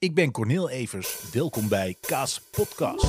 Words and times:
Ik 0.00 0.14
ben 0.14 0.30
Cornel 0.30 0.70
Evers. 0.70 1.30
Welkom 1.30 1.68
bij 1.68 1.96
Kaas 2.00 2.40
Podcast. 2.50 3.06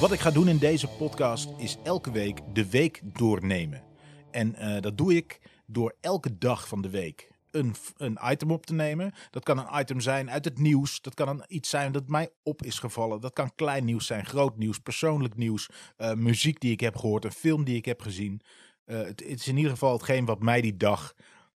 Wat 0.00 0.12
ik 0.12 0.20
ga 0.20 0.30
doen 0.30 0.48
in 0.48 0.58
deze 0.58 0.88
podcast 0.88 1.48
is 1.58 1.76
elke 1.82 2.10
week 2.10 2.40
de 2.52 2.70
week 2.70 3.00
doornemen. 3.04 3.82
En 4.30 4.54
eh, 4.54 4.82
dat 4.82 4.98
doe 4.98 5.14
ik 5.14 5.40
door 5.66 5.96
elke 6.00 6.38
dag 6.38 6.68
van 6.68 6.82
de 6.82 6.90
week 6.90 7.30
een, 7.50 7.74
een 7.96 8.18
item 8.24 8.50
op 8.50 8.66
te 8.66 8.74
nemen. 8.74 9.12
Dat 9.30 9.44
kan 9.44 9.58
een 9.58 9.80
item 9.80 10.00
zijn 10.00 10.30
uit 10.30 10.44
het 10.44 10.58
nieuws. 10.58 11.00
Dat 11.00 11.14
kan 11.14 11.28
een, 11.28 11.44
iets 11.48 11.70
zijn 11.70 11.92
dat 11.92 12.08
mij 12.08 12.28
op 12.42 12.62
is 12.62 12.78
gevallen. 12.78 13.20
Dat 13.20 13.32
kan 13.32 13.54
klein 13.54 13.84
nieuws 13.84 14.06
zijn, 14.06 14.26
groot 14.26 14.56
nieuws, 14.56 14.78
persoonlijk 14.78 15.36
nieuws. 15.36 15.68
eh, 15.96 16.12
muziek 16.12 16.60
die 16.60 16.72
ik 16.72 16.80
heb 16.80 16.96
gehoord, 16.96 17.24
een 17.24 17.32
film 17.32 17.64
die 17.64 17.76
ik 17.76 17.84
heb 17.84 18.02
gezien. 18.02 18.40
Eh, 18.86 19.02
het, 19.02 19.22
is 19.22 19.48
in 19.48 19.56
ieder 19.56 19.72
geval 19.72 19.92
hetgeen 19.92 20.24
wat 20.24 20.42
mij 20.42 20.60
die 20.60 20.76
dag 20.76 21.14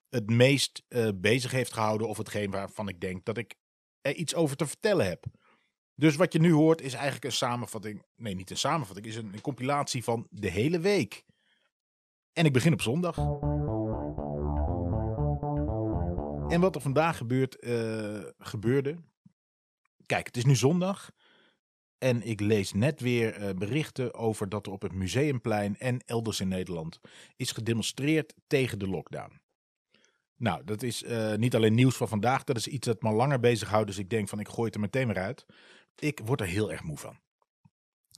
het 0.09 0.31
meest 0.31 0.85
eh, 0.89 1.09
bezig 1.15 1.51
heeft 1.51 1.73
gehouden. 1.73 2.09
Of 2.09 2.17
hetgeen 2.17 2.51
waarvan 2.51 2.89
ik 2.89 3.01
denk 3.01 3.25
dat 3.25 3.37
ik 3.37 3.55
er 4.01 4.15
iets 4.15 4.35
over 4.35 4.57
te 4.57 4.67
vertellen 4.67 5.07
heb. 5.07 5.25
Dus 5.95 6.17
wat 6.17 6.33
je 6.33 6.41
nu 6.41 6.53
hoort 6.53 6.81
is 6.81 6.93
eigenlijk 6.93 7.25
een 7.25 7.33
samenvatting. 7.33 8.03
Nee, 8.17 8.35
niet 8.35 8.51
een 8.51 8.57
samenvatting. 8.57 9.07
Is 9.07 9.17
een, 9.17 9.31
een 9.33 9.41
compilatie 9.41 10.05
van 10.05 10.27
de 10.31 10.49
hele 10.49 10.81
week. 10.81 11.25
En 12.33 12.45
ik 12.45 12.53
begin 12.53 12.73
op 12.73 12.83
zondag. 12.83 13.17
En 16.49 16.61
wat 16.61 16.75
er 16.75 16.81
vandaag 16.81 17.17
gebeurt, 17.17 17.59
eh, 17.59 18.23
gebeurde. 18.39 18.97
Kijk, 20.07 20.27
het 20.27 20.37
is 20.37 20.45
nu 20.45 20.55
zondag. 20.55 21.11
En 22.01 22.23
ik 22.23 22.41
lees 22.41 22.73
net 22.73 23.01
weer 23.01 23.35
eh, 23.35 23.55
berichten 23.55 24.15
over 24.15 24.49
dat 24.49 24.67
er 24.67 24.73
op 24.73 24.83
het 24.83 24.93
Museumplein 24.93 25.79
en 25.79 26.03
elders 26.07 26.41
in 26.41 26.49
Nederland 26.49 27.01
is 27.37 27.53
gedemonstreerd 27.53 28.35
tegen 28.47 28.79
de 28.79 28.89
lockdown. 28.89 29.41
Nou, 30.37 30.65
dat 30.65 30.83
is 30.83 31.03
eh, 31.03 31.35
niet 31.35 31.55
alleen 31.55 31.75
nieuws 31.75 31.97
van 31.97 32.09
vandaag, 32.09 32.45
dat 32.45 32.57
is 32.57 32.67
iets 32.67 32.87
dat 32.87 33.03
me 33.03 33.13
langer 33.13 33.41
bezighoudt. 33.41 33.87
Dus 33.87 33.99
ik 33.99 34.11
denk 34.11 34.29
van 34.29 34.41
ik 34.41 34.49
gooi 34.49 34.67
het 34.67 34.75
er 34.75 34.81
meteen 34.81 35.07
maar 35.07 35.19
uit. 35.19 35.47
Ik 35.99 36.21
word 36.25 36.41
er 36.41 36.47
heel 36.47 36.73
erg 36.73 36.83
moe 36.83 36.99
van. 36.99 37.19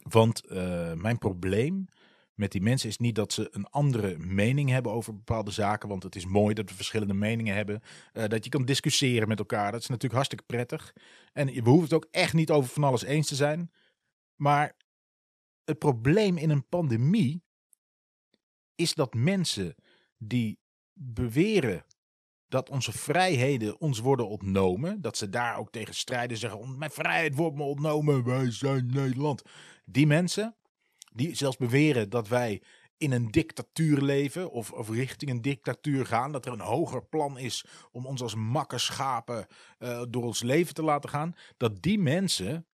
Want 0.03 0.47
eh, 0.47 0.93
mijn 0.93 1.19
probleem 1.19 1.87
met 2.35 2.53
die 2.53 2.63
mensen 2.63 2.89
is 2.89 2.99
niet 2.99 3.15
dat 3.15 3.33
ze 3.33 3.49
een 3.51 3.67
andere 3.67 4.19
mening 4.19 4.71
hebben 4.71 4.93
over 4.93 5.15
bepaalde 5.15 5.51
zaken. 5.51 5.89
Want 5.89 6.03
het 6.03 6.17
is 6.17 6.27
mooi 6.27 6.55
dat 6.55 6.69
we 6.69 6.77
verschillende 6.77 7.15
meningen 7.15 7.55
hebben. 7.55 7.83
dat 8.13 8.45
je 8.45 8.51
kan 8.51 8.65
discussiëren 8.65 9.29
met 9.29 9.39
elkaar. 9.39 9.73
Dat 9.73 9.81
is 9.81 9.87
natuurlijk 9.87 10.15
hartstikke 10.15 10.45
prettig. 10.45 10.93
En 11.33 11.47
we 11.47 11.69
hoeven 11.69 11.85
het 11.85 11.93
ook 11.93 12.07
echt 12.11 12.33
niet 12.33 12.51
over 12.51 12.71
van 12.71 12.85
alles 12.85 13.05
eens 13.05 13.29
te 13.29 13.35
zijn. 13.35 13.71
Maar 14.43 14.77
het 15.65 15.79
probleem 15.79 16.37
in 16.37 16.51
een 16.51 16.69
pandemie 16.69 17.43
is 18.75 18.95
dat 18.95 19.15
mensen 19.15 19.75
die 20.17 20.59
beweren 20.93 21.85
dat 22.49 22.71
onze 22.71 22.93
vrijheden 22.93 23.81
ons 23.81 23.99
worden 23.99 24.29
ontnomen, 24.29 25.01
dat 25.01 25.17
ze 25.17 25.29
daar 25.29 25.57
ook 25.57 25.71
tegen 25.71 25.95
strijden, 25.95 26.37
zeggen: 26.37 26.79
Mijn 26.79 26.91
vrijheid 26.91 27.35
wordt 27.35 27.57
me 27.57 27.63
ontnomen, 27.63 28.25
wij 28.25 28.51
zijn 28.51 28.87
Nederland. 28.87 29.43
Die 29.85 30.07
mensen, 30.07 30.57
die 31.13 31.35
zelfs 31.35 31.57
beweren 31.57 32.11
dat 32.11 32.29
wij 32.29 32.63
in 32.97 33.13
een 33.13 33.31
dictatuur 33.31 34.01
leven 34.01 34.51
of, 34.51 34.73
of 34.73 34.91
richting 34.91 35.31
een 35.31 35.43
dictatuur 35.43 36.07
gaan, 36.07 36.33
dat 36.33 36.47
er 36.47 36.53
een 36.53 36.61
hoger 36.61 37.05
plan 37.05 37.39
is 37.39 37.65
om 37.91 38.07
ons 38.07 38.23
als 38.23 38.35
makkerschapen 38.35 39.47
eh, 39.79 40.03
door 40.09 40.25
ons 40.25 40.43
leven 40.43 40.75
te 40.75 40.83
laten 40.83 41.11
gaan, 41.11 41.35
dat 41.57 41.83
die 41.83 41.99
mensen 41.99 42.67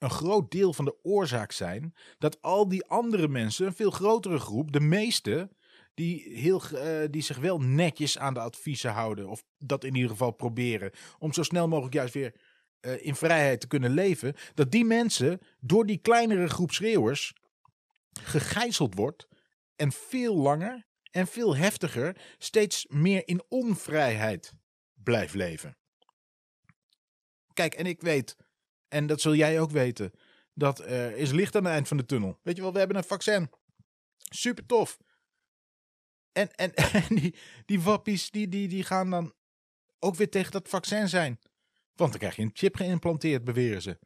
een 0.00 0.10
groot 0.10 0.50
deel 0.50 0.72
van 0.72 0.84
de 0.84 0.98
oorzaak 1.02 1.52
zijn 1.52 1.94
dat 2.18 2.42
al 2.42 2.68
die 2.68 2.86
andere 2.86 3.28
mensen, 3.28 3.66
een 3.66 3.74
veel 3.74 3.90
grotere 3.90 4.38
groep, 4.38 4.72
de 4.72 4.80
meeste, 4.80 5.50
die, 5.94 6.38
heel, 6.38 6.62
eh, 6.62 7.08
die 7.10 7.22
zich 7.22 7.38
wel 7.38 7.60
netjes 7.60 8.18
aan 8.18 8.34
de 8.34 8.40
adviezen 8.40 8.90
houden, 8.90 9.28
of 9.28 9.44
dat 9.58 9.84
in 9.84 9.94
ieder 9.94 10.10
geval 10.10 10.30
proberen, 10.30 10.90
om 11.18 11.32
zo 11.32 11.42
snel 11.42 11.68
mogelijk 11.68 11.94
juist 11.94 12.14
weer 12.14 12.34
eh, 12.80 13.06
in 13.06 13.14
vrijheid 13.14 13.60
te 13.60 13.66
kunnen 13.66 13.90
leven, 13.90 14.34
dat 14.54 14.70
die 14.70 14.84
mensen 14.84 15.40
door 15.60 15.86
die 15.86 15.98
kleinere 15.98 16.48
groep 16.48 16.72
schreeuwers 16.72 17.34
gegijzeld 18.22 18.94
wordt 18.94 19.28
en 19.76 19.92
veel 19.92 20.36
langer 20.36 20.86
en 21.10 21.26
veel 21.26 21.56
heftiger 21.56 22.16
steeds 22.38 22.86
meer 22.88 23.28
in 23.28 23.42
onvrijheid 23.48 24.52
blijft 24.94 25.34
leven. 25.34 25.76
Kijk, 27.52 27.74
en 27.74 27.86
ik 27.86 28.00
weet, 28.00 28.36
en 28.90 29.06
dat 29.06 29.20
zul 29.20 29.34
jij 29.34 29.60
ook 29.60 29.70
weten, 29.70 30.12
dat 30.54 30.86
is 31.16 31.30
licht 31.30 31.56
aan 31.56 31.64
het 31.64 31.72
eind 31.72 31.88
van 31.88 31.96
de 31.96 32.06
tunnel. 32.06 32.38
Weet 32.42 32.56
je 32.56 32.62
wel, 32.62 32.72
we 32.72 32.78
hebben 32.78 32.96
een 32.96 33.04
vaccin. 33.04 33.50
Super 34.18 34.66
tof. 34.66 34.98
En, 36.32 36.54
en, 36.64 36.72
die, 37.08 37.34
die 37.66 37.80
wappies, 37.80 38.30
die, 38.30 38.48
die, 38.48 38.68
die 38.68 38.84
gaan 38.84 39.10
dan 39.10 39.34
ook 39.98 40.14
weer 40.14 40.30
tegen 40.30 40.52
dat 40.52 40.68
vaccin 40.68 41.08
zijn. 41.08 41.38
Want 41.94 42.10
dan 42.10 42.20
krijg 42.20 42.36
je 42.36 42.42
een 42.42 42.50
chip 42.52 42.76
geïmplanteerd, 42.76 43.44
beweren 43.44 43.82
ze. 43.82 43.98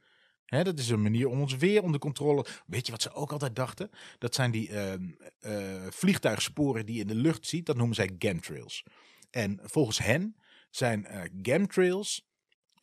Hè, 0.44 0.65
dat 0.65 0.78
is 0.78 0.89
een 0.89 1.03
manier 1.03 1.28
om 1.28 1.41
ons 1.41 1.56
weer 1.56 1.83
onder 1.83 2.00
controle. 2.00 2.47
Weet 2.67 2.87
je 2.87 2.93
wat 2.93 3.03
ze 3.03 3.12
ook 3.12 3.33
altijd 3.33 3.56
dachten? 3.56 3.91
Dat 4.19 4.34
zijn 4.34 4.50
die 4.50 4.71
ehm, 4.71 5.11
eh, 5.39 5.87
vliegtuigsporen 5.91 6.87
die 6.87 6.94
je 6.94 7.00
in 7.00 7.06
de 7.06 7.15
lucht 7.15 7.47
ziet. 7.47 7.67
Dat 7.67 7.77
noemen 7.77 7.94
zij 7.94 8.11
gamtrails. 8.19 8.84
En 9.31 9.61
volgens 9.62 9.99
hen 9.99 10.37
zijn 10.71 11.06
eh, 11.06 11.23
gamtrails. 11.43 12.28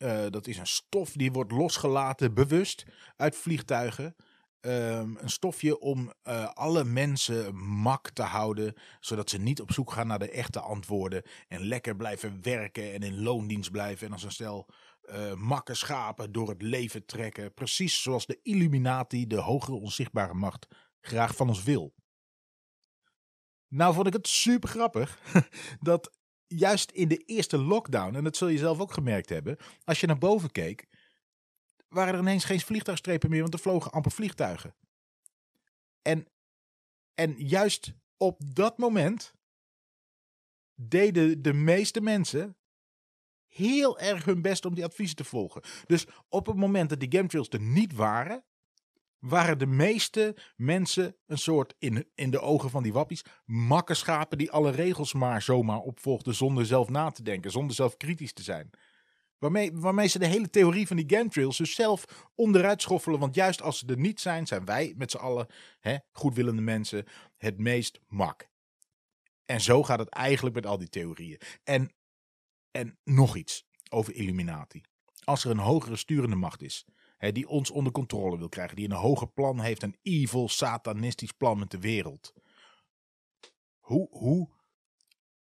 Eh, 0.02 0.30
dat 0.30 0.46
is 0.46 0.58
een 0.58 0.66
stof 0.66 1.12
die 1.12 1.32
wordt 1.32 1.52
losgelaten 1.52 2.34
bewust 2.34 2.84
uit 3.16 3.36
vliegtuigen. 3.36 4.14
Ehm, 4.60 5.16
een 5.16 5.30
stofje 5.30 5.78
om 5.80 6.12
eh, 6.22 6.52
alle 6.52 6.84
mensen 6.84 7.56
mak 7.56 8.10
te 8.10 8.22
houden, 8.22 8.74
zodat 9.00 9.30
ze 9.30 9.38
niet 9.38 9.60
op 9.60 9.72
zoek 9.72 9.92
gaan 9.92 10.06
naar 10.06 10.18
de 10.18 10.30
echte 10.30 10.60
antwoorden 10.60 11.22
en 11.48 11.66
lekker 11.66 11.96
blijven 11.96 12.42
werken 12.42 12.92
en 12.92 13.02
in 13.02 13.22
loondienst 13.22 13.70
blijven 13.70 14.06
en 14.06 14.12
als 14.12 14.22
een 14.22 14.32
stel 14.32 14.68
eh 15.02 15.34
makke 15.34 15.74
schapen 15.74 16.32
door 16.32 16.48
het 16.48 16.62
leven 16.62 17.04
trekken, 17.06 17.54
precies 17.54 18.02
zoals 18.02 18.26
de 18.26 18.38
Illuminati, 18.42 19.26
de 19.26 19.36
hogere 19.40 19.76
onzichtbare 19.76 20.34
macht, 20.34 20.66
graag 21.00 21.36
van 21.36 21.48
ons 21.48 21.62
wil. 21.62 21.94
Nou 23.68 23.94
vond 23.94 24.06
ik 24.06 24.12
het 24.12 24.28
super 24.28 24.68
grappig 24.68 25.18
dat 25.80 26.12
juist 26.56 26.90
in 26.90 27.08
de 27.08 27.16
eerste 27.16 27.58
lockdown, 27.58 28.14
en 28.14 28.24
dat 28.24 28.36
zul 28.36 28.48
je 28.48 28.58
zelf 28.58 28.80
ook 28.80 28.92
gemerkt 28.92 29.28
hebben, 29.28 29.56
als 29.84 30.00
je 30.00 30.06
naar 30.06 30.18
boven 30.18 30.50
keek, 30.50 30.86
waren 31.88 32.14
er 32.14 32.20
ineens 32.20 32.44
geen 32.44 32.60
vliegtuigstrepen 32.60 33.30
meer, 33.30 33.40
want 33.40 33.54
er 33.54 33.60
vlogen 33.60 33.92
amper 33.92 34.12
vliegtuigen. 34.12 34.74
En, 36.02 36.26
en 37.14 37.34
juist 37.36 37.92
op 38.16 38.40
dat 38.54 38.78
moment 38.78 39.34
deden 40.74 41.42
de 41.42 41.52
meeste 41.52 42.00
mensen 42.00 42.56
heel 43.46 43.98
erg 43.98 44.24
hun 44.24 44.42
best 44.42 44.64
om 44.64 44.74
die 44.74 44.84
adviezen 44.84 45.16
te 45.16 45.24
volgen. 45.24 45.62
Dus 45.86 46.06
op 46.28 46.46
het 46.46 46.56
moment 46.56 46.88
dat 46.88 47.00
die 47.00 47.12
gamtrails 47.12 47.48
er 47.48 47.60
niet 47.60 47.92
waren, 47.92 48.44
waren 49.22 49.58
de 49.58 49.66
meeste 49.66 50.36
mensen 50.56 51.16
een 51.26 51.38
soort, 51.38 51.74
in, 51.78 52.08
in 52.14 52.30
de 52.30 52.40
ogen 52.40 52.70
van 52.70 52.82
die 52.82 52.92
wappies, 52.92 53.24
makkerschapen 53.44 54.38
die 54.38 54.50
alle 54.50 54.70
regels 54.70 55.12
maar 55.12 55.42
zomaar 55.42 55.78
opvolgden 55.78 56.34
zonder 56.34 56.66
zelf 56.66 56.88
na 56.88 57.10
te 57.10 57.22
denken, 57.22 57.50
zonder 57.50 57.74
zelf 57.76 57.96
kritisch 57.96 58.32
te 58.32 58.42
zijn. 58.42 58.70
Waarmee, 59.38 59.72
waarmee 59.72 60.06
ze 60.06 60.18
de 60.18 60.26
hele 60.26 60.50
theorie 60.50 60.86
van 60.86 60.96
die 60.96 61.16
gamtrails 61.16 61.56
dus 61.56 61.74
zelf 61.74 62.28
onderuit 62.34 62.82
schoffelen. 62.82 63.18
Want 63.18 63.34
juist 63.34 63.62
als 63.62 63.78
ze 63.78 63.86
er 63.86 63.98
niet 63.98 64.20
zijn, 64.20 64.46
zijn 64.46 64.64
wij 64.64 64.94
met 64.96 65.10
z'n 65.10 65.16
allen, 65.16 65.46
hè, 65.80 65.96
goedwillende 66.12 66.62
mensen, 66.62 67.04
het 67.36 67.58
meest 67.58 68.00
mak. 68.08 68.48
En 69.44 69.60
zo 69.60 69.82
gaat 69.82 69.98
het 69.98 70.08
eigenlijk 70.08 70.54
met 70.54 70.66
al 70.66 70.78
die 70.78 70.88
theorieën. 70.88 71.40
En, 71.64 71.94
en 72.70 72.98
nog 73.04 73.36
iets 73.36 73.66
over 73.90 74.14
Illuminati. 74.14 74.80
Als 75.24 75.44
er 75.44 75.50
een 75.50 75.58
hogere 75.58 75.96
sturende 75.96 76.36
macht 76.36 76.62
is, 76.62 76.86
die 77.30 77.48
ons 77.48 77.70
onder 77.70 77.92
controle 77.92 78.38
wil 78.38 78.48
krijgen, 78.48 78.76
die 78.76 78.84
een 78.84 78.96
hoger 78.96 79.28
plan 79.28 79.60
heeft, 79.60 79.82
een 79.82 79.98
evil, 80.02 80.48
satanistisch 80.48 81.32
plan 81.32 81.58
met 81.58 81.70
de 81.70 81.80
wereld. 81.80 82.32
Hoe, 83.78 84.08
hoe 84.10 84.48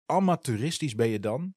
amateuristisch 0.05 0.95
ben 0.95 1.07
je 1.07 1.19
dan 1.19 1.55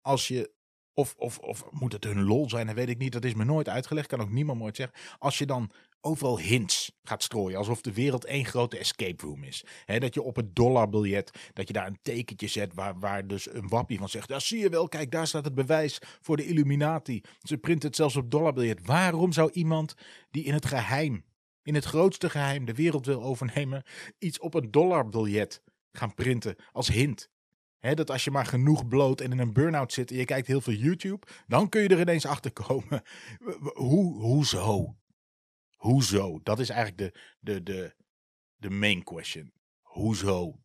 als 0.00 0.28
je. 0.28 0.60
Of, 0.94 1.14
of, 1.16 1.38
of 1.38 1.70
moet 1.70 1.92
het 1.92 2.04
hun 2.04 2.22
lol 2.22 2.48
zijn, 2.48 2.66
dat 2.66 2.74
weet 2.74 2.88
ik 2.88 2.98
niet. 2.98 3.12
Dat 3.12 3.24
is 3.24 3.34
me 3.34 3.44
nooit 3.44 3.68
uitgelegd, 3.68 4.06
kan 4.06 4.20
ook 4.20 4.30
niemand 4.30 4.58
nooit 4.58 4.76
zeggen. 4.76 5.16
Als 5.18 5.38
je 5.38 5.46
dan 5.46 5.72
overal 6.04 6.38
hints 6.38 6.92
gaat 7.02 7.22
strooien, 7.22 7.58
alsof 7.58 7.80
de 7.80 7.92
wereld 7.92 8.24
één 8.24 8.44
grote 8.44 8.78
escape 8.78 9.26
room 9.26 9.44
is. 9.44 9.64
Dat 9.98 10.14
je 10.14 10.22
op 10.22 10.36
het 10.36 10.56
dollarbiljet, 10.56 11.50
dat 11.52 11.66
je 11.66 11.72
daar 11.72 11.86
een 11.86 11.98
tekentje 12.02 12.46
zet 12.48 12.74
waar, 12.74 12.98
waar 12.98 13.26
dus 13.26 13.54
een 13.54 13.68
wappie 13.68 13.98
van 13.98 14.08
zegt. 14.08 14.28
Daar 14.28 14.40
zie 14.40 14.58
je 14.58 14.68
wel, 14.68 14.88
kijk, 14.88 15.10
daar 15.10 15.26
staat 15.26 15.44
het 15.44 15.54
bewijs 15.54 15.98
voor 16.20 16.36
de 16.36 16.46
Illuminati. 16.46 17.20
Ze 17.42 17.58
printen 17.58 17.88
het 17.88 17.96
zelfs 17.96 18.16
op 18.16 18.30
dollarbiljet. 18.30 18.86
Waarom 18.86 19.32
zou 19.32 19.50
iemand 19.52 19.94
die 20.30 20.44
in 20.44 20.54
het 20.54 20.66
geheim, 20.66 21.24
in 21.62 21.74
het 21.74 21.84
grootste 21.84 22.30
geheim, 22.30 22.64
de 22.64 22.74
wereld 22.74 23.06
wil 23.06 23.22
overnemen, 23.22 23.82
iets 24.18 24.38
op 24.38 24.54
een 24.54 24.70
dollarbiljet 24.70 25.62
gaan 25.92 26.14
printen 26.14 26.56
als 26.72 26.88
hint? 26.88 27.30
Dat 27.80 28.10
als 28.10 28.24
je 28.24 28.30
maar 28.30 28.46
genoeg 28.46 28.88
bloot 28.88 29.20
en 29.20 29.32
in 29.32 29.38
een 29.38 29.52
burn-out 29.52 29.92
zit 29.92 30.10
en 30.10 30.16
je 30.16 30.24
kijkt 30.24 30.46
heel 30.46 30.60
veel 30.60 30.74
YouTube, 30.74 31.26
dan 31.46 31.68
kun 31.68 31.82
je 31.82 31.88
er 31.88 32.00
ineens 32.00 32.26
achter 32.26 32.52
komen. 32.52 33.02
Hoe, 33.74 34.22
hoezo? 34.22 34.96
Hoezo? 35.82 36.40
Dat 36.42 36.58
is 36.58 36.68
eigenlijk 36.68 36.98
de, 36.98 37.20
de, 37.40 37.62
de, 37.62 37.94
de 38.56 38.70
main 38.70 39.02
question. 39.02 39.52
Hoezo? 39.80 40.62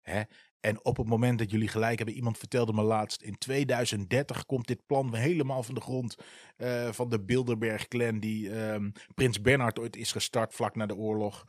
Hè? 0.00 0.22
En 0.60 0.84
op 0.84 0.96
het 0.96 1.06
moment 1.06 1.38
dat 1.38 1.50
jullie 1.50 1.68
gelijk 1.68 1.96
hebben, 1.96 2.14
iemand 2.14 2.38
vertelde 2.38 2.72
me 2.72 2.82
laatst, 2.82 3.22
in 3.22 3.38
2030 3.38 4.46
komt 4.46 4.66
dit 4.66 4.86
plan 4.86 5.14
helemaal 5.14 5.62
van 5.62 5.74
de 5.74 5.80
grond 5.80 6.16
uh, 6.56 6.92
van 6.92 7.08
de 7.08 7.20
Bilderberg-clan 7.20 8.18
die 8.18 8.50
um, 8.50 8.92
Prins 9.14 9.40
Bernhard 9.40 9.78
ooit 9.78 9.96
is 9.96 10.12
gestart 10.12 10.54
vlak 10.54 10.74
na 10.74 10.86
de 10.86 10.96
oorlog. 10.96 11.44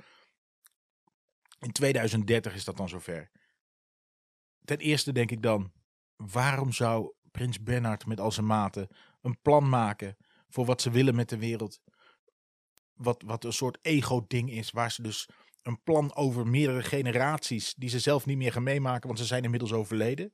In 1.59 1.71
2030 1.71 2.53
is 2.53 2.63
dat 2.63 2.77
dan 2.77 2.89
zover. 2.89 3.31
Ten 4.63 4.77
eerste 4.77 5.11
denk 5.11 5.31
ik 5.31 5.41
dan, 5.41 5.71
waarom 6.15 6.71
zou 6.71 7.13
Prins 7.31 7.61
Bernhard 7.61 8.05
met 8.05 8.19
al 8.19 8.31
zijn 8.31 8.45
maten 8.45 8.87
een 9.21 9.41
plan 9.41 9.69
maken 9.69 10.17
voor 10.47 10.65
wat 10.65 10.81
ze 10.81 10.91
willen 10.91 11.15
met 11.15 11.29
de 11.29 11.37
wereld? 11.37 11.81
Wat, 13.01 13.23
wat 13.25 13.43
een 13.43 13.53
soort 13.53 13.77
ego-ding 13.81 14.51
is, 14.51 14.71
waar 14.71 14.91
ze 14.91 15.01
dus 15.01 15.29
een 15.61 15.83
plan 15.83 16.15
over 16.15 16.47
meerdere 16.47 16.83
generaties 16.83 17.73
die 17.73 17.89
ze 17.89 17.99
zelf 17.99 18.25
niet 18.25 18.37
meer 18.37 18.51
gaan 18.51 18.63
meemaken, 18.63 19.07
want 19.07 19.19
ze 19.19 19.25
zijn 19.25 19.43
inmiddels 19.43 19.73
overleden. 19.73 20.33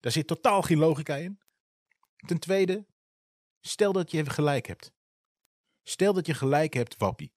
Daar 0.00 0.12
zit 0.12 0.26
totaal 0.26 0.62
geen 0.62 0.78
logica 0.78 1.16
in. 1.16 1.38
Ten 2.26 2.38
tweede, 2.38 2.86
stel 3.60 3.92
dat 3.92 4.10
je 4.10 4.30
gelijk 4.30 4.66
hebt. 4.66 4.92
Stel 5.82 6.12
dat 6.12 6.26
je 6.26 6.34
gelijk 6.34 6.74
hebt, 6.74 6.96
Wappie. 6.96 7.32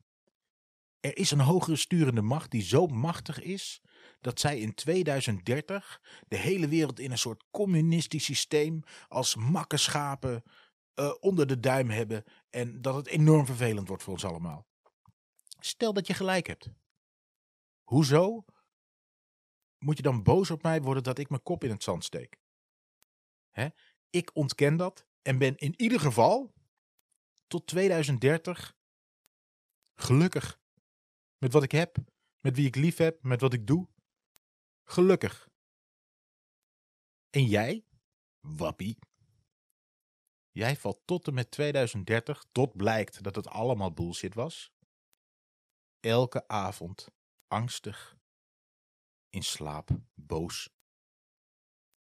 Er 1.00 1.18
is 1.18 1.32
een 1.32 1.40
hogere 1.40 1.76
sturende 1.76 2.22
macht 2.22 2.52
die 2.52 2.62
zo 2.62 2.88
machtig 2.88 3.42
is 3.42 3.82
dat 4.20 4.40
zij 4.40 4.60
in 4.60 4.74
2030 4.74 6.02
de 6.28 6.38
hele 6.38 6.68
wereld 6.68 7.00
in 7.00 7.12
een 7.12 7.18
soort 7.18 7.44
communistisch 7.52 8.24
systeem 8.24 8.84
als 9.08 9.36
makkenschapen 9.36 10.44
uh, 10.96 11.14
onder 11.20 11.48
de 11.48 11.60
duim 11.60 11.90
hebben 11.90 12.24
en 12.52 12.82
dat 12.82 12.96
het 12.96 13.08
enorm 13.08 13.46
vervelend 13.46 13.88
wordt 13.88 14.04
voor 14.04 14.14
ons 14.14 14.26
allemaal. 14.26 14.68
Stel 15.60 15.94
dat 15.94 16.08
je 16.08 16.14
gelijk 16.14 16.48
hebt. 16.48 16.70
Hoezo 17.84 18.46
moet 19.78 19.98
je 19.98 20.04
dan 20.04 20.24
boos 20.24 20.52
op 20.52 20.62
mij 20.64 20.82
worden 20.82 21.04
dat 21.04 21.18
ik 21.18 21.30
mijn 21.30 21.44
kop 21.44 21.64
in 21.64 21.70
het 21.70 21.84
zand 21.84 22.04
steek? 22.04 22.40
Hè? 23.50 23.68
Ik 24.10 24.36
ontken 24.36 24.78
dat 24.78 25.06
en 25.22 25.38
ben 25.38 25.58
in 25.58 25.82
ieder 25.82 26.00
geval 26.00 26.54
tot 27.48 27.68
2030 27.68 28.76
gelukkig 29.94 30.60
met 31.38 31.54
wat 31.54 31.64
ik 31.64 31.72
heb, 31.72 31.98
met 32.40 32.56
wie 32.56 32.68
ik 32.68 32.76
lief 32.76 32.98
heb, 32.98 33.24
met 33.24 33.42
wat 33.42 33.54
ik 33.54 33.68
doe. 33.68 33.88
Gelukkig. 34.84 35.50
En 37.30 37.46
jij, 37.46 37.86
wappie, 38.40 38.98
jij 40.52 40.76
valt 40.76 41.02
tot 41.06 41.28
en 41.28 41.34
met 41.34 41.52
2030, 41.52 42.46
tot 42.52 42.76
blijkt 42.76 43.24
dat 43.24 43.36
het 43.36 43.48
allemaal 43.48 43.94
bullshit 43.94 44.34
was, 44.34 44.74
elke 46.00 46.48
avond 46.48 47.08
angstig, 47.48 48.18
in 49.30 49.44
slaap, 49.44 49.90
boos, 50.14 50.70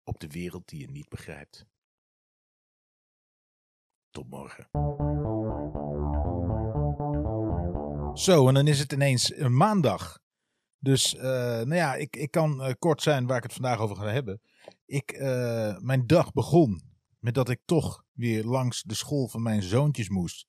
op 0.04 0.20
de 0.20 0.28
wereld 0.28 0.68
die 0.68 0.80
je 0.80 0.90
niet 0.90 1.08
begrijpt. 1.08 1.66
Tot 4.10 4.28
morgen. 4.28 4.68
Zo, 8.18 8.48
en 8.48 8.54
dan 8.54 8.66
is 8.66 8.78
het 8.78 8.92
ineens 8.92 9.36
een 9.36 9.56
maandag. 9.56 10.18
Dus, 10.78 11.14
uh, 11.14 11.22
nou 11.22 11.74
ja, 11.74 11.94
ik, 11.94 12.16
ik 12.16 12.30
kan 12.30 12.60
uh, 12.60 12.72
kort 12.78 13.02
zijn 13.02 13.26
waar 13.26 13.36
ik 13.36 13.42
het 13.42 13.52
vandaag 13.52 13.78
over 13.78 13.96
ga 13.96 14.06
hebben. 14.06 14.40
Ik, 14.84 15.18
mijn 15.80 16.06
dag 16.06 16.32
begon 16.32 16.82
met 17.18 17.34
dat 17.34 17.48
ik 17.48 17.60
toch 17.64 18.05
weer 18.16 18.44
langs 18.44 18.82
de 18.82 18.94
school 18.94 19.28
van 19.28 19.42
mijn 19.42 19.62
zoontjes 19.62 20.08
moest. 20.08 20.46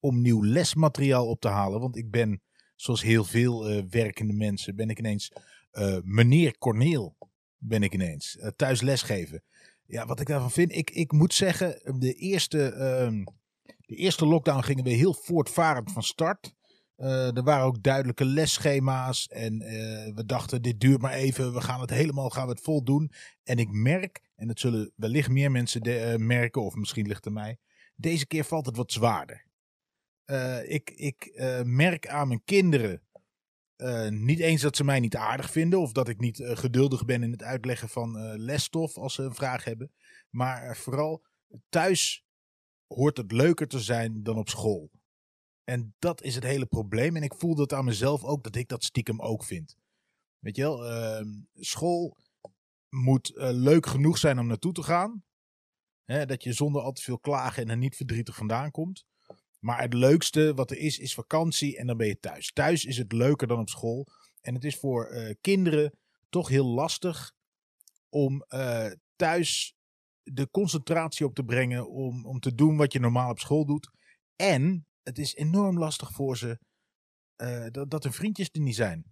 Om 0.00 0.20
nieuw 0.20 0.44
lesmateriaal 0.44 1.28
op 1.28 1.40
te 1.40 1.48
halen. 1.48 1.80
Want 1.80 1.96
ik 1.96 2.10
ben 2.10 2.42
zoals 2.76 3.02
heel 3.02 3.24
veel 3.24 3.70
uh, 3.70 3.82
werkende 3.90 4.32
mensen, 4.32 4.76
ben 4.76 4.90
ik 4.90 4.98
ineens 4.98 5.32
uh, 5.72 5.98
meneer 6.02 6.58
Corneel. 6.58 7.16
Ben 7.58 7.82
ik 7.82 7.94
ineens 7.94 8.36
uh, 8.36 8.48
thuis 8.56 8.80
lesgeven. 8.80 9.42
Ja, 9.86 10.06
wat 10.06 10.20
ik 10.20 10.26
daarvan 10.26 10.50
vind, 10.50 10.72
ik, 10.72 10.90
ik 10.90 11.12
moet 11.12 11.34
zeggen, 11.34 11.98
de 11.98 12.12
eerste, 12.12 12.72
uh, 12.72 13.24
de 13.80 13.94
eerste 13.96 14.26
lockdown 14.26 14.62
gingen 14.62 14.84
we 14.84 14.90
heel 14.90 15.14
voortvarend 15.14 15.92
van 15.92 16.02
start. 16.02 16.54
Er 16.96 17.42
waren 17.42 17.64
ook 17.64 17.82
duidelijke 17.82 18.24
lesschema's 18.24 19.26
en 19.28 19.58
we 20.14 20.22
dachten, 20.26 20.62
dit 20.62 20.80
duurt 20.80 21.00
maar 21.00 21.12
even, 21.12 21.52
we 21.52 21.60
gaan 21.60 21.80
het 21.80 21.90
helemaal, 21.90 22.30
gaan 22.30 22.46
we 22.46 22.52
het 22.52 22.62
vol 22.62 22.84
doen. 22.84 23.12
En 23.42 23.58
ik 23.58 23.70
merk, 23.70 24.20
en 24.34 24.46
dat 24.46 24.60
zullen 24.60 24.92
wellicht 24.96 25.28
meer 25.28 25.50
mensen 25.50 25.82
de, 25.82 26.14
merken, 26.18 26.62
of 26.62 26.74
misschien 26.74 27.06
ligt 27.06 27.24
het 27.24 27.34
mij, 27.34 27.58
deze 27.94 28.26
keer 28.26 28.44
valt 28.44 28.66
het 28.66 28.76
wat 28.76 28.92
zwaarder. 28.92 29.46
Ik 30.64 30.90
ik 30.90 31.42
merk 31.64 32.08
aan 32.08 32.28
mijn 32.28 32.44
kinderen 32.44 33.02
niet 34.08 34.38
eens 34.38 34.62
dat 34.62 34.76
ze 34.76 34.84
mij 34.84 35.00
niet 35.00 35.16
aardig 35.16 35.50
vinden 35.50 35.80
of 35.80 35.92
dat 35.92 36.08
ik 36.08 36.20
niet 36.20 36.40
geduldig 36.42 37.04
ben 37.04 37.22
in 37.22 37.30
het 37.30 37.42
uitleggen 37.42 37.88
van 37.88 38.36
lesstof 38.36 38.98
als 38.98 39.14
ze 39.14 39.22
een 39.22 39.34
vraag 39.34 39.64
hebben. 39.64 39.92
Maar 40.30 40.76
vooral 40.76 41.24
thuis 41.68 42.24
hoort 42.86 43.16
het 43.16 43.32
leuker 43.32 43.68
te 43.68 43.80
zijn 43.80 44.22
dan 44.22 44.36
op 44.36 44.48
school. 44.48 44.90
En 45.72 45.94
dat 45.98 46.22
is 46.22 46.34
het 46.34 46.44
hele 46.44 46.66
probleem. 46.66 47.16
En 47.16 47.22
ik 47.22 47.34
voel 47.34 47.54
dat 47.54 47.72
aan 47.72 47.84
mezelf 47.84 48.24
ook, 48.24 48.44
dat 48.44 48.56
ik 48.56 48.68
dat 48.68 48.84
stiekem 48.84 49.20
ook 49.20 49.44
vind. 49.44 49.76
Weet 50.38 50.56
je 50.56 50.62
wel, 50.62 50.86
ehm, 50.86 51.28
school 51.54 52.16
moet 52.88 53.32
leuk 53.36 53.86
genoeg 53.86 54.18
zijn 54.18 54.38
om 54.38 54.46
naartoe 54.46 54.72
te 54.72 54.82
gaan. 54.82 55.24
Hè, 56.04 56.26
dat 56.26 56.42
je 56.42 56.52
zonder 56.52 56.82
al 56.82 56.92
te 56.92 57.02
veel 57.02 57.18
klagen 57.18 57.62
en 57.62 57.68
er 57.68 57.76
niet 57.76 57.96
verdrietig 57.96 58.36
vandaan 58.36 58.70
komt. 58.70 59.04
Maar 59.58 59.80
het 59.80 59.94
leukste 59.94 60.54
wat 60.54 60.70
er 60.70 60.78
is, 60.78 60.98
is 60.98 61.14
vakantie 61.14 61.76
en 61.78 61.86
dan 61.86 61.96
ben 61.96 62.06
je 62.06 62.18
thuis. 62.18 62.52
Thuis 62.52 62.84
is 62.84 62.96
het 62.96 63.12
leuker 63.12 63.46
dan 63.46 63.58
op 63.58 63.68
school. 63.68 64.06
En 64.40 64.54
het 64.54 64.64
is 64.64 64.76
voor 64.76 65.12
uh, 65.12 65.34
kinderen 65.40 65.98
toch 66.28 66.48
heel 66.48 66.66
lastig 66.66 67.32
om 68.08 68.44
uh, 68.48 68.90
thuis 69.16 69.74
de 70.22 70.50
concentratie 70.50 71.26
op 71.26 71.34
te 71.34 71.44
brengen. 71.44 71.90
Om, 71.90 72.26
om 72.26 72.40
te 72.40 72.54
doen 72.54 72.76
wat 72.76 72.92
je 72.92 73.00
normaal 73.00 73.30
op 73.30 73.38
school 73.38 73.66
doet. 73.66 73.90
En 74.36 74.86
het 75.02 75.18
is 75.18 75.34
enorm 75.34 75.78
lastig 75.78 76.12
voor 76.12 76.36
ze 76.36 76.58
uh, 77.36 77.66
dat, 77.70 77.90
dat 77.90 78.02
hun 78.02 78.12
vriendjes 78.12 78.48
er 78.52 78.60
niet 78.60 78.74
zijn. 78.74 79.04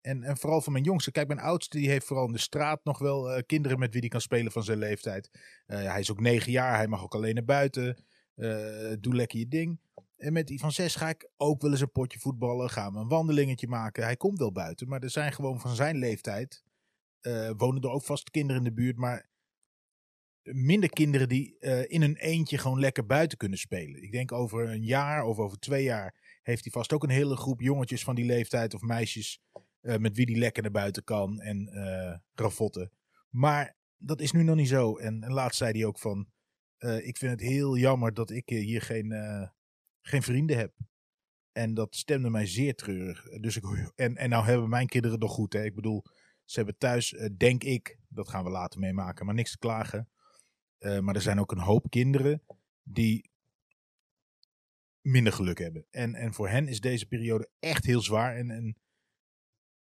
En, 0.00 0.22
en 0.22 0.36
vooral 0.36 0.60
van 0.60 0.72
mijn 0.72 0.84
jongste. 0.84 1.10
Kijk, 1.10 1.26
mijn 1.28 1.40
oudste 1.40 1.78
die 1.78 1.88
heeft 1.88 2.06
vooral 2.06 2.26
in 2.26 2.32
de 2.32 2.38
straat 2.38 2.84
nog 2.84 2.98
wel 2.98 3.42
kinderen 3.42 3.78
met 3.78 3.92
wie 3.92 4.00
hij 4.00 4.08
kan 4.08 4.20
spelen 4.20 4.52
van 4.52 4.62
zijn 4.62 4.78
leeftijd. 4.78 5.30
hij 5.66 6.00
is 6.00 6.10
ook 6.10 6.20
negen 6.20 6.52
jaar, 6.52 6.76
hij 6.76 6.88
mag 6.88 7.02
ook 7.02 7.14
alleen 7.14 7.34
naar 7.34 7.44
buiten. 7.44 8.04
doe 9.00 9.14
lekker 9.14 9.38
je 9.38 9.48
ding. 9.48 9.80
En 10.16 10.32
met 10.32 10.46
die 10.46 10.58
van 10.58 10.72
zes 10.72 10.94
ga 10.94 11.08
ik 11.08 11.30
ook 11.36 11.62
wel 11.62 11.70
eens 11.70 11.80
een 11.80 11.92
potje 11.92 12.18
voetballen. 12.18 12.70
Gaan 12.70 12.92
we 12.92 12.98
een 12.98 13.08
wandelingetje 13.08 13.68
maken. 13.68 14.02
Hij 14.02 14.16
komt 14.16 14.38
wel 14.38 14.52
buiten. 14.52 14.88
Maar 14.88 15.02
er 15.02 15.10
zijn 15.10 15.32
gewoon 15.32 15.60
van 15.60 15.74
zijn 15.74 15.96
leeftijd. 15.96 16.64
Wonen 17.56 17.82
er 17.82 17.90
ook 17.90 18.04
vast 18.04 18.30
kinderen 18.30 18.62
in 18.62 18.68
de 18.68 18.74
buurt. 18.74 18.96
Maar 18.96 19.28
minder 20.52 20.88
kinderen 20.88 21.28
die 21.28 21.56
uh, 21.60 21.90
in 21.90 22.02
een 22.02 22.16
eentje 22.16 22.58
gewoon 22.58 22.80
lekker 22.80 23.06
buiten 23.06 23.38
kunnen 23.38 23.58
spelen. 23.58 24.02
Ik 24.02 24.12
denk 24.12 24.32
over 24.32 24.68
een 24.68 24.84
jaar 24.84 25.24
of 25.24 25.38
over 25.38 25.58
twee 25.58 25.82
jaar 25.82 26.38
heeft 26.42 26.62
hij 26.62 26.72
vast 26.72 26.92
ook 26.92 27.02
een 27.02 27.10
hele 27.10 27.36
groep 27.36 27.60
jongetjes 27.60 28.04
van 28.04 28.14
die 28.14 28.24
leeftijd 28.24 28.74
of 28.74 28.80
meisjes. 28.80 29.40
Uh, 29.82 29.96
met 29.96 30.16
wie 30.16 30.26
die 30.26 30.38
lekker 30.38 30.62
naar 30.62 30.72
buiten 30.72 31.04
kan 31.04 31.40
en 31.40 31.68
ravotten. 32.34 32.92
Maar 33.30 33.76
dat 33.96 34.20
is 34.20 34.32
nu 34.32 34.42
nog 34.42 34.56
niet 34.56 34.68
zo. 34.68 34.96
En, 34.96 35.32
laatst 35.32 35.58
zei 35.58 35.72
hij 35.72 35.84
ook 35.84 35.98
van. 35.98 36.28
ik 37.02 37.16
vind 37.16 37.30
het 37.32 37.40
heel 37.40 37.76
jammer 37.76 38.14
dat 38.14 38.30
ik 38.30 38.48
hier 38.48 38.82
geen 38.82 39.12
geen 40.08 40.22
vrienden 40.22 40.56
heb. 40.56 40.72
En 41.52 41.74
dat 41.74 41.96
stemde 41.96 42.30
mij 42.30 42.46
zeer 42.46 42.74
treurig. 42.74 43.22
Dus 43.22 43.56
ik, 43.56 43.92
en, 43.94 44.16
en 44.16 44.28
nou 44.28 44.44
hebben 44.44 44.68
mijn 44.68 44.86
kinderen 44.86 45.18
nog 45.18 45.32
goed. 45.32 45.52
Hè? 45.52 45.64
Ik 45.64 45.74
bedoel, 45.74 46.04
ze 46.44 46.56
hebben 46.56 46.78
thuis, 46.78 47.12
uh, 47.12 47.28
denk 47.36 47.64
ik, 47.64 47.98
dat 48.08 48.28
gaan 48.28 48.44
we 48.44 48.50
later 48.50 48.80
meemaken, 48.80 49.26
maar 49.26 49.34
niks 49.34 49.50
te 49.50 49.58
klagen. 49.58 50.08
Uh, 50.78 50.98
maar 50.98 51.14
er 51.14 51.20
zijn 51.22 51.40
ook 51.40 51.52
een 51.52 51.58
hoop 51.58 51.90
kinderen 51.90 52.42
die 52.82 53.30
minder 55.00 55.32
geluk 55.32 55.58
hebben. 55.58 55.86
En, 55.90 56.14
en 56.14 56.34
voor 56.34 56.48
hen 56.48 56.68
is 56.68 56.80
deze 56.80 57.06
periode 57.06 57.48
echt 57.58 57.84
heel 57.84 58.00
zwaar. 58.00 58.36
En, 58.36 58.50
en 58.50 58.76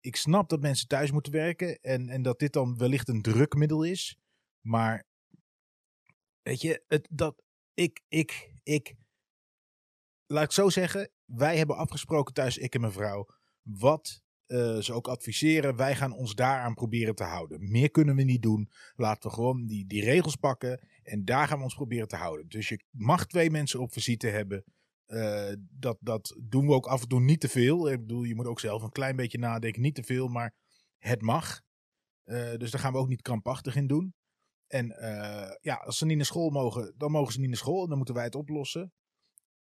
ik 0.00 0.16
snap 0.16 0.48
dat 0.48 0.60
mensen 0.60 0.88
thuis 0.88 1.10
moeten 1.10 1.32
werken 1.32 1.80
en, 1.80 2.08
en 2.08 2.22
dat 2.22 2.38
dit 2.38 2.52
dan 2.52 2.78
wellicht 2.78 3.08
een 3.08 3.22
drukmiddel 3.22 3.82
is. 3.82 4.18
Maar 4.60 5.06
weet 6.42 6.60
je, 6.60 6.84
het, 6.86 7.08
dat 7.10 7.42
ik, 7.74 8.00
ik, 8.08 8.54
ik 8.62 8.94
laat 10.26 10.44
ik 10.44 10.52
zo 10.52 10.68
zeggen, 10.68 11.10
wij 11.24 11.56
hebben 11.56 11.76
afgesproken 11.76 12.34
thuis, 12.34 12.58
ik 12.58 12.74
en 12.74 12.80
mijn 12.80 12.92
vrouw, 12.92 13.26
wat 13.62 14.22
uh, 14.46 14.78
ze 14.78 14.92
ook 14.92 15.08
adviseren. 15.08 15.76
Wij 15.76 15.96
gaan 15.96 16.12
ons 16.12 16.34
daaraan 16.34 16.74
proberen 16.74 17.14
te 17.14 17.24
houden. 17.24 17.70
Meer 17.70 17.90
kunnen 17.90 18.16
we 18.16 18.22
niet 18.22 18.42
doen. 18.42 18.70
Laten 18.94 19.28
we 19.28 19.34
gewoon 19.34 19.66
die, 19.66 19.86
die 19.86 20.04
regels 20.04 20.36
pakken 20.36 20.80
en 21.02 21.24
daar 21.24 21.48
gaan 21.48 21.58
we 21.58 21.64
ons 21.64 21.74
proberen 21.74 22.08
te 22.08 22.16
houden. 22.16 22.48
Dus 22.48 22.68
je 22.68 22.84
mag 22.90 23.26
twee 23.26 23.50
mensen 23.50 23.80
op 23.80 23.92
visite 23.92 24.26
hebben. 24.26 24.64
Uh, 25.06 25.52
dat, 25.70 25.96
dat 26.00 26.36
doen 26.42 26.66
we 26.66 26.72
ook 26.72 26.86
af 26.86 27.02
en 27.02 27.08
toe 27.08 27.20
niet 27.20 27.40
te 27.40 27.48
veel. 27.48 27.90
Ik 27.90 28.00
bedoel, 28.00 28.22
je 28.22 28.34
moet 28.34 28.46
ook 28.46 28.60
zelf 28.60 28.82
een 28.82 28.90
klein 28.90 29.16
beetje 29.16 29.38
nadenken. 29.38 29.82
Niet 29.82 29.94
te 29.94 30.02
veel, 30.02 30.28
maar 30.28 30.54
het 30.98 31.22
mag. 31.22 31.60
Uh, 32.24 32.56
dus 32.56 32.70
daar 32.70 32.80
gaan 32.80 32.92
we 32.92 32.98
ook 32.98 33.08
niet 33.08 33.22
krampachtig 33.22 33.76
in 33.76 33.86
doen. 33.86 34.14
En 34.66 34.86
ja, 35.60 35.74
als 35.74 35.98
ze 35.98 36.06
niet 36.06 36.16
naar 36.16 36.26
school 36.26 36.50
mogen, 36.50 36.94
dan 36.96 37.10
mogen 37.10 37.32
ze 37.32 37.40
niet 37.40 37.48
naar 37.48 37.58
school. 37.58 37.88
Dan 37.88 37.96
moeten 37.96 38.14
wij 38.14 38.24
het 38.24 38.34
oplossen 38.34 38.92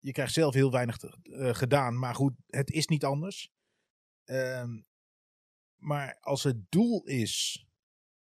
je 0.02 0.12
krijgt 0.12 0.32
zelf 0.32 0.54
heel 0.54 0.70
weinig 0.70 0.98
gedaan. 1.32 1.98
Maar 1.98 2.14
goed, 2.14 2.32
het 2.46 2.70
is 2.70 2.86
niet 2.86 3.04
anders. 3.04 3.50
Um, 4.32 4.86
Maar 5.76 6.18
als 6.20 6.42
het 6.42 6.70
doel 6.70 7.04
is 7.04 7.66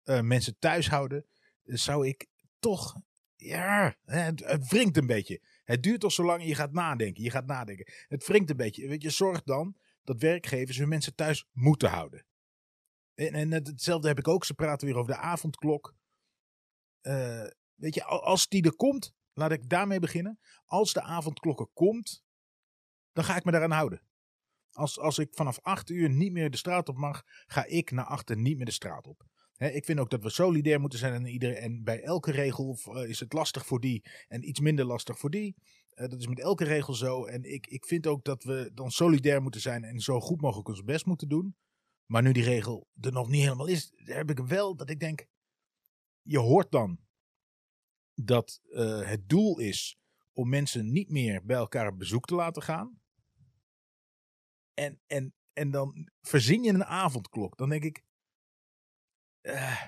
uh, 0.03 0.21
mensen 0.21 0.59
thuis 0.59 0.89
houden, 0.89 1.25
zou 1.63 2.07
ik 2.07 2.27
toch. 2.59 2.95
Ja, 3.35 3.95
het, 4.05 4.45
het 4.45 4.67
wringt 4.67 4.97
een 4.97 5.07
beetje. 5.07 5.41
Het 5.63 5.83
duurt 5.83 5.99
toch 5.99 6.11
zo 6.11 6.23
lang 6.23 6.43
je 6.43 6.55
gaat 6.55 6.71
nadenken. 6.71 7.23
Je 7.23 7.29
gaat 7.29 7.45
nadenken. 7.45 7.93
Het 8.07 8.27
wringt 8.27 8.49
een 8.49 8.57
beetje. 8.57 8.87
Weet 8.87 9.01
je, 9.01 9.09
zorg 9.09 9.43
dan 9.43 9.77
dat 10.03 10.21
werkgevers 10.21 10.77
hun 10.77 10.87
mensen 10.87 11.15
thuis 11.15 11.47
moeten 11.51 11.89
houden. 11.89 12.25
En, 13.13 13.33
en 13.33 13.51
hetzelfde 13.51 14.07
heb 14.07 14.17
ik 14.17 14.27
ook. 14.27 14.45
Ze 14.45 14.53
praten 14.53 14.87
weer 14.87 14.97
over 14.97 15.13
de 15.13 15.19
avondklok. 15.19 15.95
Uh, 17.01 17.47
weet 17.75 17.93
je, 17.93 18.03
als 18.03 18.47
die 18.47 18.63
er 18.63 18.75
komt, 18.75 19.13
laat 19.33 19.51
ik 19.51 19.69
daarmee 19.69 19.99
beginnen. 19.99 20.39
Als 20.65 20.93
de 20.93 21.01
avondklok 21.01 21.69
komt, 21.73 22.23
dan 23.13 23.23
ga 23.23 23.35
ik 23.35 23.43
me 23.43 23.51
daaraan 23.51 23.71
houden. 23.71 24.06
Als, 24.77 24.99
als 24.99 25.17
ik 25.17 25.27
vanaf 25.31 25.59
8 25.61 25.89
uur 25.89 26.09
niet 26.09 26.31
meer 26.31 26.49
de 26.49 26.57
straat 26.57 26.89
op 26.89 26.97
mag, 26.97 27.23
ga 27.45 27.65
ik 27.65 27.91
na 27.91 28.03
achter 28.03 28.37
niet 28.37 28.57
meer 28.57 28.65
de 28.65 28.71
straat 28.71 29.07
op. 29.07 29.25
ik 29.57 29.85
vind 29.85 29.99
ook 29.99 30.09
dat 30.09 30.23
we 30.23 30.29
solidair 30.29 30.79
moeten 30.79 30.99
zijn 30.99 31.13
aan 31.13 31.25
iedereen. 31.25 31.55
En 31.55 31.83
bij 31.83 32.01
elke 32.01 32.31
regel 32.31 32.79
uh, 32.87 33.09
is 33.09 33.19
het 33.19 33.33
lastig 33.33 33.65
voor 33.65 33.79
die 33.79 34.09
en 34.27 34.47
iets 34.47 34.59
minder 34.59 34.85
lastig 34.85 35.19
voor 35.19 35.29
die. 35.29 35.55
Uh, 35.95 36.07
dat 36.07 36.19
is 36.19 36.27
met 36.27 36.39
elke 36.39 36.63
regel 36.63 36.93
zo. 36.93 37.25
En 37.25 37.43
ik, 37.43 37.67
ik 37.67 37.85
vind 37.85 38.07
ook 38.07 38.23
dat 38.23 38.43
we 38.43 38.71
dan 38.73 38.91
solidair 38.91 39.41
moeten 39.41 39.61
zijn 39.61 39.83
en 39.83 39.99
zo 39.99 40.19
goed 40.19 40.41
mogelijk 40.41 40.67
ons 40.67 40.83
best 40.83 41.05
moeten 41.05 41.29
doen. 41.29 41.55
Maar 42.05 42.21
nu 42.21 42.31
die 42.31 42.43
regel 42.43 42.87
er 43.01 43.11
nog 43.11 43.27
niet 43.27 43.43
helemaal 43.43 43.67
is, 43.67 43.93
heb 43.95 44.29
ik 44.29 44.39
wel 44.39 44.75
dat 44.75 44.89
ik 44.89 44.99
denk. 44.99 45.25
Je 46.21 46.39
hoort 46.39 46.71
dan 46.71 46.99
dat 48.13 48.61
uh, 48.63 49.07
het 49.07 49.29
doel 49.29 49.59
is 49.59 49.99
om 50.33 50.49
mensen 50.49 50.91
niet 50.91 51.09
meer 51.09 51.45
bij 51.45 51.57
elkaar 51.57 51.95
bezoek 51.95 52.25
te 52.25 52.35
laten 52.35 52.61
gaan. 52.61 52.99
En, 54.77 54.99
en, 55.07 55.33
en 55.53 55.71
dan 55.71 56.09
verzin 56.21 56.63
je 56.63 56.73
een 56.73 56.85
avondklok. 56.85 57.57
Dan 57.57 57.69
denk 57.69 57.83
ik. 57.83 58.03
Uh, 59.41 59.81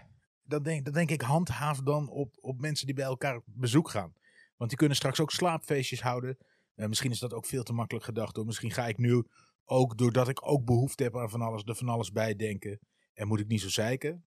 denk, 0.43 0.85
dan 0.85 0.93
denk 0.93 1.09
ik, 1.09 1.21
handhaaf 1.21 1.81
dan 1.81 2.09
op, 2.09 2.37
op 2.41 2.61
mensen 2.61 2.85
die 2.85 2.95
bij 2.95 3.05
elkaar 3.05 3.35
op 3.35 3.43
bezoek 3.45 3.89
gaan. 3.89 4.13
Want 4.57 4.69
die 4.69 4.79
kunnen 4.79 4.97
straks 4.97 5.19
ook 5.19 5.31
slaapfeestjes 5.31 6.01
houden. 6.01 6.37
Uh, 6.75 6.87
misschien 6.87 7.11
is 7.11 7.19
dat 7.19 7.33
ook 7.33 7.45
veel 7.45 7.63
te 7.63 7.73
makkelijk 7.73 8.05
gedacht. 8.05 8.35
Hoor. 8.35 8.45
Misschien 8.45 8.71
ga 8.71 8.87
ik 8.87 8.97
nu 8.97 9.23
ook 9.65 9.97
doordat 9.97 10.27
ik 10.27 10.47
ook 10.47 10.65
behoefte 10.65 11.03
heb 11.03 11.17
aan 11.17 11.29
van 11.29 11.41
alles, 11.41 11.63
er 11.63 11.75
van 11.75 11.89
alles 11.89 12.11
bij 12.11 12.35
denken. 12.35 12.79
En 13.13 13.27
moet 13.27 13.39
ik 13.39 13.47
niet 13.47 13.61
zo 13.61 13.69
zeiken. 13.69 14.25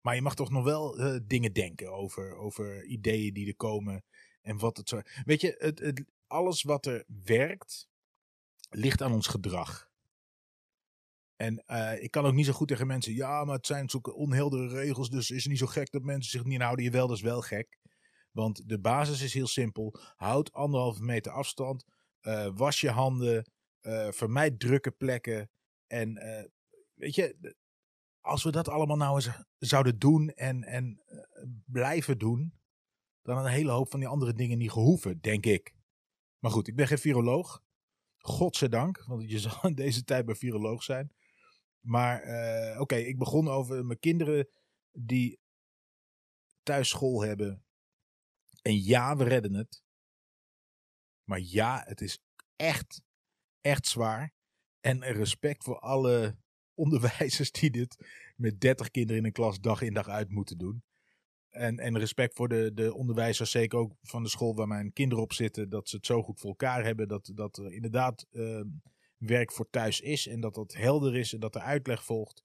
Maar 0.00 0.14
je 0.14 0.22
mag 0.22 0.34
toch 0.34 0.50
nog 0.50 0.64
wel 0.64 1.00
uh, 1.00 1.20
dingen 1.24 1.52
denken 1.52 1.92
over, 1.92 2.36
over 2.36 2.84
ideeën 2.84 3.34
die 3.34 3.46
er 3.46 3.56
komen. 3.56 4.04
En 4.42 4.58
wat 4.58 4.76
het 4.76 4.88
zo. 4.88 5.00
Weet 5.24 5.40
je, 5.40 5.54
het, 5.58 5.78
het, 5.78 6.04
alles 6.26 6.62
wat 6.62 6.86
er 6.86 7.04
werkt, 7.24 7.88
ligt 8.68 9.02
aan 9.02 9.12
ons 9.12 9.26
gedrag. 9.26 9.90
En 11.36 11.64
uh, 11.66 12.02
ik 12.02 12.10
kan 12.10 12.24
ook 12.24 12.32
niet 12.32 12.46
zo 12.46 12.52
goed 12.52 12.68
tegen 12.68 12.86
mensen. 12.86 13.14
Ja, 13.14 13.44
maar 13.44 13.56
het 13.56 13.66
zijn 13.66 13.90
zulke 13.90 14.14
onheldere 14.14 14.68
regels. 14.68 15.10
Dus 15.10 15.30
is 15.30 15.42
het 15.42 15.48
niet 15.48 15.58
zo 15.58 15.66
gek 15.66 15.90
dat 15.90 16.02
mensen 16.02 16.30
zich 16.30 16.44
niet 16.44 16.62
houden. 16.62 16.84
Jawel, 16.84 17.06
dat 17.06 17.16
is 17.16 17.22
wel 17.22 17.40
gek. 17.40 17.78
Want 18.30 18.68
de 18.68 18.78
basis 18.78 19.20
is 19.20 19.34
heel 19.34 19.46
simpel. 19.46 19.94
Houd 20.16 20.52
anderhalve 20.52 21.02
meter 21.02 21.32
afstand. 21.32 21.84
Uh, 22.22 22.50
was 22.54 22.80
je 22.80 22.90
handen. 22.90 23.50
Uh, 23.80 24.10
vermijd 24.10 24.60
drukke 24.60 24.90
plekken. 24.90 25.50
En 25.86 26.14
weet 26.94 27.14
je, 27.14 27.54
als 28.20 28.42
we 28.42 28.50
dat 28.50 28.68
allemaal 28.68 28.96
nou 28.96 29.14
eens 29.14 29.30
zouden 29.58 29.98
doen 29.98 30.28
en, 30.28 30.64
en 30.64 31.02
blijven 31.66 32.18
doen. 32.18 32.52
Dan 33.22 33.38
een 33.38 33.50
hele 33.50 33.70
hoop 33.70 33.90
van 33.90 34.00
die 34.00 34.08
andere 34.08 34.34
dingen 34.34 34.58
niet 34.58 34.70
gehoeven, 34.70 35.20
denk 35.20 35.46
ik. 35.46 35.74
Maar 36.38 36.50
goed, 36.50 36.68
ik 36.68 36.76
ben 36.76 36.86
geen 36.86 36.98
viroloog. 36.98 37.62
Godzijdank, 38.18 39.04
want 39.06 39.30
je 39.30 39.38
zal 39.48 39.58
in 39.62 39.74
deze 39.74 40.04
tijd 40.04 40.24
bij 40.24 40.34
viroloog 40.34 40.82
zijn. 40.82 41.12
Maar 41.80 42.24
uh, 42.26 42.80
oké, 42.80 42.96
ik 42.96 43.18
begon 43.18 43.48
over 43.48 43.84
mijn 43.84 43.98
kinderen 43.98 44.48
die 44.92 45.40
thuis 46.62 46.88
school 46.88 47.22
hebben. 47.22 47.64
En 48.62 48.82
ja, 48.82 49.16
we 49.16 49.24
redden 49.24 49.54
het. 49.54 49.82
Maar 51.24 51.40
ja, 51.40 51.82
het 51.86 52.00
is 52.00 52.18
echt, 52.56 53.02
echt 53.60 53.86
zwaar. 53.86 54.32
En 54.80 55.00
respect 55.00 55.64
voor 55.64 55.78
alle 55.78 56.38
onderwijzers 56.74 57.52
die 57.52 57.70
dit 57.70 57.96
met 58.36 58.60
30 58.60 58.90
kinderen 58.90 59.20
in 59.20 59.24
een 59.26 59.32
klas 59.32 59.60
dag 59.60 59.82
in 59.82 59.94
dag 59.94 60.08
uit 60.08 60.30
moeten 60.30 60.58
doen. 60.58 60.82
En, 61.58 61.78
en 61.78 61.98
respect 61.98 62.34
voor 62.34 62.48
de, 62.48 62.70
de 62.74 62.94
onderwijzers, 62.94 63.50
zeker 63.50 63.78
ook 63.78 63.92
van 64.02 64.22
de 64.22 64.28
school 64.28 64.54
waar 64.54 64.66
mijn 64.66 64.92
kinderen 64.92 65.24
op 65.24 65.32
zitten, 65.32 65.68
dat 65.68 65.88
ze 65.88 65.96
het 65.96 66.06
zo 66.06 66.22
goed 66.22 66.40
voor 66.40 66.50
elkaar 66.50 66.84
hebben. 66.84 67.08
Dat, 67.08 67.30
dat 67.34 67.56
er 67.56 67.72
inderdaad 67.72 68.26
uh, 68.30 68.64
werk 69.16 69.52
voor 69.52 69.70
thuis 69.70 70.00
is 70.00 70.26
en 70.26 70.40
dat 70.40 70.54
dat 70.54 70.72
helder 70.72 71.16
is 71.16 71.32
en 71.32 71.40
dat 71.40 71.54
er 71.54 71.60
uitleg 71.60 72.04
volgt. 72.04 72.44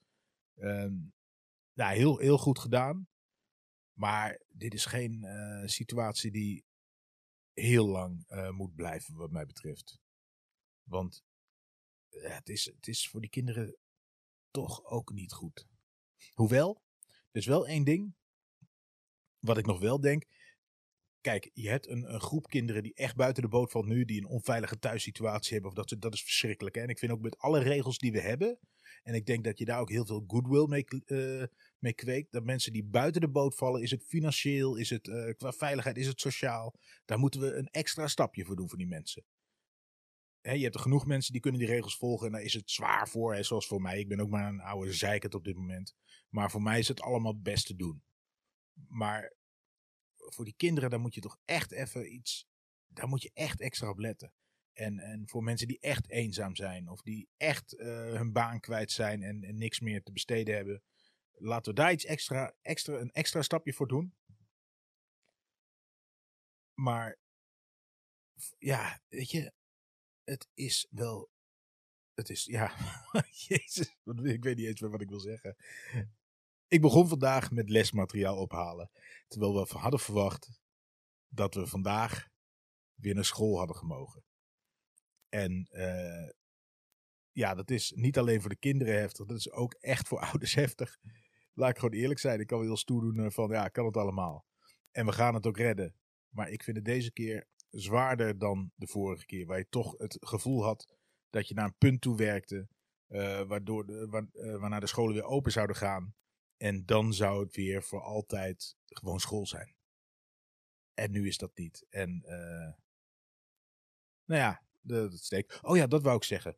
Nou, 1.74 1.96
heel, 1.96 2.18
heel 2.18 2.38
goed 2.38 2.60
gedaan. 2.60 3.08
Maar 3.94 4.42
dit 4.50 4.74
is 4.74 4.86
geen 4.86 5.24
uh, 5.24 5.68
situatie 5.68 6.32
die 6.32 6.66
heel 7.54 7.88
lang 7.88 8.24
eh, 8.28 8.50
moet 8.50 8.76
blijven, 8.76 9.16
wat 9.16 9.32
mij 9.32 9.46
betreft. 9.46 10.00
Want 10.84 11.24
het, 12.10 12.50
is, 12.50 12.66
het 12.66 12.88
is 12.88 13.10
voor 13.10 13.22
die 13.22 13.30
kinderen 13.30 13.78
toch 14.52 14.86
ook 14.86 15.14
niet 15.14 15.34
goed. 15.34 15.68
Hoewel, 16.34 16.82
er 17.08 17.40
is 17.40 17.46
wel 17.46 17.68
één 17.68 17.84
ding 17.84 18.16
wat 19.44 19.58
ik 19.58 19.66
nog 19.66 19.80
wel 19.80 20.00
denk. 20.00 20.24
Kijk, 21.22 21.50
je 21.54 21.70
hebt 21.70 21.88
een, 21.88 22.14
een, 22.14 22.22
groep 22.22 22.48
kinderen 22.48 22.84
die 22.84 22.94
echt 22.94 23.16
buiten 23.16 23.44
de 23.44 23.50
boot 23.50 23.72
valt 23.72 23.86
nu, 23.86 24.06
die 24.06 24.22
een 24.22 24.28
onveilige 24.28 24.80
thuissituatie 24.80 25.54
hebben. 25.54 25.72
Of 25.72 25.78
dat, 25.78 26.02
dat 26.02 26.14
is 26.14 26.24
verschrikkelijk. 26.24 26.76
Hè? 26.76 26.82
En 26.82 26.88
ik 26.88 27.00
vind 27.00 27.12
ook 27.12 27.22
met 27.22 27.38
alle 27.38 27.60
regels 27.60 27.98
die 27.98 28.12
we 28.12 28.22
hebben. 28.22 28.60
En 29.04 29.14
ik 29.14 29.26
denk 29.26 29.44
dat 29.44 29.58
je 29.58 29.66
daar 29.66 29.80
ook 29.80 29.90
heel 29.90 30.06
veel 30.06 30.24
goodwill 30.28 30.68
mee, 30.68 30.86
uh, 31.06 31.44
mee 31.78 31.94
kweekt. 31.94 32.32
Dat 32.32 32.44
mensen 32.44 32.74
die 32.74 32.84
buiten 32.84 33.22
de 33.22 33.30
boot 33.30 33.56
vallen, 33.56 33.82
is 33.82 33.92
het 33.92 34.04
financieel, 34.04 34.76
is 34.76 34.90
het 34.90 35.08
uh, 35.08 35.34
qua 35.38 35.52
veiligheid, 35.52 35.98
is 35.98 36.08
het 36.08 36.20
sociaal. 36.20 36.76
Daar 37.06 37.20
moeten 37.20 37.42
we 37.42 37.54
een 37.54 37.68
extra 37.68 38.08
stapje 38.08 38.46
voor 38.46 38.56
doen 38.56 38.70
voor 38.70 38.78
die 38.78 38.88
mensen. 38.88 39.24
Je 40.42 40.64
hebt 40.64 40.76
er 40.76 40.82
genoeg 40.82 41.06
mensen 41.06 41.32
die 41.32 41.42
kunnen 41.42 41.60
die 41.60 41.70
regels 41.70 41.98
volgen. 41.98 42.26
En 42.28 42.34
daar 42.34 42.42
is 42.42 42.54
het 42.54 42.72
zwaar 42.72 43.10
voor, 43.10 43.34
hè, 43.36 43.44
zoals 43.44 43.68
voor 43.68 43.82
mij. 43.82 44.00
Ik 44.00 44.08
ben 44.08 44.20
ook 44.20 44.30
maar 44.30 44.48
een 44.48 44.62
oude 44.62 44.94
zeikert 44.94 45.36
op 45.36 45.44
dit 45.44 45.56
moment. 45.56 45.96
Maar 46.30 46.52
voor 46.52 46.62
mij 46.62 46.80
is 46.80 46.88
het 46.88 47.02
allemaal 47.02 47.40
best 47.42 47.66
te 47.66 47.76
doen. 47.76 48.04
Maar 48.88 49.34
voor 50.16 50.46
die 50.46 50.56
kinderen, 50.58 50.90
daar 50.90 51.00
moet 51.00 51.16
je 51.16 51.22
toch 51.22 51.38
echt 51.46 51.72
even 51.72 52.14
iets. 52.14 52.48
Daar 52.88 53.08
moet 53.08 53.22
je 53.22 53.32
echt 53.34 53.62
extra 53.62 53.90
op 53.90 54.00
letten. 54.00 54.34
En, 54.74 55.00
en 55.00 55.28
voor 55.28 55.44
mensen 55.44 55.68
die 55.68 55.80
echt 55.80 56.10
eenzaam 56.10 56.56
zijn, 56.56 56.90
of 56.90 57.02
die 57.02 57.28
echt 57.38 57.74
uh, 57.74 57.88
hun 57.88 58.32
baan 58.32 58.60
kwijt 58.60 58.92
zijn 58.92 59.24
en, 59.24 59.44
en 59.44 59.58
niks 59.58 59.80
meer 59.80 60.04
te 60.04 60.12
besteden 60.12 60.56
hebben, 60.56 60.84
laten 61.32 61.74
we 61.74 61.80
daar 61.80 61.92
iets 61.92 62.06
extra, 62.06 62.54
extra, 62.62 63.00
een 63.00 63.12
extra 63.12 63.42
stapje 63.42 63.74
voor 63.74 63.88
doen. 63.88 64.14
Maar 66.74 67.18
ja, 68.58 69.02
weet 69.08 69.32
je, 69.32 69.54
het 70.24 70.48
is 70.54 70.88
wel. 70.90 71.32
Het 72.14 72.30
is, 72.30 72.46
ja, 72.46 72.76
Jezus, 73.48 73.96
ik 74.24 74.44
weet 74.44 74.58
niet 74.58 74.68
eens 74.68 74.82
meer 74.82 74.90
wat 74.90 75.02
ik 75.02 75.10
wil 75.10 75.20
zeggen. 75.20 75.56
Ik 76.74 76.82
begon 76.82 77.08
vandaag 77.08 77.52
met 77.52 77.70
lesmateriaal 77.70 78.38
ophalen. 78.38 78.90
Terwijl 79.28 79.54
we 79.54 79.78
hadden 79.78 80.00
verwacht 80.00 80.62
dat 81.28 81.54
we 81.54 81.68
vandaag 81.68 82.28
weer 82.94 83.16
naar 83.16 83.26
school 83.26 83.58
hadden 83.58 83.76
gemogen. 83.76 84.24
En 85.30 85.68
uh, 85.72 86.30
ja, 87.32 87.54
dat 87.54 87.70
is 87.72 87.92
niet 87.96 88.18
alleen 88.18 88.42
voor 88.42 88.50
de 88.50 88.58
kinderen 88.58 89.00
heftig, 89.00 89.26
dat 89.26 89.38
is 89.38 89.52
ook 89.52 89.74
echt 89.74 90.08
voor 90.08 90.20
ouders 90.30 90.54
heftig. 90.54 90.98
Laat 91.54 91.70
ik 91.70 91.78
gewoon 91.78 92.00
eerlijk 92.00 92.20
zijn. 92.20 92.40
Ik 92.40 92.48
kan 92.48 92.58
wel 92.58 92.68
heel 92.68 92.78
stoer 92.78 93.02
doen 93.02 93.26
eh, 93.26 93.32
van 93.32 93.50
ja, 93.50 93.68
kan 93.68 93.86
het 93.86 93.98
allemaal. 93.98 94.46
En 94.92 95.06
we 95.06 95.12
gaan 95.12 95.34
het 95.34 95.48
ook 95.48 95.58
redden. 95.58 95.96
Maar 96.30 96.50
ik 96.50 96.64
vind 96.64 96.78
het 96.78 96.86
deze 96.86 97.12
keer 97.12 97.48
zwaarder 97.70 98.38
dan 98.38 98.72
de 98.76 98.88
vorige 98.88 99.26
keer. 99.26 99.46
Waar 99.46 99.58
je 99.58 99.70
toch 99.70 99.98
het 99.98 100.18
gevoel 100.20 100.64
had 100.64 100.98
dat 101.30 101.48
je 101.48 101.54
naar 101.54 101.66
een 101.66 101.78
punt 101.78 102.02
toe 102.02 102.18
werkte. 102.18 102.68
Uh, 103.08 103.42
waardoor 103.42 103.86
de, 103.86 104.08
waar, 104.10 104.28
waarna 104.60 104.80
de 104.80 104.88
scholen 104.88 105.14
weer 105.14 105.24
open 105.24 105.52
zouden 105.52 105.76
gaan. 105.76 106.16
En 106.64 106.86
dan 106.86 107.14
zou 107.14 107.44
het 107.44 107.56
weer 107.56 107.84
voor 107.84 108.02
altijd 108.02 108.76
gewoon 108.86 109.20
school 109.20 109.48
zijn. 109.48 109.76
En 110.94 111.12
nu 111.12 111.28
is 111.28 111.38
dat 111.38 111.58
niet. 111.58 111.86
En 111.90 112.24
uh, 112.26 112.74
nou 114.26 114.42
ja, 114.42 114.64
dat 114.82 115.14
steekt. 115.14 115.60
Oh 115.62 115.78
ja, 115.78 115.88
dat 115.88 116.04
wou 116.04 116.16
ik 116.16 116.24
zeggen. 116.24 116.56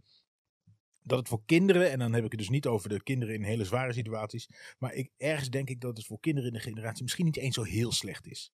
Dat 1.01 1.19
het 1.19 1.27
voor 1.27 1.45
kinderen, 1.45 1.91
en 1.91 1.99
dan 1.99 2.13
heb 2.13 2.23
ik 2.23 2.31
het 2.31 2.39
dus 2.39 2.49
niet 2.49 2.65
over 2.65 2.89
de 2.89 3.03
kinderen 3.03 3.35
in 3.35 3.43
hele 3.43 3.65
zware 3.65 3.93
situaties. 3.93 4.49
Maar 4.77 4.93
ik, 4.93 5.11
ergens 5.17 5.49
denk 5.49 5.69
ik 5.69 5.81
dat 5.81 5.97
het 5.97 6.05
voor 6.05 6.19
kinderen 6.19 6.49
in 6.49 6.55
de 6.55 6.63
generatie 6.63 7.03
misschien 7.03 7.25
niet 7.25 7.37
eens 7.37 7.55
zo 7.55 7.63
heel 7.63 7.91
slecht 7.91 8.27
is. 8.27 8.51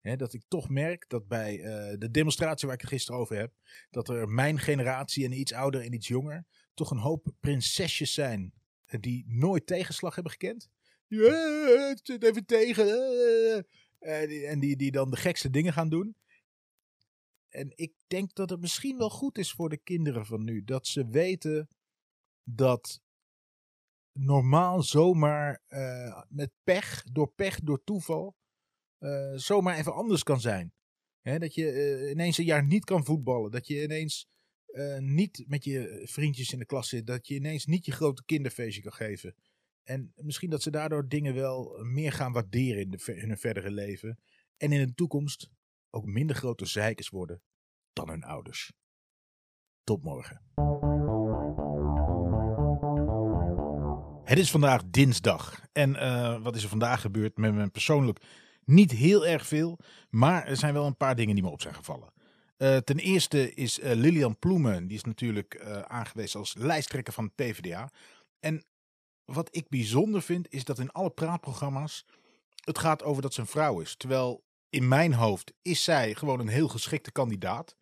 Dat 0.00 0.32
ik 0.32 0.42
toch 0.48 0.68
merk 0.68 1.08
dat 1.08 1.28
bij 1.28 1.58
uh, 1.58 1.98
de 1.98 2.10
demonstratie 2.10 2.66
waar 2.66 2.76
ik 2.76 2.82
het 2.82 2.90
gisteren 2.90 3.20
over 3.20 3.36
heb. 3.36 3.52
Dat 3.90 4.08
er 4.08 4.28
mijn 4.28 4.58
generatie 4.58 5.24
en 5.24 5.32
iets 5.32 5.52
ouder 5.52 5.80
en 5.80 5.92
iets 5.92 6.08
jonger. 6.08 6.46
toch 6.74 6.90
een 6.90 6.98
hoop 6.98 7.32
prinsesjes 7.40 8.12
zijn. 8.12 8.52
die 9.00 9.24
nooit 9.26 9.66
tegenslag 9.66 10.14
hebben 10.14 10.32
gekend 10.32 10.72
ja, 11.06 11.88
het 11.88 12.00
zit 12.02 12.22
even 12.22 12.46
tegen. 12.46 12.86
En 13.98 14.60
die, 14.60 14.76
die 14.76 14.90
dan 14.90 15.10
de 15.10 15.16
gekste 15.16 15.50
dingen 15.50 15.72
gaan 15.72 15.88
doen. 15.88 16.16
En 17.48 17.72
ik 17.74 17.92
denk 18.06 18.34
dat 18.34 18.50
het 18.50 18.60
misschien 18.60 18.98
wel 18.98 19.10
goed 19.10 19.38
is 19.38 19.52
voor 19.52 19.68
de 19.68 19.76
kinderen 19.76 20.26
van 20.26 20.44
nu. 20.44 20.64
Dat 20.64 20.86
ze 20.86 21.08
weten 21.08 21.68
dat 22.42 23.02
normaal 24.12 24.82
zomaar 24.82 25.62
uh, 25.68 26.22
met 26.28 26.50
pech, 26.62 27.02
door 27.02 27.32
pech, 27.32 27.60
door 27.60 27.84
toeval, 27.84 28.36
uh, 28.98 29.32
zomaar 29.34 29.76
even 29.78 29.94
anders 29.94 30.22
kan 30.22 30.40
zijn. 30.40 30.72
Dat 31.22 31.54
je 31.54 32.08
ineens 32.10 32.38
een 32.38 32.44
jaar 32.44 32.64
niet 32.66 32.84
kan 32.84 33.04
voetballen. 33.04 33.50
Dat 33.50 33.66
je 33.66 33.82
ineens 33.82 34.28
niet 34.98 35.44
met 35.46 35.64
je 35.64 36.02
vriendjes 36.04 36.52
in 36.52 36.58
de 36.58 36.66
klas 36.66 36.88
zit. 36.88 37.06
Dat 37.06 37.26
je 37.26 37.34
ineens 37.34 37.66
niet 37.66 37.84
je 37.84 37.92
grote 37.92 38.24
kinderfeestje 38.24 38.82
kan 38.82 38.92
geven. 38.92 39.34
En 39.84 40.12
misschien 40.16 40.50
dat 40.50 40.62
ze 40.62 40.70
daardoor 40.70 41.08
dingen 41.08 41.34
wel 41.34 41.84
meer 41.84 42.12
gaan 42.12 42.32
waarderen 42.32 42.82
in, 42.82 42.90
de, 42.90 43.12
hun 43.16 43.38
verdere 43.38 43.70
leven. 43.70 44.18
En 44.56 44.72
in 44.72 44.86
de 44.86 44.94
toekomst 44.94 45.50
ook 45.90 46.04
minder 46.04 46.36
grote 46.36 46.66
zeikers 46.66 47.08
worden 47.08 47.42
dan 47.92 48.08
hun 48.08 48.24
ouders. 48.24 48.72
Tot 49.82 50.02
morgen. 50.02 50.42
Het 54.24 54.38
is 54.38 54.50
vandaag 54.50 54.82
dinsdag. 54.84 55.66
En 55.72 55.90
uh, 55.90 56.42
wat 56.42 56.56
is 56.56 56.62
er 56.62 56.68
vandaag 56.68 57.00
gebeurd 57.00 57.36
met 57.36 57.54
me 57.54 57.68
persoonlijk? 57.68 58.20
Niet 58.64 58.90
heel 58.90 59.26
erg 59.26 59.46
veel, 59.46 59.78
maar 60.10 60.46
er 60.46 60.56
zijn 60.56 60.74
wel 60.74 60.86
een 60.86 60.96
paar 60.96 61.16
dingen 61.16 61.34
die 61.34 61.44
me 61.44 61.50
op 61.50 61.60
zijn 61.60 61.74
gevallen. 61.74 62.12
Uh, 62.58 62.76
ten 62.76 62.98
eerste 62.98 63.54
is 63.54 63.78
uh, 63.78 63.92
Lilian 63.92 64.38
Ploemen, 64.38 64.86
die 64.86 64.96
is 64.96 65.04
natuurlijk 65.04 65.60
aangewezen 65.86 66.40
als 66.40 66.54
lijsttrekker 66.54 67.12
van 67.12 67.24
het 67.24 67.34
PvdA. 67.34 67.90
En 68.40 68.64
wat 69.24 69.48
ik 69.50 69.68
bijzonder 69.68 70.22
vind, 70.22 70.52
is 70.52 70.64
dat 70.64 70.78
in 70.78 70.92
alle 70.92 71.10
praatprogramma's 71.10 72.06
het 72.64 72.78
gaat 72.78 73.02
over 73.02 73.22
dat 73.22 73.34
ze 73.34 73.40
een 73.40 73.46
vrouw 73.46 73.80
is. 73.80 73.96
Terwijl 73.96 74.44
in 74.68 74.88
mijn 74.88 75.12
hoofd 75.14 75.52
is 75.62 75.84
zij 75.84 76.14
gewoon 76.14 76.40
een 76.40 76.48
heel 76.48 76.68
geschikte 76.68 77.12
kandidaat. 77.12 77.76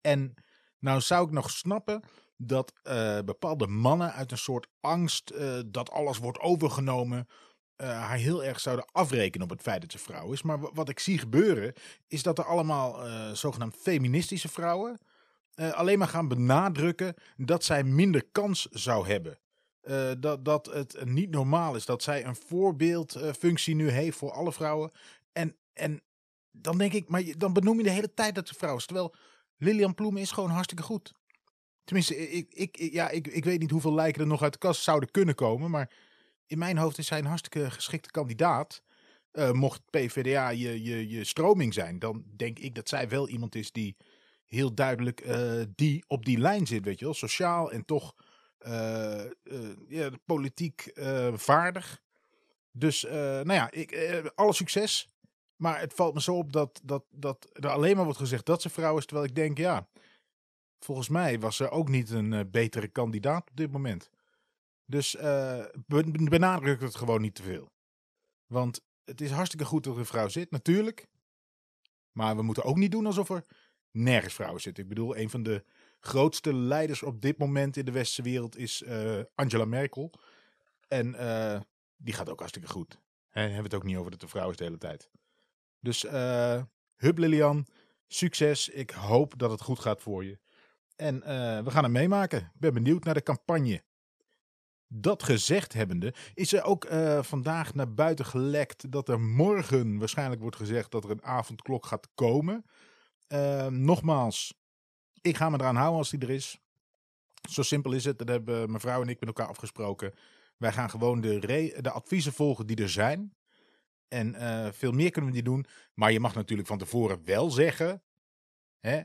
En 0.00 0.34
nou 0.78 1.00
zou 1.00 1.26
ik 1.26 1.32
nog 1.32 1.50
snappen 1.50 2.02
dat 2.36 2.72
uh, 2.84 3.18
bepaalde 3.24 3.66
mannen 3.66 4.12
uit 4.12 4.30
een 4.32 4.38
soort 4.38 4.66
angst 4.80 5.32
uh, 5.34 5.60
dat 5.66 5.90
alles 5.90 6.18
wordt 6.18 6.40
overgenomen, 6.40 7.28
uh, 7.76 7.88
haar 7.88 8.16
heel 8.16 8.44
erg 8.44 8.60
zouden 8.60 8.88
afrekenen 8.92 9.44
op 9.44 9.50
het 9.50 9.62
feit 9.62 9.80
dat 9.80 9.92
ze 9.92 9.98
vrouw 9.98 10.32
is. 10.32 10.42
Maar 10.42 10.74
wat 10.74 10.88
ik 10.88 10.98
zie 10.98 11.18
gebeuren, 11.18 11.72
is 12.06 12.22
dat 12.22 12.38
er 12.38 12.44
allemaal 12.44 13.06
zogenaamd 13.36 13.76
feministische 13.76 14.48
vrouwen 14.48 14.98
alleen 15.54 15.98
maar 15.98 16.08
gaan 16.08 16.28
benadrukken 16.28 17.14
dat 17.36 17.64
zij 17.64 17.84
minder 17.84 18.24
kans 18.32 18.66
zou 18.70 19.08
hebben. 19.08 19.38
Dat, 20.18 20.44
dat 20.44 20.66
het 20.66 21.04
niet 21.04 21.30
normaal 21.30 21.74
is 21.74 21.84
dat 21.84 22.02
zij 22.02 22.24
een 22.24 22.36
voorbeeldfunctie 22.36 23.74
nu 23.74 23.90
heeft 23.90 24.18
voor 24.18 24.32
alle 24.32 24.52
vrouwen. 24.52 24.90
En, 25.32 25.56
en 25.72 26.02
dan 26.50 26.78
denk 26.78 26.92
ik, 26.92 27.08
maar 27.08 27.22
dan 27.36 27.52
benoem 27.52 27.76
je 27.76 27.82
de 27.82 27.90
hele 27.90 28.14
tijd 28.14 28.34
dat 28.34 28.48
ze 28.48 28.54
vrouw 28.54 28.76
is. 28.76 28.86
Terwijl 28.86 29.14
Lilian 29.56 29.94
Ploemen 29.94 30.22
is 30.22 30.30
gewoon 30.30 30.50
hartstikke 30.50 30.82
goed. 30.82 31.12
Tenminste, 31.84 32.30
ik, 32.30 32.54
ik, 32.54 32.76
ja, 32.92 33.08
ik, 33.08 33.26
ik 33.26 33.44
weet 33.44 33.60
niet 33.60 33.70
hoeveel 33.70 33.94
lijken 33.94 34.20
er 34.20 34.26
nog 34.26 34.42
uit 34.42 34.52
de 34.52 34.58
kast 34.58 34.82
zouden 34.82 35.10
kunnen 35.10 35.34
komen. 35.34 35.70
Maar 35.70 35.90
in 36.46 36.58
mijn 36.58 36.78
hoofd 36.78 36.98
is 36.98 37.08
hij 37.08 37.18
een 37.18 37.24
hartstikke 37.24 37.70
geschikte 37.70 38.10
kandidaat. 38.10 38.82
Mocht 39.52 39.90
PvdA 39.90 40.48
je, 40.48 40.82
je, 40.82 41.08
je 41.08 41.24
stroming 41.24 41.74
zijn, 41.74 41.98
dan 41.98 42.24
denk 42.36 42.58
ik 42.58 42.74
dat 42.74 42.88
zij 42.88 43.08
wel 43.08 43.28
iemand 43.28 43.54
is 43.54 43.72
die 43.72 43.96
heel 44.46 44.74
duidelijk 44.74 45.26
die 45.74 46.04
op 46.06 46.24
die 46.24 46.38
lijn 46.38 46.66
zit, 46.66 46.84
weet 46.84 46.98
je 46.98 47.04
wel. 47.04 47.14
Sociaal 47.14 47.72
en 47.72 47.84
toch 47.84 48.14
ja, 49.88 50.10
politiek 50.24 50.92
vaardig. 51.34 52.02
Dus, 52.72 53.02
nou 53.02 53.52
ja, 53.52 53.70
ik, 53.70 53.92
alle 54.34 54.52
succes. 54.52 55.08
Maar 55.56 55.80
het 55.80 55.94
valt 55.94 56.14
me 56.14 56.20
zo 56.20 56.36
op 56.36 56.52
dat, 56.52 56.80
dat, 56.82 57.04
dat 57.10 57.48
er 57.52 57.68
alleen 57.68 57.94
maar 57.96 58.04
wordt 58.04 58.18
gezegd 58.18 58.46
dat 58.46 58.62
ze 58.62 58.68
vrouw 58.68 58.98
is. 58.98 59.06
Terwijl 59.06 59.28
ik 59.28 59.34
denk, 59.34 59.58
ja, 59.58 59.88
volgens 60.78 61.08
mij 61.08 61.40
was 61.40 61.60
er 61.60 61.70
ook 61.70 61.88
niet 61.88 62.10
een 62.10 62.50
betere 62.50 62.88
kandidaat 62.88 63.50
op 63.50 63.56
dit 63.56 63.72
moment. 63.72 64.10
Dus 64.84 65.14
uh, 65.14 65.64
benadruk 66.28 66.80
het 66.80 66.94
gewoon 66.94 67.20
niet 67.20 67.34
te 67.34 67.42
veel. 67.42 67.70
Want 68.46 68.80
het 69.04 69.20
is 69.20 69.30
hartstikke 69.30 69.64
goed 69.64 69.84
dat 69.84 69.92
er 69.92 69.98
een 69.98 70.06
vrouw 70.06 70.28
zit, 70.28 70.50
natuurlijk. 70.50 71.06
Maar 72.12 72.36
we 72.36 72.42
moeten 72.42 72.64
ook 72.64 72.76
niet 72.76 72.90
doen 72.90 73.06
alsof 73.06 73.30
er 73.30 73.44
nergens 73.90 74.34
vrouwen 74.34 74.60
zitten. 74.60 74.82
Ik 74.82 74.88
bedoel, 74.88 75.16
een 75.16 75.30
van 75.30 75.42
de 75.42 75.64
grootste 76.00 76.54
leiders 76.54 77.02
op 77.02 77.20
dit 77.20 77.38
moment 77.38 77.76
in 77.76 77.84
de 77.84 77.92
westerse 77.92 78.22
wereld 78.22 78.56
is 78.56 78.82
uh, 78.82 79.20
Angela 79.34 79.64
Merkel. 79.64 80.12
En 80.88 81.12
die 81.96 82.14
gaat 82.14 82.30
ook 82.30 82.38
hartstikke 82.38 82.68
goed. 82.68 83.00
He, 83.28 83.40
hebben 83.40 83.56
we 83.56 83.64
het 83.64 83.74
ook 83.74 83.84
niet 83.84 83.96
over 83.96 84.10
dat 84.10 84.20
de 84.20 84.28
vrouw 84.28 84.50
is 84.50 84.56
de 84.56 84.64
hele 84.64 84.78
tijd. 84.78 85.10
Dus 85.80 86.04
uh, 86.04 86.62
hup 86.96 87.18
Lilian, 87.18 87.66
succes. 88.06 88.68
Ik 88.68 88.90
hoop 88.90 89.38
dat 89.38 89.50
het 89.50 89.60
goed 89.60 89.78
gaat 89.78 90.02
voor 90.02 90.24
je. 90.24 90.38
En 90.96 91.20
we 91.64 91.70
gaan 91.70 91.82
het 91.82 91.92
meemaken. 91.92 92.38
Ik 92.38 92.60
ben 92.60 92.74
benieuwd 92.74 93.04
naar 93.04 93.14
de 93.14 93.22
campagne. 93.22 93.82
Dat 94.86 95.22
gezegd 95.22 95.72
hebbende, 95.72 96.14
is 96.34 96.52
er 96.52 96.62
ook 96.62 96.86
vandaag 97.20 97.74
naar 97.74 97.94
buiten 97.94 98.24
gelekt 98.24 98.90
dat 98.92 99.08
er 99.08 99.20
morgen 99.20 99.98
waarschijnlijk 99.98 100.40
wordt 100.40 100.56
gezegd 100.56 100.90
dat 100.90 101.04
er 101.04 101.10
een 101.10 101.24
avondklok 101.24 101.86
gaat 101.86 102.08
komen. 102.14 102.64
Nogmaals, 103.68 104.57
ik 105.28 105.36
ga 105.36 105.48
me 105.50 105.58
eraan 105.58 105.76
houden 105.76 105.98
als 105.98 106.10
die 106.10 106.20
er 106.20 106.30
is. 106.30 106.60
Zo 107.50 107.62
simpel 107.62 107.92
is 107.92 108.04
het. 108.04 108.18
Dat 108.18 108.28
hebben 108.28 108.70
mevrouw 108.70 109.02
en 109.02 109.08
ik 109.08 109.20
met 109.20 109.28
elkaar 109.28 109.46
afgesproken. 109.46 110.14
Wij 110.56 110.72
gaan 110.72 110.90
gewoon 110.90 111.20
de, 111.20 111.38
de 111.80 111.90
adviezen 111.90 112.32
volgen 112.32 112.66
die 112.66 112.76
er 112.76 112.90
zijn. 112.90 113.34
En 114.08 114.34
uh, 114.34 114.68
veel 114.72 114.92
meer 114.92 115.10
kunnen 115.10 115.30
we 115.30 115.36
niet 115.36 115.44
doen. 115.44 115.66
Maar 115.94 116.12
je 116.12 116.20
mag 116.20 116.34
natuurlijk 116.34 116.68
van 116.68 116.78
tevoren 116.78 117.24
wel 117.24 117.50
zeggen 117.50 118.02
hè, 118.80 119.02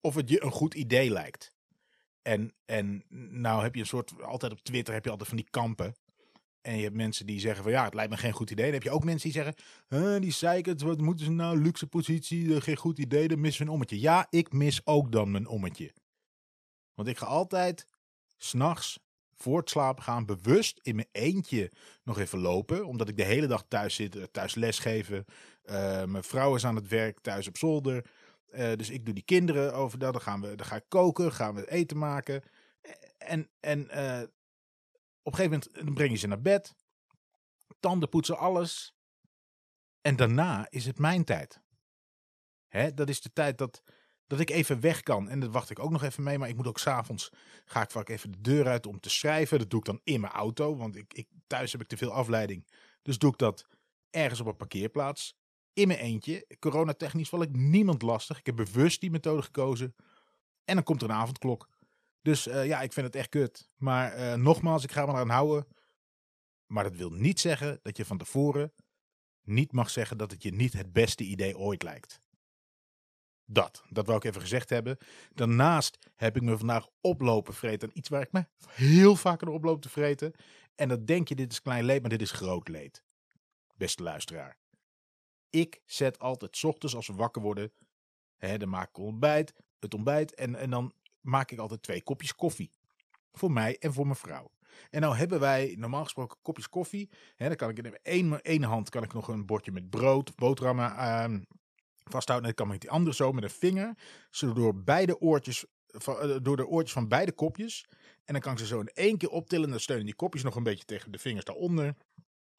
of 0.00 0.14
het 0.14 0.28
je 0.28 0.42
een 0.42 0.50
goed 0.50 0.74
idee 0.74 1.10
lijkt. 1.10 1.54
En, 2.22 2.54
en 2.64 3.04
nou 3.40 3.62
heb 3.62 3.74
je 3.74 3.80
een 3.80 3.86
soort, 3.86 4.22
altijd 4.22 4.52
op 4.52 4.60
Twitter 4.60 4.94
heb 4.94 5.04
je 5.04 5.10
altijd 5.10 5.28
van 5.28 5.38
die 5.38 5.50
kampen. 5.50 5.94
En 6.64 6.76
je 6.76 6.82
hebt 6.82 6.94
mensen 6.94 7.26
die 7.26 7.40
zeggen 7.40 7.62
van 7.62 7.72
ja, 7.72 7.84
het 7.84 7.94
lijkt 7.94 8.10
me 8.10 8.16
geen 8.16 8.32
goed 8.32 8.50
idee. 8.50 8.64
Dan 8.64 8.74
heb 8.74 8.82
je 8.82 8.90
ook 8.90 9.04
mensen 9.04 9.30
die 9.30 9.42
zeggen, 9.42 10.20
die 10.20 10.32
zeikert, 10.32 10.82
wat 10.82 11.00
moeten 11.00 11.24
ze 11.24 11.30
nou, 11.30 11.62
luxe 11.62 11.86
positie, 11.86 12.60
geen 12.60 12.76
goed 12.76 12.98
idee, 12.98 13.28
dan 13.28 13.40
missen 13.40 13.62
we 13.62 13.68
een 13.68 13.74
ommetje. 13.74 14.00
Ja, 14.00 14.26
ik 14.30 14.52
mis 14.52 14.86
ook 14.86 15.12
dan 15.12 15.30
mijn 15.30 15.46
ommetje. 15.46 15.92
Want 16.94 17.08
ik 17.08 17.18
ga 17.18 17.26
altijd 17.26 17.86
s'nachts 18.36 18.98
voor 19.34 19.58
het 19.58 19.70
slapen 19.70 20.02
gaan 20.02 20.26
bewust 20.26 20.78
in 20.82 20.94
mijn 20.94 21.08
eentje 21.12 21.72
nog 22.02 22.18
even 22.18 22.38
lopen. 22.38 22.86
Omdat 22.86 23.08
ik 23.08 23.16
de 23.16 23.24
hele 23.24 23.46
dag 23.46 23.64
thuis 23.68 23.94
zit, 23.94 24.16
eh, 24.16 24.22
thuis 24.22 24.54
lesgeven. 24.54 25.24
Uh, 25.64 26.04
mijn 26.04 26.24
vrouw 26.24 26.54
is 26.54 26.66
aan 26.66 26.76
het 26.76 26.88
werk, 26.88 27.20
thuis 27.20 27.48
op 27.48 27.56
zolder. 27.56 28.04
Dus 28.76 28.90
ik 28.90 29.04
doe 29.04 29.14
die 29.14 29.24
kinderen 29.24 29.74
overdag. 29.74 30.12
Dan, 30.12 30.20
gaan 30.20 30.40
we, 30.40 30.54
dan 30.54 30.66
ga 30.66 30.76
ik 30.76 30.84
koken, 30.88 31.32
gaan 31.32 31.54
we 31.54 31.70
eten 31.70 31.98
maken. 31.98 32.42
En, 33.18 33.48
en 33.60 33.88
op 35.24 35.32
een 35.32 35.38
gegeven 35.38 35.70
moment 35.72 35.94
breng 35.94 36.10
je 36.10 36.16
ze 36.16 36.26
naar 36.26 36.40
bed. 36.40 36.74
Tanden 37.80 38.08
poetsen, 38.08 38.38
alles. 38.38 38.94
En 40.00 40.16
daarna 40.16 40.66
is 40.70 40.86
het 40.86 40.98
mijn 40.98 41.24
tijd. 41.24 41.60
Hè, 42.68 42.94
dat 42.94 43.08
is 43.08 43.20
de 43.20 43.32
tijd 43.32 43.58
dat, 43.58 43.82
dat 44.26 44.40
ik 44.40 44.50
even 44.50 44.80
weg 44.80 45.02
kan. 45.02 45.28
En 45.28 45.40
dat 45.40 45.50
wacht 45.50 45.70
ik 45.70 45.78
ook 45.78 45.90
nog 45.90 46.02
even 46.02 46.22
mee. 46.22 46.38
Maar 46.38 46.48
ik 46.48 46.56
moet 46.56 46.66
ook 46.66 46.78
s'avonds, 46.78 47.30
ga 47.64 47.82
ik 47.82 47.90
vaak 47.90 48.08
even 48.08 48.32
de 48.32 48.40
deur 48.40 48.66
uit 48.66 48.86
om 48.86 49.00
te 49.00 49.10
schrijven. 49.10 49.58
Dat 49.58 49.70
doe 49.70 49.78
ik 49.78 49.86
dan 49.86 50.00
in 50.04 50.20
mijn 50.20 50.32
auto, 50.32 50.76
want 50.76 50.96
ik, 50.96 51.14
ik, 51.14 51.28
thuis 51.46 51.72
heb 51.72 51.80
ik 51.80 51.88
te 51.88 51.96
veel 51.96 52.12
afleiding. 52.12 52.68
Dus 53.02 53.18
doe 53.18 53.30
ik 53.30 53.38
dat 53.38 53.66
ergens 54.10 54.40
op 54.40 54.46
een 54.46 54.56
parkeerplaats. 54.56 55.36
In 55.72 55.88
mijn 55.88 56.00
eentje. 56.00 56.46
Coronatechnisch 56.58 57.28
val 57.28 57.42
ik 57.42 57.56
niemand 57.56 58.02
lastig. 58.02 58.38
Ik 58.38 58.46
heb 58.46 58.56
bewust 58.56 59.00
die 59.00 59.10
methode 59.10 59.42
gekozen. 59.42 59.94
En 60.64 60.74
dan 60.74 60.84
komt 60.84 61.02
er 61.02 61.08
een 61.08 61.16
avondklok. 61.16 61.68
Dus 62.24 62.46
uh, 62.46 62.66
ja, 62.66 62.80
ik 62.80 62.92
vind 62.92 63.06
het 63.06 63.16
echt 63.16 63.28
kut. 63.28 63.70
Maar 63.76 64.18
uh, 64.18 64.34
nogmaals, 64.34 64.84
ik 64.84 64.92
ga 64.92 65.06
me 65.06 65.12
eraan 65.12 65.28
houden. 65.28 65.66
Maar 66.66 66.84
dat 66.84 66.96
wil 66.96 67.10
niet 67.10 67.40
zeggen 67.40 67.78
dat 67.82 67.96
je 67.96 68.04
van 68.04 68.18
tevoren 68.18 68.72
niet 69.42 69.72
mag 69.72 69.90
zeggen 69.90 70.18
dat 70.18 70.30
het 70.30 70.42
je 70.42 70.52
niet 70.54 70.72
het 70.72 70.92
beste 70.92 71.24
idee 71.24 71.58
ooit 71.58 71.82
lijkt. 71.82 72.22
Dat, 73.44 73.82
dat 73.88 74.06
wil 74.06 74.16
ik 74.16 74.24
even 74.24 74.40
gezegd 74.40 74.70
hebben. 74.70 74.96
Daarnaast 75.32 76.10
heb 76.14 76.36
ik 76.36 76.42
me 76.42 76.58
vandaag 76.58 76.88
oplopen 77.00 77.54
vreten. 77.54 77.90
Iets 77.92 78.08
waar 78.08 78.22
ik 78.22 78.32
me 78.32 78.46
heel 78.68 79.16
vaak 79.16 79.42
aan 79.42 79.48
oploop 79.48 79.82
te 79.82 79.88
vreten. 79.88 80.32
En 80.74 80.88
dan 80.88 81.04
denk 81.04 81.28
je, 81.28 81.34
dit 81.34 81.52
is 81.52 81.62
klein 81.62 81.84
leed, 81.84 82.00
maar 82.00 82.10
dit 82.10 82.22
is 82.22 82.30
groot 82.30 82.68
leed. 82.68 83.04
Beste 83.74 84.02
luisteraar. 84.02 84.58
Ik 85.50 85.82
zet 85.84 86.18
altijd 86.18 86.64
ochtends 86.64 86.94
als 86.94 87.06
we 87.06 87.14
wakker 87.14 87.42
worden. 87.42 87.72
Hè, 88.36 88.58
dan 88.58 88.68
maak 88.68 88.88
ik 88.88 88.98
ontbijt, 88.98 89.52
het 89.78 89.94
ontbijt. 89.94 90.34
En, 90.34 90.54
en 90.54 90.70
dan 90.70 90.92
maak 91.24 91.50
ik 91.50 91.58
altijd 91.58 91.82
twee 91.82 92.02
kopjes 92.02 92.34
koffie. 92.34 92.72
Voor 93.32 93.52
mij 93.52 93.78
en 93.78 93.92
voor 93.92 94.04
mijn 94.04 94.18
vrouw. 94.18 94.50
En 94.90 95.00
nou 95.00 95.16
hebben 95.16 95.40
wij 95.40 95.74
normaal 95.78 96.04
gesproken 96.04 96.38
kopjes 96.42 96.68
koffie. 96.68 97.10
Hè, 97.36 97.46
dan 97.46 97.56
kan 97.56 97.70
ik 97.70 97.78
in 97.78 97.98
één, 98.02 98.42
één 98.42 98.62
hand 98.62 98.88
kan 98.88 99.02
ik 99.02 99.12
nog 99.12 99.28
een 99.28 99.46
bordje 99.46 99.72
met 99.72 99.90
brood, 99.90 100.36
boterhammen 100.36 100.90
uh, 100.90 101.24
vasthouden. 102.04 102.48
En 102.48 102.54
dan 102.56 102.66
kan 102.66 102.74
ik 102.74 102.80
die 102.80 102.90
andere 102.90 103.16
zo 103.16 103.32
met 103.32 103.44
een 103.44 103.50
vinger. 103.50 103.96
Zo 104.30 104.52
door 104.52 104.82
beide 104.82 105.20
oortjes, 105.20 105.64
uh, 106.08 106.36
door 106.42 106.56
de 106.56 106.66
oortjes 106.66 106.92
van 106.92 107.08
beide 107.08 107.32
kopjes. 107.32 107.86
En 108.24 108.32
dan 108.32 108.40
kan 108.40 108.52
ik 108.52 108.58
ze 108.58 108.66
zo 108.66 108.80
in 108.80 108.88
één 108.88 109.18
keer 109.18 109.30
optillen. 109.30 109.64
En 109.64 109.70
dan 109.70 109.80
steunen 109.80 110.06
die 110.06 110.14
kopjes 110.14 110.42
nog 110.42 110.56
een 110.56 110.62
beetje 110.62 110.84
tegen 110.84 111.12
de 111.12 111.18
vingers 111.18 111.44
daaronder. 111.44 111.94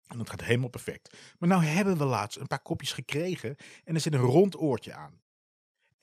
En 0.07 0.17
dat 0.17 0.29
gaat 0.29 0.43
helemaal 0.43 0.69
perfect. 0.69 1.17
Maar 1.39 1.49
nou 1.49 1.63
hebben 1.63 1.97
we 1.97 2.05
laatst 2.05 2.37
een 2.37 2.47
paar 2.47 2.61
kopjes 2.61 2.91
gekregen. 2.91 3.55
En 3.83 3.95
er 3.95 4.01
zit 4.01 4.13
een 4.13 4.19
rond 4.19 4.57
oortje 4.57 4.93
aan. 4.93 5.23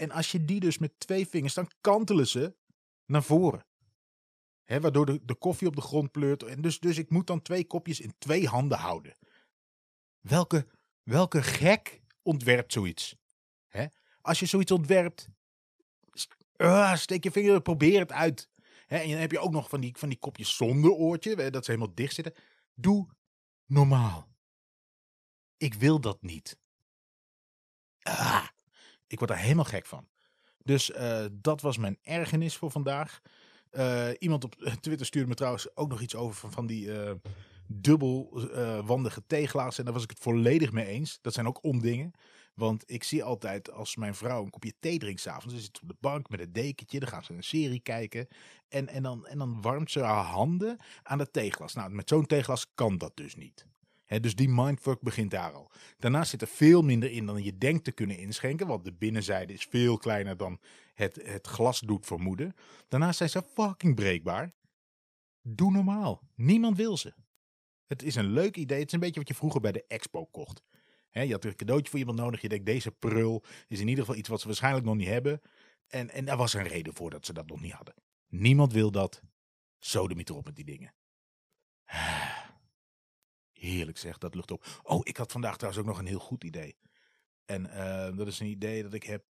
En 0.02 0.10
als 0.10 0.32
je 0.32 0.44
die 0.44 0.60
dus 0.60 0.78
met 0.78 1.00
twee 1.00 1.28
vingers, 1.28 1.54
dan 1.54 1.70
kantelen 1.80 2.28
ze 2.28 2.56
naar 3.06 3.22
voren. 3.22 3.66
Waardoor 4.64 5.06
de, 5.06 5.24
de 5.24 5.34
koffie 5.34 5.68
op 5.68 5.76
de 5.76 5.82
grond 5.82 6.10
pleurt. 6.10 6.42
En 6.42 6.62
dus, 6.62 6.80
dus 6.80 6.98
ik 6.98 7.10
moet 7.10 7.26
dan 7.26 7.42
twee 7.42 7.66
kopjes 7.66 8.00
in 8.00 8.14
twee 8.18 8.48
handen 8.48 8.78
houden. 8.78 9.16
Welke, 10.20 10.66
welke 11.02 11.42
gek 11.42 12.02
ontwerpt 12.22 12.72
zoiets? 12.72 13.16
Als 14.20 14.40
je 14.40 14.46
zoiets 14.46 14.70
ontwerpt, 14.70 15.28
uh, 16.56 16.94
steek 16.96 17.24
je 17.24 17.30
vinger, 17.30 17.62
probeer 17.62 18.00
het 18.00 18.12
uit. 18.12 18.50
En 18.86 19.08
dan 19.08 19.18
heb 19.18 19.30
je 19.30 19.38
ook 19.38 19.52
nog 19.52 19.68
van 19.68 19.80
die, 19.80 19.96
van 19.96 20.08
die 20.08 20.18
kopjes 20.18 20.56
zonder 20.56 20.90
oortje, 20.90 21.50
dat 21.50 21.64
ze 21.64 21.70
helemaal 21.70 21.94
dicht 21.94 22.14
zitten. 22.14 22.34
Doe 22.74 23.08
normaal. 23.66 24.28
Ik 25.56 25.74
wil 25.74 26.00
dat 26.00 26.22
niet. 26.22 26.58
Ah, 28.02 28.48
ik 29.12 29.18
word 29.18 29.30
daar 29.30 29.40
helemaal 29.40 29.64
gek 29.64 29.86
van. 29.86 30.08
Dus 30.64 30.90
uh, 30.90 31.24
dat 31.32 31.60
was 31.60 31.76
mijn 31.76 31.98
ergernis 32.02 32.56
voor 32.56 32.70
vandaag. 32.70 33.20
Uh, 33.72 34.08
iemand 34.18 34.44
op 34.44 34.54
Twitter 34.80 35.06
stuurde 35.06 35.28
me 35.28 35.34
trouwens 35.34 35.76
ook 35.76 35.88
nog 35.88 36.00
iets 36.00 36.14
over 36.14 36.50
van, 36.50 36.66
die 36.66 36.86
uh, 36.86 37.10
dubbelwandige 37.66 39.22
tegelaars. 39.26 39.78
En 39.78 39.84
daar 39.84 39.94
was 39.94 40.02
ik 40.02 40.10
het 40.10 40.18
volledig 40.18 40.72
mee 40.72 40.86
eens. 40.86 41.18
Dat 41.20 41.32
zijn 41.32 41.46
ook 41.46 41.64
ondingen. 41.64 42.12
Want 42.54 42.82
ik 42.86 43.04
zie 43.04 43.24
altijd 43.24 43.70
als 43.70 43.96
mijn 43.96 44.14
vrouw 44.14 44.44
een 44.44 44.50
kopje 44.50 44.74
thee 44.80 44.98
drinkt 44.98 45.20
s'avonds. 45.20 45.54
Ze 45.54 45.60
zit 45.60 45.80
op 45.82 45.88
de 45.88 45.96
bank 46.00 46.28
met 46.28 46.40
een 46.40 46.52
dekentje. 46.52 47.00
Dan 47.00 47.08
gaat 47.08 47.24
ze 47.24 47.32
een 47.32 47.42
serie 47.42 47.80
kijken. 47.80 48.28
En, 48.68 48.88
en, 48.88 49.02
dan, 49.02 49.26
en 49.26 49.38
dan 49.38 49.60
warmt 49.60 49.90
ze 49.90 50.00
haar 50.00 50.24
handen 50.24 50.76
aan 51.02 51.18
het 51.18 51.32
theeglas. 51.32 51.74
Nou, 51.74 51.90
met 51.90 52.08
zo'n 52.08 52.26
theeglas 52.26 52.66
kan 52.74 52.98
dat 52.98 53.16
dus 53.16 53.34
niet 53.34 53.66
dus 54.20 54.34
die 54.34 54.48
mindfuck 54.48 55.00
begint 55.00 55.30
daar 55.30 55.52
al. 55.52 55.70
Daarnaast 55.98 56.30
zit 56.30 56.42
er 56.42 56.48
veel 56.48 56.82
minder 56.82 57.10
in 57.10 57.26
dan 57.26 57.42
je 57.42 57.58
denkt 57.58 57.84
te 57.84 57.92
kunnen 57.92 58.18
inschenken. 58.18 58.66
Want 58.66 58.84
de 58.84 58.92
binnenzijde 58.92 59.52
is 59.52 59.64
veel 59.64 59.96
kleiner 59.96 60.36
dan 60.36 60.60
het, 60.94 61.20
het 61.24 61.46
glas 61.46 61.80
doet 61.80 62.06
vermoeden. 62.06 62.54
Daarnaast 62.88 63.16
zijn 63.16 63.30
ze 63.30 63.42
fucking 63.42 63.94
breekbaar. 63.94 64.52
Doe 65.42 65.70
normaal. 65.70 66.22
Niemand 66.34 66.76
wil 66.76 66.96
ze. 66.96 67.14
Het 67.86 68.02
is 68.02 68.14
een 68.14 68.32
leuk 68.32 68.56
idee. 68.56 68.78
Het 68.78 68.86
is 68.86 68.92
een 68.92 69.00
beetje 69.00 69.20
wat 69.20 69.28
je 69.28 69.34
vroeger 69.34 69.60
bij 69.60 69.72
de 69.72 69.84
expo 69.88 70.24
kocht. 70.24 70.62
je 71.10 71.32
had 71.32 71.44
een 71.44 71.56
cadeautje 71.56 71.90
voor 71.90 71.98
iemand 71.98 72.18
nodig. 72.18 72.40
Je 72.40 72.48
denkt, 72.48 72.66
deze 72.66 72.90
prul 72.90 73.44
is 73.68 73.80
in 73.80 73.88
ieder 73.88 74.04
geval 74.04 74.18
iets 74.18 74.28
wat 74.28 74.40
ze 74.40 74.46
waarschijnlijk 74.46 74.84
nog 74.84 74.96
niet 74.96 75.08
hebben. 75.08 75.40
En, 75.86 76.10
en 76.10 76.24
daar 76.24 76.36
was 76.36 76.54
een 76.54 76.68
reden 76.68 76.94
voor 76.94 77.10
dat 77.10 77.26
ze 77.26 77.32
dat 77.32 77.46
nog 77.46 77.60
niet 77.60 77.72
hadden. 77.72 77.94
Niemand 78.28 78.72
wil 78.72 78.90
dat. 78.90 79.22
Sodemiet 79.78 80.28
erop 80.28 80.44
met 80.44 80.56
die 80.56 80.64
dingen. 80.64 80.94
Heerlijk 83.62 83.98
zeg, 83.98 84.18
dat 84.18 84.34
lucht 84.34 84.50
op. 84.50 84.80
Oh, 84.82 85.00
ik 85.02 85.16
had 85.16 85.32
vandaag 85.32 85.56
trouwens 85.56 85.82
ook 85.82 85.88
nog 85.88 85.98
een 85.98 86.06
heel 86.06 86.18
goed 86.18 86.44
idee. 86.44 86.76
En 87.44 87.64
uh, 87.64 88.16
dat 88.16 88.26
is 88.26 88.40
een 88.40 88.46
idee 88.46 88.82
dat 88.82 88.94
ik 88.94 89.02
heb 89.02 89.24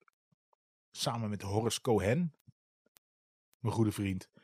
samen 0.92 1.30
met 1.30 1.42
Horace 1.42 1.82
Cohen, 1.82 2.34
mijn 3.60 3.76
goede 3.76 3.92
vriend. 3.92 4.30
Uh, 4.34 4.40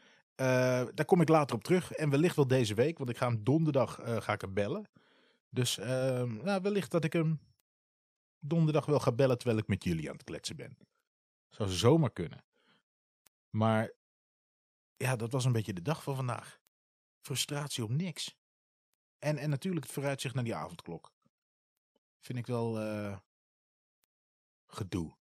daar 0.93 1.05
kom 1.05 1.21
ik 1.21 1.29
later 1.29 1.55
op 1.55 1.63
terug. 1.63 1.91
En 1.91 2.09
wellicht 2.09 2.35
wel 2.35 2.47
deze 2.47 2.73
week, 2.73 2.97
want 2.97 3.09
ik 3.09 3.17
ga 3.17 3.27
hem 3.27 3.43
donderdag 3.43 3.99
uh, 3.99 4.21
ga 4.21 4.33
ik 4.33 4.41
hem 4.41 4.53
bellen. 4.53 4.89
Dus 5.49 5.77
ehm, 5.77 6.43
nou, 6.43 6.61
wellicht 6.61 6.91
dat 6.91 7.03
ik 7.03 7.13
hem 7.13 7.39
donderdag 8.39 8.85
wel 8.85 8.99
ga 8.99 9.11
bellen 9.11 9.37
terwijl 9.37 9.59
ik 9.59 9.67
met 9.67 9.83
jullie 9.83 10.09
aan 10.09 10.15
het 10.15 10.23
kletsen 10.23 10.55
ben. 10.55 10.77
Zou 11.49 11.69
zomaar 11.69 12.11
kunnen. 12.11 12.43
Maar 13.49 13.91
ja, 14.97 15.15
dat 15.15 15.31
was 15.31 15.45
een 15.45 15.51
beetje 15.51 15.73
de 15.73 15.81
dag 15.81 16.03
van 16.03 16.15
vandaag. 16.15 16.59
Frustratie 17.21 17.85
om 17.85 17.95
niks. 17.95 18.35
En, 19.25 19.37
en 19.37 19.49
natuurlijk 19.49 19.83
het 19.83 19.93
vooruitzicht 19.93 20.35
naar 20.35 20.43
die 20.43 20.55
avondklok. 20.55 21.13
Vind 22.19 22.39
ik 22.39 22.47
wel 22.47 22.81
uh, 22.81 23.17
gedoe. 24.67 25.15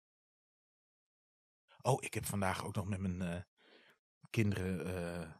Oh, 1.81 2.03
ik 2.03 2.13
heb 2.13 2.25
vandaag 2.25 2.65
ook 2.65 2.75
nog 2.75 2.87
met 2.87 2.99
mijn 2.99 3.21
uh, 3.21 3.41
kinderen. 4.29 4.87
Uh, 4.87 5.31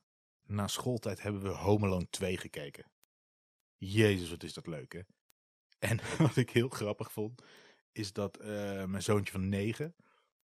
na 0.41 0.67
schooltijd 0.67 1.21
hebben 1.21 1.41
we 1.41 1.49
Home 1.49 1.85
Alone 1.85 2.09
2 2.09 2.37
gekeken. 2.37 2.91
Jezus, 3.77 4.29
wat 4.29 4.43
is 4.43 4.53
dat 4.53 4.67
leuk, 4.67 4.93
hè? 4.93 5.01
En 5.79 5.99
wat 6.27 6.35
ik 6.35 6.49
heel 6.49 6.69
grappig 6.69 7.11
vond, 7.11 7.43
is 7.91 8.13
dat 8.13 8.43
mijn 8.85 9.03
zoontje 9.03 9.31
van 9.31 9.49
negen. 9.49 9.95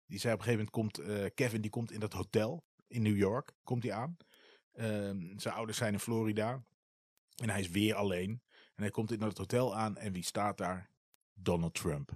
Die 0.05 0.19
zei 0.19 0.33
op 0.33 0.39
een 0.39 0.45
gegeven 0.45 0.69
moment: 0.73 0.97
komt 0.97 1.33
Kevin, 1.33 1.61
die 1.61 1.71
komt 1.71 1.91
in 1.91 1.99
dat 1.99 2.13
hotel 2.13 2.65
in 2.87 3.01
New 3.01 3.17
York. 3.17 3.53
Komt 3.63 3.83
hij 3.83 3.93
aan. 3.93 4.17
Ehm, 4.71 5.37
zijn 5.37 5.55
ouders 5.55 5.77
zijn 5.77 5.93
in 5.93 5.99
Florida. 5.99 6.63
En 7.41 7.49
hij 7.49 7.59
is 7.59 7.69
weer 7.69 7.95
alleen. 7.95 8.41
En 8.75 8.83
hij 8.83 8.89
komt 8.89 9.11
in 9.11 9.21
het 9.21 9.37
hotel 9.37 9.75
aan 9.75 9.97
en 9.97 10.11
wie 10.11 10.23
staat 10.23 10.57
daar? 10.57 10.89
Donald 11.33 11.73
Trump. 11.73 12.11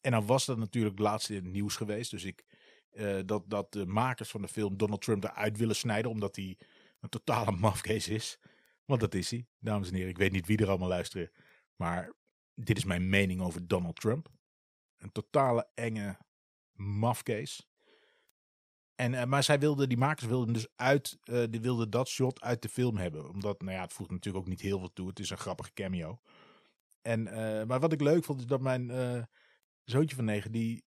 En 0.00 0.10
dan 0.10 0.26
was 0.26 0.44
dat 0.44 0.58
natuurlijk 0.58 0.98
laatst 0.98 1.30
in 1.30 1.36
het 1.36 1.52
nieuws 1.52 1.76
geweest. 1.76 2.10
Dus 2.10 2.24
ik, 2.24 2.44
uh, 2.92 3.20
dat, 3.26 3.50
dat 3.50 3.72
de 3.72 3.86
makers 3.86 4.30
van 4.30 4.42
de 4.42 4.48
film 4.48 4.76
Donald 4.76 5.02
Trump 5.02 5.24
eruit 5.24 5.56
willen 5.56 5.76
snijden. 5.76 6.10
Omdat 6.10 6.36
hij 6.36 6.58
een 7.00 7.08
totale 7.08 7.50
mafkees 7.66 8.08
is. 8.08 8.38
Want 8.84 9.00
dat 9.00 9.14
is 9.14 9.30
hij, 9.30 9.46
dames 9.58 9.88
en 9.88 9.94
heren. 9.94 10.10
Ik 10.10 10.18
weet 10.18 10.32
niet 10.32 10.46
wie 10.46 10.58
er 10.58 10.68
allemaal 10.68 10.88
luisteren. 10.88 11.30
Maar 11.76 12.12
dit 12.54 12.76
is 12.76 12.84
mijn 12.84 13.08
mening 13.08 13.40
over 13.40 13.66
Donald 13.68 14.00
Trump. 14.00 14.28
Een 14.98 15.12
totale 15.12 15.68
enge 15.74 16.18
mafkees. 16.72 17.71
En, 19.02 19.12
uh, 19.12 19.24
maar 19.24 19.42
zij 19.42 19.58
wilden, 19.58 19.88
die 19.88 19.98
makers 19.98 20.28
wilden 20.28 20.54
dus 20.54 20.66
uit, 20.76 21.18
uh, 21.24 21.44
die 21.50 21.60
wilden 21.60 21.90
dat 21.90 22.08
shot 22.08 22.40
uit 22.40 22.62
de 22.62 22.68
film 22.68 22.96
hebben. 22.96 23.28
Omdat, 23.28 23.62
nou 23.62 23.72
ja, 23.72 23.80
het 23.80 23.92
voegt 23.92 24.10
natuurlijk 24.10 24.44
ook 24.44 24.50
niet 24.50 24.60
heel 24.60 24.78
veel 24.78 24.92
toe. 24.92 25.08
Het 25.08 25.18
is 25.18 25.30
een 25.30 25.38
grappige 25.38 25.72
cameo. 25.72 26.20
En, 27.00 27.26
uh, 27.26 27.64
maar 27.64 27.80
wat 27.80 27.92
ik 27.92 28.00
leuk 28.00 28.24
vond, 28.24 28.40
is 28.40 28.46
dat 28.46 28.60
mijn 28.60 28.90
zoontje 29.84 30.16
van 30.16 30.24
negen, 30.24 30.52
die, 30.52 30.84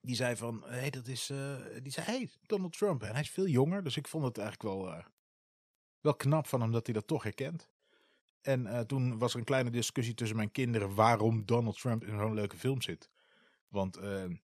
die 0.00 0.14
zei 0.14 0.36
van, 0.36 0.62
hé, 0.64 0.78
hey, 0.78 0.90
dat 0.90 1.06
is, 1.06 1.32
die 1.82 1.92
zei, 1.92 2.06
hey, 2.06 2.30
Donald 2.42 2.72
Trump. 2.78 3.02
En 3.02 3.12
hij 3.12 3.20
is 3.20 3.30
veel 3.30 3.46
jonger, 3.46 3.82
dus 3.82 3.96
ik 3.96 4.08
vond 4.08 4.24
het 4.24 4.38
eigenlijk 4.38 4.74
wel, 4.74 5.04
wel 6.00 6.14
knap 6.14 6.46
van 6.46 6.60
hem 6.60 6.72
dat 6.72 6.86
hij 6.86 6.94
dat 6.94 7.06
toch 7.06 7.22
herkent. 7.22 7.70
En 8.40 8.86
toen 8.86 9.18
was 9.18 9.32
er 9.32 9.38
een 9.38 9.44
kleine 9.44 9.70
discussie 9.70 10.14
tussen 10.14 10.36
mijn 10.36 10.50
kinderen 10.50 10.94
waarom 10.94 11.44
Donald 11.44 11.80
Trump 11.80 12.04
in 12.04 12.18
zo'n 12.18 12.34
leuke 12.34 12.56
film 12.56 12.82
zit. 12.82 13.10
Want 13.68 13.98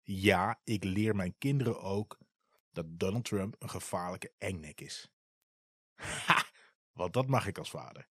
ja, 0.02 0.60
ik 0.64 0.84
leer 0.84 1.16
mijn 1.16 1.34
kinderen 1.38 1.80
ook 1.80 2.18
dat 2.72 2.86
Donald 2.88 3.24
Trump 3.24 3.56
een 3.58 3.70
gevaarlijke 3.70 4.32
engnek 4.38 4.80
is. 4.80 5.10
Ha! 5.94 6.44
Want 6.92 7.12
dat 7.12 7.26
mag 7.26 7.46
ik 7.46 7.58
als 7.58 7.70
vader. 7.70 8.06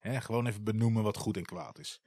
gewoon 0.00 0.46
even 0.46 0.64
benoemen 0.64 1.02
wat 1.02 1.16
goed 1.16 1.36
en 1.36 1.44
kwaad 1.44 1.78
is. 1.78 2.02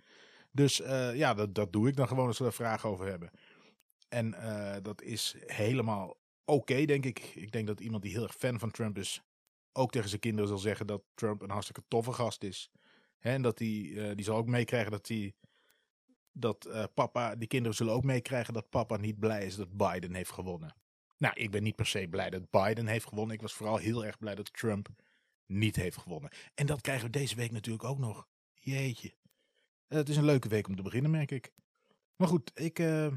Dus 0.51 0.79
uh, 0.79 1.15
ja, 1.15 1.33
dat, 1.33 1.55
dat 1.55 1.73
doe 1.73 1.87
ik 1.87 1.95
dan 1.95 2.07
gewoon 2.07 2.27
als 2.27 2.37
we 2.37 2.45
er 2.45 2.53
vragen 2.53 2.89
over 2.89 3.05
hebben. 3.05 3.31
En 4.09 4.33
uh, 4.33 4.75
dat 4.81 5.01
is 5.01 5.35
helemaal 5.45 6.17
oké, 6.45 6.85
denk 6.85 7.05
ik. 7.05 7.19
Ik 7.19 7.51
denk 7.51 7.67
dat 7.67 7.79
iemand 7.79 8.03
die 8.03 8.11
heel 8.11 8.23
erg 8.23 8.35
fan 8.35 8.59
van 8.59 8.71
Trump 8.71 8.97
is, 8.97 9.21
ook 9.71 9.91
tegen 9.91 10.09
zijn 10.09 10.21
kinderen 10.21 10.49
zal 10.49 10.57
zeggen 10.57 10.87
dat 10.87 11.03
Trump 11.13 11.41
een 11.41 11.49
hartstikke 11.49 11.83
toffe 11.87 12.13
gast 12.13 12.43
is. 12.43 12.71
En 13.19 13.41
dat 13.41 13.57
die, 13.57 13.89
uh, 13.89 14.15
die 14.15 14.25
zal 14.25 14.37
ook 14.37 14.47
meekrijgen 14.47 14.91
dat 14.91 15.05
die, 15.05 15.35
dat 16.31 16.89
papa, 16.93 17.35
die 17.35 17.47
kinderen 17.47 17.75
zullen 17.75 17.93
ook 17.93 18.03
meekrijgen 18.03 18.53
dat 18.53 18.69
papa 18.69 18.97
niet 18.97 19.19
blij 19.19 19.45
is 19.45 19.55
dat 19.55 19.77
Biden 19.77 20.13
heeft 20.13 20.31
gewonnen. 20.31 20.75
Nou, 21.21 21.33
ik 21.35 21.51
ben 21.51 21.63
niet 21.63 21.75
per 21.75 21.85
se 21.85 22.07
blij 22.07 22.29
dat 22.29 22.49
Biden 22.49 22.87
heeft 22.87 23.07
gewonnen. 23.07 23.35
Ik 23.35 23.41
was 23.41 23.53
vooral 23.53 23.77
heel 23.77 24.05
erg 24.05 24.17
blij 24.17 24.35
dat 24.35 24.53
Trump 24.53 24.89
niet 25.45 25.75
heeft 25.75 25.97
gewonnen. 25.97 26.31
En 26.55 26.65
dat 26.65 26.81
krijgen 26.81 27.05
we 27.05 27.11
deze 27.11 27.35
week 27.35 27.51
natuurlijk 27.51 27.83
ook 27.83 27.97
nog. 27.97 28.27
Jeetje. 28.53 29.13
Het 29.87 30.09
is 30.09 30.17
een 30.17 30.25
leuke 30.25 30.47
week 30.47 30.67
om 30.67 30.75
te 30.75 30.81
beginnen, 30.81 31.11
merk 31.11 31.31
ik. 31.31 31.51
Maar 32.15 32.27
goed, 32.27 32.51
ik 32.53 32.79
uh, 32.79 33.07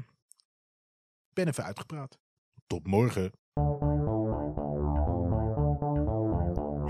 ben 1.33 1.47
even 1.47 1.63
uitgepraat. 1.63 2.19
Tot 2.67 2.87
morgen. 2.87 3.31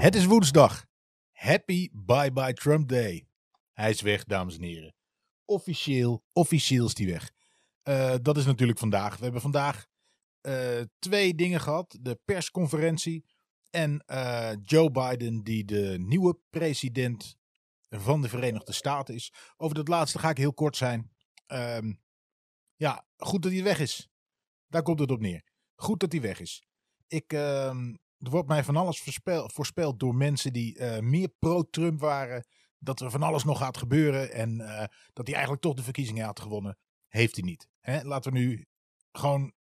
Het 0.01 0.15
is 0.15 0.25
woensdag. 0.25 0.86
Happy 1.32 1.89
Bye 1.93 2.32
Bye 2.32 2.54
Trump 2.54 2.89
Day. 2.89 3.28
Hij 3.73 3.89
is 3.89 4.01
weg, 4.01 4.23
dames 4.23 4.56
en 4.56 4.63
heren. 4.63 4.95
Officieel, 5.45 6.23
officieel 6.34 6.86
is 6.86 6.97
hij 6.97 7.08
weg. 7.08 7.32
Uh, 7.84 8.15
dat 8.21 8.38
is 8.38 8.45
natuurlijk 8.45 8.80
vandaag. 8.80 9.17
We 9.17 9.23
hebben 9.23 9.41
vandaag 9.41 9.88
uh, 10.47 10.81
twee 10.99 11.36
dingen 11.36 11.62
gehad. 11.62 11.97
De 12.01 12.19
persconferentie 12.25 13.25
en 13.69 14.03
uh, 14.08 14.51
Joe 14.63 14.91
Biden 14.91 15.43
die 15.43 15.65
de 15.65 15.95
nieuwe 15.99 16.39
president 16.49 17.38
van 17.89 18.21
de 18.21 18.29
Verenigde 18.29 18.73
Staten 18.73 19.15
is. 19.15 19.34
Over 19.58 19.75
dat 19.75 19.88
laatste 19.88 20.19
ga 20.19 20.29
ik 20.29 20.38
heel 20.38 20.53
kort 20.53 20.75
zijn. 20.75 21.12
Um, 21.47 22.01
ja, 22.75 23.08
goed 23.17 23.41
dat 23.41 23.51
hij 23.51 23.63
weg 23.63 23.79
is. 23.79 24.10
Daar 24.67 24.81
komt 24.81 24.99
het 24.99 25.12
op 25.12 25.19
neer. 25.19 25.43
Goed 25.75 25.99
dat 25.99 26.12
hij 26.12 26.21
weg 26.21 26.39
is. 26.39 26.63
Ik, 27.08 27.34
um, 27.34 27.99
er 28.17 28.29
wordt 28.29 28.47
mij 28.47 28.63
van 28.63 28.75
alles 28.75 29.01
voorspeld, 29.45 29.99
door 29.99 30.15
mensen 30.15 30.53
die 30.53 30.79
uh, 30.79 30.99
meer 30.99 31.29
pro-Trump 31.39 31.99
waren. 31.99 32.47
Dat 32.77 32.99
er 33.01 33.12
van 33.12 33.23
alles 33.23 33.43
nog 33.43 33.58
gaat 33.58 33.77
gebeuren. 33.77 34.31
En 34.31 34.58
dat 35.13 35.25
hij 35.25 35.34
eigenlijk 35.34 35.62
toch 35.62 35.73
de 35.73 35.84
verkiezingen 35.84 36.25
had 36.25 36.39
gewonnen. 36.39 36.77
Heeft 37.08 37.36
hij 37.36 37.43
niet. 37.43 37.67
Hè? 37.79 38.03
Laten 38.03 38.31
we 38.31 38.38
nu 38.38 38.65
gewoon 39.12 39.53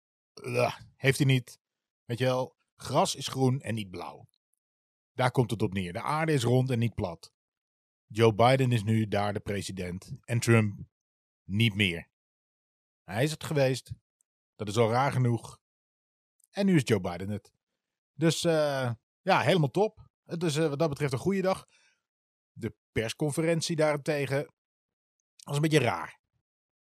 heeft 0.97 1.19
hij 1.19 1.27
niet. 1.27 1.59
Weet 2.05 2.19
je 2.19 2.25
wel, 2.25 2.57
gras 2.77 3.15
is 3.15 3.29
groen 3.29 3.61
en 3.61 3.75
niet 3.75 3.91
blauw. 3.91 4.29
Daar 5.13 5.31
komt 5.31 5.51
het 5.51 5.63
op 5.63 5.73
neer. 5.73 5.93
De 5.93 6.03
aarde 6.03 6.33
is 6.33 6.43
rond 6.43 6.71
en 6.71 6.79
niet 6.79 6.95
plat. 6.95 7.33
Joe 8.07 8.35
Biden 8.35 8.73
is 8.73 8.83
nu 8.83 9.09
daar 9.09 9.33
de 9.33 9.41
president 9.41 10.13
en 10.21 10.41
Trump 10.41 10.81
niet 11.45 11.75
meer. 11.75 12.09
Hij 13.05 13.23
is 13.23 13.31
het 13.31 13.45
geweest. 13.45 13.93
Dat 14.55 14.69
is 14.69 14.77
al 14.77 14.91
raar 14.91 15.13
genoeg. 15.13 15.59
En 16.51 16.67
nu 16.67 16.77
is 16.77 16.83
Joe 16.85 17.01
Biden 17.01 17.29
het. 17.29 17.53
Dus 18.13 18.45
uh, 18.45 18.93
ja, 19.23 19.41
helemaal 19.41 19.71
top. 19.71 20.09
Het 20.25 20.43
is 20.43 20.57
wat 20.57 20.79
dat 20.79 20.89
betreft 20.89 21.13
een 21.13 21.19
goede 21.19 21.43
dag. 21.43 21.67
De 22.53 22.75
persconferentie 22.93 23.77
daarentegen 23.77 24.53
was 25.45 25.57
een 25.57 25.63
beetje 25.63 25.79
raar. 25.79 26.21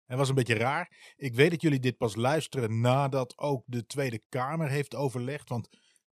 Het 0.09 0.19
was 0.19 0.29
een 0.29 0.35
beetje 0.35 0.55
raar. 0.55 1.15
Ik 1.17 1.35
weet 1.35 1.51
dat 1.51 1.63
jullie 1.63 1.81
dit 1.81 1.97
pas 1.97 2.17
luisteren 2.17 2.81
nadat 2.81 3.39
ook 3.39 3.63
de 3.67 3.87
Tweede 3.87 4.23
Kamer 4.29 4.69
heeft 4.69 4.95
overlegd. 4.95 5.49
Want 5.49 5.69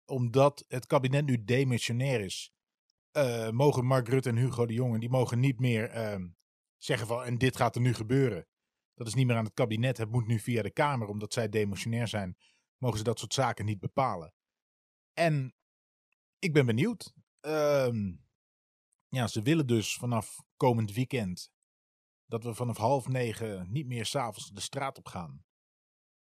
omdat 0.06 0.66
het 0.68 0.86
kabinet 0.86 1.26
nu 1.26 1.44
demissionair 1.44 2.22
is, 2.22 2.52
uh, 3.14 3.50
mogen 3.50 3.86
Mark 3.86 4.08
Rutte 4.08 4.30
en 4.30 4.36
Hugo 4.36 4.66
de 4.66 4.74
Jonge, 4.74 5.00
die 5.00 5.10
mogen 5.10 5.40
niet 5.40 5.60
meer 5.60 5.96
uh, 5.96 6.26
zeggen 6.78 7.08
van 7.08 7.24
en 7.24 7.38
dit 7.38 7.56
gaat 7.58 7.76
er 7.76 7.82
nu 7.82 7.94
gebeuren. 7.94 8.48
Dat 8.94 9.08
is 9.08 9.14
niet 9.14 9.28
meer 9.28 9.36
aan 9.36 9.46
het 9.46 9.54
kabinet, 9.54 9.98
het 9.98 10.12
moet 10.12 10.28
nu 10.28 10.40
via 10.40 10.62
de 10.62 10.72
Kamer, 10.72 11.08
omdat 11.08 11.34
zij 11.34 11.50
demissionair 11.50 12.08
zijn, 12.08 12.38
mogen 12.78 12.98
ze 12.98 13.04
dat 13.04 13.20
soort 13.20 13.34
zaken 13.34 13.66
niet 13.66 13.80
bepalen. 13.80 14.34
En 15.14 15.56
ik 16.40 16.54
ben 16.54 16.66
benieuwd. 16.66 17.14
Uh, 17.42 17.90
ja, 19.08 19.28
ze 19.28 19.42
willen 19.42 19.68
dus 19.68 19.96
vanaf 19.96 20.44
komend 20.58 20.94
weekend 20.94 21.52
dat 22.30 22.44
we 22.44 22.54
vanaf 22.54 22.78
half 22.78 23.08
negen 23.08 23.72
niet 23.72 23.88
meer 23.88 24.06
s'avonds 24.06 24.52
de 24.52 24.62
straat 24.62 24.98
op 24.98 25.08
gaan. 25.08 25.44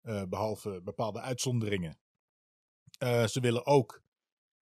Uh, 0.03 0.23
behalve 0.25 0.83
bepaalde 0.83 1.21
uitzonderingen. 1.21 1.99
Uh, 3.03 3.27
ze 3.27 3.41
willen 3.41 3.67
ook 3.67 4.03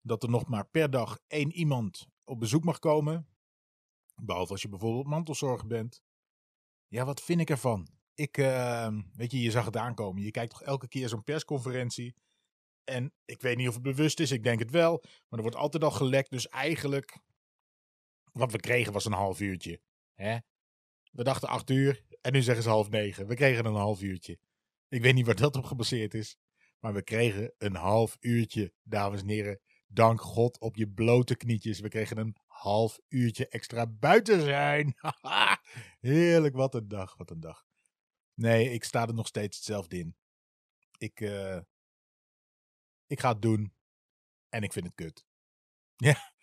dat 0.02 0.24
er 0.24 0.30
nog 0.30 0.48
maar 0.48 0.66
per 0.66 0.90
dag 0.90 1.20
één 1.28 1.52
iemand 1.52 2.08
op 2.24 2.40
bezoek 2.40 2.64
mag 2.64 2.80
komen. 2.80 3.28
Behalve 4.22 4.52
als 4.52 4.62
je 4.62 4.70
bijvoorbeeld 4.70 5.08
mantelzorger 5.08 5.68
bent. 5.68 6.02
Ja, 6.88 7.06
wat 7.06 7.22
vind 7.22 7.42
ik 7.42 7.50
ervan? 7.50 7.88
Ik, 8.14 8.38
uh, 8.38 8.88
weet 9.14 9.32
je, 9.32 9.42
je 9.42 9.52
zag 9.52 9.66
het 9.66 9.78
aankomen. 9.78 10.24
Je 10.24 10.32
kijkt 10.32 10.52
toch 10.52 10.62
elke 10.62 10.88
keer 10.88 11.10
zo'n 11.10 11.24
persconferentie. 11.24 12.16
En 12.84 13.14
ik 13.26 13.42
weet 13.42 13.58
niet 13.58 13.68
of 13.68 13.74
het 13.74 13.84
bewust 13.84 14.20
is, 14.20 14.32
ik 14.32 14.44
denk 14.44 14.60
het 14.60 14.72
wel. 14.72 14.98
Maar 15.02 15.40
er 15.40 15.42
wordt 15.42 15.56
altijd 15.56 15.84
al 15.84 15.92
gelekt. 15.92 16.30
Dus 16.30 16.48
eigenlijk, 16.48 17.20
wat 18.32 18.52
we 18.52 18.60
kregen 18.60 18.94
was 18.94 19.06
een 19.06 19.12
half 19.12 19.40
uurtje. 19.40 19.82
Hè? 20.14 20.38
We 21.10 21.24
dachten 21.24 21.50
acht 21.50 21.70
uur 21.70 22.04
en 22.22 22.32
nu 22.32 22.42
zeggen 22.42 22.64
ze 22.64 22.70
half 22.70 22.90
negen. 22.90 23.28
We 23.28 23.36
kregen 23.36 23.66
een 23.66 23.76
half 23.76 24.02
uurtje. 24.02 24.40
Ik 24.88 25.02
weet 25.02 25.14
niet 25.14 25.26
waar 25.26 25.36
dat 25.36 25.56
op 25.56 25.64
gebaseerd 25.64 26.14
is. 26.14 26.38
Maar 26.80 26.94
we 26.94 27.02
kregen 27.02 27.54
een 27.58 27.76
half 27.76 28.18
uurtje, 28.20 28.74
dames 28.84 29.22
en 29.22 29.28
heren. 29.28 29.60
Dank 29.88 30.22
God 30.22 30.60
op 30.60 30.76
je 30.76 30.90
blote 30.90 31.36
knietjes. 31.36 31.80
We 31.80 31.90
kregen 31.90 32.18
een 32.18 32.36
half 32.46 33.00
uurtje 33.08 33.48
extra 33.48 33.88
buiten 33.88 34.42
zijn. 34.42 34.96
Heerlijk, 36.00 36.56
wat 36.56 36.76
een 36.76 36.88
dag, 36.88 37.18
wat 37.18 37.30
een 37.30 37.40
dag. 37.40 37.66
Nee, 38.34 38.72
ik 38.72 38.84
sta 38.84 39.08
er 39.08 39.14
nog 39.14 39.28
steeds 39.28 39.58
hetzelfde 39.58 39.98
in. 39.98 40.16
Ik, 40.98 41.20
uh, 41.20 41.60
ik 43.08 43.20
ga 43.20 43.30
het 43.30 43.42
doen. 43.42 43.74
En 44.50 44.64
ik 44.64 44.74
vind 44.74 44.86
het 44.86 44.96
kut. 44.96 45.26
Ja, 45.96 46.34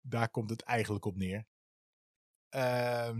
daar 0.00 0.28
komt 0.30 0.50
het 0.50 0.62
eigenlijk 0.62 1.04
op 1.04 1.16
neer. 1.16 1.46
Uh, 2.50 3.16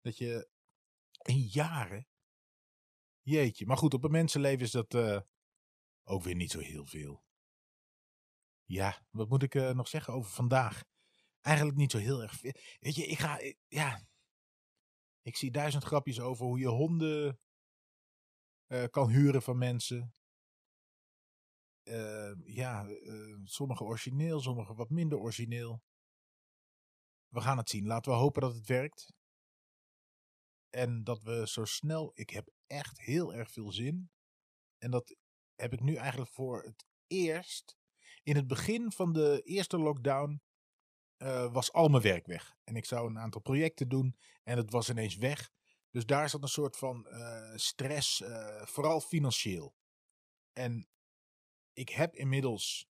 Dat 0.00 0.18
je 0.18 0.48
in 1.22 1.38
jaren. 1.38 2.06
Jeetje. 3.20 3.66
Maar 3.66 3.76
goed, 3.76 3.94
op 3.94 4.04
een 4.04 4.10
mensenleven 4.10 4.60
is 4.60 4.70
dat 4.70 4.94
uh, 4.94 5.20
ook 6.04 6.22
weer 6.22 6.34
niet 6.34 6.50
zo 6.50 6.58
heel 6.58 6.86
veel. 6.86 7.24
Ja, 8.64 9.06
wat 9.10 9.28
moet 9.28 9.42
ik 9.42 9.54
uh, 9.54 9.70
nog 9.70 9.88
zeggen 9.88 10.14
over 10.14 10.30
vandaag? 10.30 10.84
Eigenlijk 11.40 11.76
niet 11.76 11.90
zo 11.90 11.98
heel 11.98 12.22
erg 12.22 12.34
veel. 12.34 12.54
Weet 12.78 12.94
je, 12.94 13.06
ik 13.06 13.18
ga. 13.18 13.38
Ik, 13.38 13.58
ja. 13.68 14.08
Ik 15.22 15.36
zie 15.36 15.50
duizend 15.50 15.84
grapjes 15.84 16.20
over 16.20 16.46
hoe 16.46 16.58
je 16.58 16.68
honden 16.68 17.40
kan 18.90 19.10
huren 19.10 19.42
van 19.42 19.58
mensen. 19.58 20.14
Ja, 22.44 22.86
sommige 23.44 23.84
origineel, 23.84 24.40
sommige 24.40 24.74
wat 24.74 24.90
minder 24.90 25.18
origineel. 25.18 25.82
We 27.28 27.40
gaan 27.40 27.58
het 27.58 27.68
zien. 27.68 27.86
Laten 27.86 28.12
we 28.12 28.18
hopen 28.18 28.42
dat 28.42 28.54
het 28.54 28.66
werkt. 28.66 29.12
En 30.70 31.04
dat 31.04 31.22
we 31.22 31.48
zo 31.48 31.64
snel. 31.64 32.10
Ik 32.14 32.30
heb 32.30 32.48
echt 32.66 33.00
heel 33.00 33.34
erg 33.34 33.50
veel 33.50 33.72
zin. 33.72 34.10
En 34.78 34.90
dat 34.90 35.16
heb 35.54 35.72
ik 35.72 35.80
nu 35.80 35.94
eigenlijk 35.94 36.30
voor 36.30 36.62
het 36.62 36.86
eerst. 37.06 37.76
In 38.22 38.36
het 38.36 38.46
begin 38.46 38.92
van 38.92 39.12
de 39.12 39.40
eerste 39.44 39.78
lockdown 39.78 40.42
uh, 41.18 41.52
was 41.52 41.72
al 41.72 41.88
mijn 41.88 42.02
werk 42.02 42.26
weg. 42.26 42.56
En 42.64 42.76
ik 42.76 42.84
zou 42.84 43.08
een 43.08 43.18
aantal 43.18 43.40
projecten 43.40 43.88
doen 43.88 44.16
en 44.42 44.56
het 44.56 44.70
was 44.70 44.88
ineens 44.88 45.16
weg. 45.16 45.50
Dus 45.90 46.06
daar 46.06 46.28
zat 46.28 46.42
een 46.42 46.48
soort 46.48 46.76
van 46.76 47.06
uh, 47.08 47.52
stress, 47.54 48.20
uh, 48.20 48.62
vooral 48.62 49.00
financieel. 49.00 49.74
En 50.52 50.88
ik 51.80 51.88
heb 51.88 52.16
inmiddels 52.16 52.88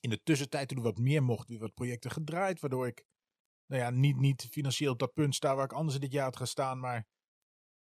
in 0.00 0.10
de 0.10 0.22
tussentijd, 0.22 0.68
toen 0.68 0.76
er 0.76 0.82
wat 0.82 0.98
meer 0.98 1.22
mocht, 1.22 1.48
weer 1.48 1.58
wat 1.58 1.74
projecten 1.74 2.10
gedraaid. 2.10 2.60
Waardoor 2.60 2.86
ik 2.86 3.04
nou 3.66 3.82
ja, 3.82 3.90
niet, 3.90 4.16
niet 4.16 4.48
financieel 4.50 4.92
op 4.92 4.98
dat 4.98 5.12
punt 5.12 5.34
staan 5.34 5.56
waar 5.56 5.64
ik 5.64 5.72
anders 5.72 5.98
dit 5.98 6.12
jaar 6.12 6.24
had 6.24 6.36
gestaan. 6.36 6.80
Maar 6.80 7.06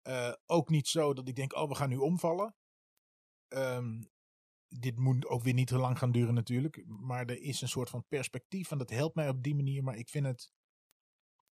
uh, 0.07 0.33
ook 0.45 0.69
niet 0.69 0.87
zo 0.87 1.13
dat 1.13 1.27
ik 1.27 1.35
denk, 1.35 1.55
oh, 1.55 1.67
we 1.67 1.75
gaan 1.75 1.89
nu 1.89 1.97
omvallen. 1.97 2.55
Um, 3.47 4.11
dit 4.67 4.97
moet 4.97 5.27
ook 5.27 5.43
weer 5.43 5.53
niet 5.53 5.67
te 5.67 5.77
lang 5.77 5.97
gaan 5.97 6.11
duren 6.11 6.33
natuurlijk. 6.33 6.85
Maar 6.87 7.25
er 7.25 7.41
is 7.41 7.61
een 7.61 7.67
soort 7.67 7.89
van 7.89 8.07
perspectief 8.07 8.71
en 8.71 8.77
dat 8.77 8.89
helpt 8.89 9.15
mij 9.15 9.29
op 9.29 9.43
die 9.43 9.55
manier. 9.55 9.83
Maar 9.83 9.97
ik 9.97 10.09
vind 10.09 10.25
het 10.25 10.51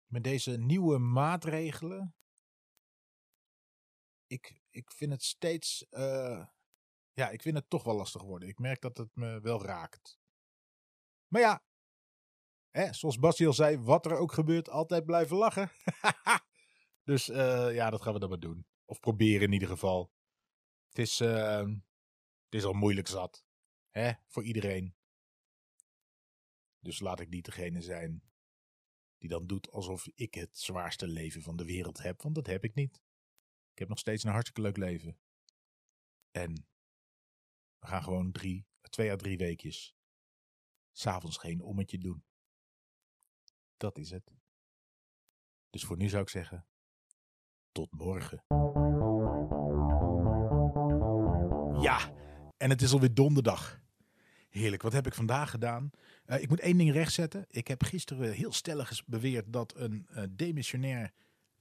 met 0.06 0.24
deze 0.24 0.58
nieuwe 0.58 0.98
maatregelen. 0.98 2.16
Ik, 4.28 4.62
ik 4.70 4.92
vind 4.92 5.12
het 5.12 5.24
steeds. 5.24 5.86
Uh, 5.90 6.48
ja, 7.20 7.30
ik 7.30 7.42
vind 7.42 7.56
het 7.56 7.70
toch 7.70 7.84
wel 7.84 7.96
lastig 7.96 8.22
worden. 8.22 8.50
Ik 8.50 8.60
merk 8.60 8.82
dat 8.82 8.98
het 8.98 9.16
me 9.16 9.40
wel 9.40 9.64
raakt. 9.64 10.20
Maar 11.28 11.42
ja, 11.42 11.64
Hè, 12.70 12.94
zoals 12.94 13.20
Basje 13.20 13.46
al 13.46 13.54
zei, 13.54 13.78
wat 13.78 14.06
er 14.06 14.18
ook 14.18 14.32
gebeurt, 14.32 14.70
altijd 14.70 15.06
blijven 15.06 15.38
lachen. 15.38 15.72
dus 17.10 17.30
uh, 17.30 17.74
ja, 17.74 17.90
dat 17.90 18.02
gaan 18.02 18.14
we 18.14 18.20
dan 18.20 18.30
maar 18.30 18.40
doen. 18.40 18.66
Of 18.86 19.00
proberen 19.00 19.48
in 19.48 19.54
ieder 19.54 19.68
geval. 19.68 20.12
Het 20.88 21.00
is, 21.00 21.22
uh, 21.22 21.68
het 22.46 22.56
is 22.56 22.64
al 22.64 22.74
moeilijk 22.74 23.08
zat. 23.08 23.46
Hè, 23.90 24.12
voor 24.28 24.44
iedereen. 24.44 24.96
Dus 26.80 27.00
laat 27.00 27.20
ik 27.20 27.30
niet 27.30 27.46
degene 27.46 27.82
zijn 27.82 28.24
die 29.18 29.30
dan 29.30 29.48
doet 29.48 29.72
alsof 29.72 30.08
ik 30.16 30.34
het 30.34 30.58
zwaarste 30.58 31.08
leven 31.08 31.42
van 31.42 31.56
de 31.56 31.66
wereld 31.66 31.98
heb. 31.98 32.22
Want 32.22 32.36
dat 32.36 32.48
heb 32.48 32.64
ik 32.64 32.76
niet. 32.76 33.04
Ik 33.72 33.80
heb 33.80 33.88
nog 33.88 34.00
steeds 34.00 34.24
een 34.24 34.32
hartstikke 34.32 34.62
leuk 34.62 34.78
leven. 34.78 35.20
En 36.32 36.68
we 37.80 37.88
gaan 37.88 38.04
gewoon 38.04 38.32
drie, 38.32 38.68
twee 38.82 39.12
à 39.12 39.16
drie 39.16 39.38
weekjes 39.38 39.96
s'avonds 40.92 41.38
geen 41.38 41.62
ommetje 41.62 41.98
doen. 41.98 42.24
Dat 43.78 43.98
is 43.98 44.12
het. 44.12 44.34
Dus 45.70 45.84
voor 45.84 45.98
nu 45.98 46.10
zou 46.10 46.22
ik 46.22 46.30
zeggen, 46.30 46.68
tot 47.72 47.92
morgen. 47.92 48.44
Ja, 51.82 52.14
en 52.58 52.70
het 52.70 52.82
is 52.82 52.94
alweer 52.94 53.14
donderdag. 53.14 53.80
Heerlijk, 54.50 54.82
wat 54.82 54.94
heb 54.94 55.06
ik 55.06 55.14
vandaag 55.14 55.50
gedaan? 55.50 55.90
Uh, 56.26 56.42
ik 56.42 56.50
moet 56.50 56.60
één 56.60 56.78
ding 56.78 56.92
rechtzetten. 56.92 57.46
Ik 57.50 57.68
heb 57.68 57.84
gisteren 57.84 58.32
heel 58.32 58.52
stellig 58.52 59.06
beweerd 59.06 59.54
dat 59.54 59.76
een 59.76 60.08
uh, 60.12 60.24
demissionair 60.30 61.14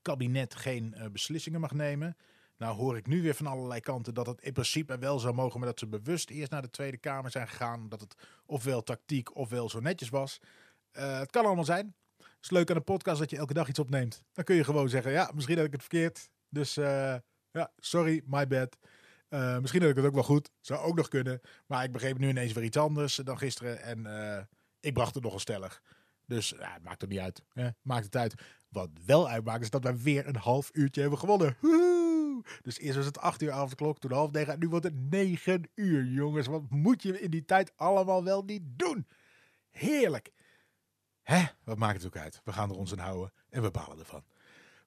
kabinet 0.02 0.54
geen 0.54 0.94
uh, 0.96 1.06
beslissingen 1.06 1.60
mag 1.60 1.72
nemen. 1.72 2.16
Nou 2.58 2.76
hoor 2.76 2.96
ik 2.96 3.06
nu 3.06 3.22
weer 3.22 3.34
van 3.34 3.46
allerlei 3.46 3.80
kanten 3.80 4.14
dat 4.14 4.26
het 4.26 4.40
in 4.40 4.52
principe 4.52 4.98
wel 4.98 5.18
zou 5.18 5.34
mogen, 5.34 5.58
maar 5.58 5.68
dat 5.68 5.78
ze 5.78 5.86
bewust 5.86 6.30
eerst 6.30 6.50
naar 6.50 6.62
de 6.62 6.70
Tweede 6.70 6.96
Kamer 6.96 7.30
zijn 7.30 7.48
gegaan. 7.48 7.88
Dat 7.88 8.00
het 8.00 8.14
ofwel 8.46 8.82
tactiek 8.82 9.36
ofwel 9.36 9.68
zo 9.68 9.80
netjes 9.80 10.08
was. 10.08 10.40
het 10.92 11.30
kan 11.30 11.44
allemaal 11.44 11.64
zijn. 11.64 11.94
Het 12.16 12.26
is 12.40 12.50
leuk 12.50 12.70
aan 12.70 12.76
een 12.76 12.84
podcast 12.84 13.18
dat 13.18 13.30
je 13.30 13.36
elke 13.36 13.54
dag 13.54 13.68
iets 13.68 13.78
opneemt. 13.78 14.22
Dan 14.32 14.44
kun 14.44 14.54
je 14.54 14.64
gewoon 14.64 14.88
zeggen, 14.88 15.12
ja, 15.12 15.30
misschien 15.34 15.56
heb 15.56 15.66
ik 15.66 15.72
het 15.72 15.80
verkeerd. 15.80 16.30
Dus 16.48 16.74
ja, 17.50 17.72
sorry, 17.76 18.22
my 18.26 18.46
bad. 18.46 18.76
Uh, 19.28 19.58
misschien 19.58 19.80
heb 19.80 19.90
ik 19.90 19.96
het 19.96 20.06
ook 20.06 20.14
wel 20.14 20.22
goed. 20.22 20.50
Zou 20.60 20.80
ook 20.80 20.96
nog 20.96 21.08
kunnen. 21.08 21.40
Maar 21.66 21.84
ik 21.84 21.92
begreep 21.92 22.18
nu 22.18 22.28
ineens 22.28 22.52
weer 22.52 22.64
iets 22.64 22.76
anders 22.76 23.14
dan 23.14 23.38
gisteren. 23.38 23.82
En 23.82 24.48
ik 24.80 24.94
bracht 24.94 25.14
het 25.14 25.22
nogal 25.22 25.38
stellig. 25.38 25.82
Dus 26.26 26.50
het 26.50 26.82
maakt 26.82 27.02
er 27.02 27.08
niet 27.08 27.18
uit. 27.18 27.42
Maakt 27.82 28.04
het 28.04 28.16
uit. 28.16 28.34
Wat 28.68 28.90
wel 29.06 29.28
uitmaakt 29.28 29.62
is 29.62 29.70
dat 29.70 29.82
wij 29.82 29.96
weer 29.96 30.26
een 30.26 30.36
half 30.36 30.70
uurtje 30.72 31.00
hebben 31.00 31.18
gewonnen. 31.18 31.56
Dus 32.62 32.78
eerst 32.78 32.96
was 32.96 33.06
het 33.06 33.18
acht 33.18 33.42
uur 33.42 33.52
avondklok, 33.52 33.98
toen 33.98 34.12
half 34.12 34.30
negen. 34.30 34.58
Nu 34.58 34.68
wordt 34.68 34.84
het 34.84 35.10
negen 35.10 35.70
uur, 35.74 36.04
jongens. 36.04 36.46
Wat 36.46 36.70
moet 36.70 37.02
je 37.02 37.20
in 37.20 37.30
die 37.30 37.44
tijd 37.44 37.72
allemaal 37.76 38.24
wel 38.24 38.42
niet 38.44 38.62
doen? 38.64 39.06
Heerlijk. 39.70 40.32
Hè? 41.22 41.44
Wat 41.64 41.78
maakt 41.78 41.96
het 41.96 42.06
ook 42.06 42.22
uit? 42.22 42.40
We 42.44 42.52
gaan 42.52 42.70
er 42.70 42.76
ons 42.76 42.92
aan 42.92 42.98
houden 42.98 43.32
en 43.50 43.62
we 43.62 43.70
balen 43.70 43.98
ervan. 43.98 44.24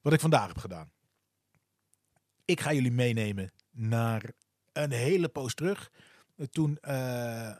Wat 0.02 0.12
ik 0.12 0.20
vandaag 0.20 0.46
heb 0.46 0.58
gedaan. 0.58 0.90
Ik 2.44 2.60
ga 2.60 2.72
jullie 2.72 2.92
meenemen 2.92 3.52
naar 3.70 4.30
een 4.72 4.92
hele 4.92 5.28
poos 5.28 5.54
terug. 5.54 5.90
Toen 6.50 6.78
uh, 6.82 7.56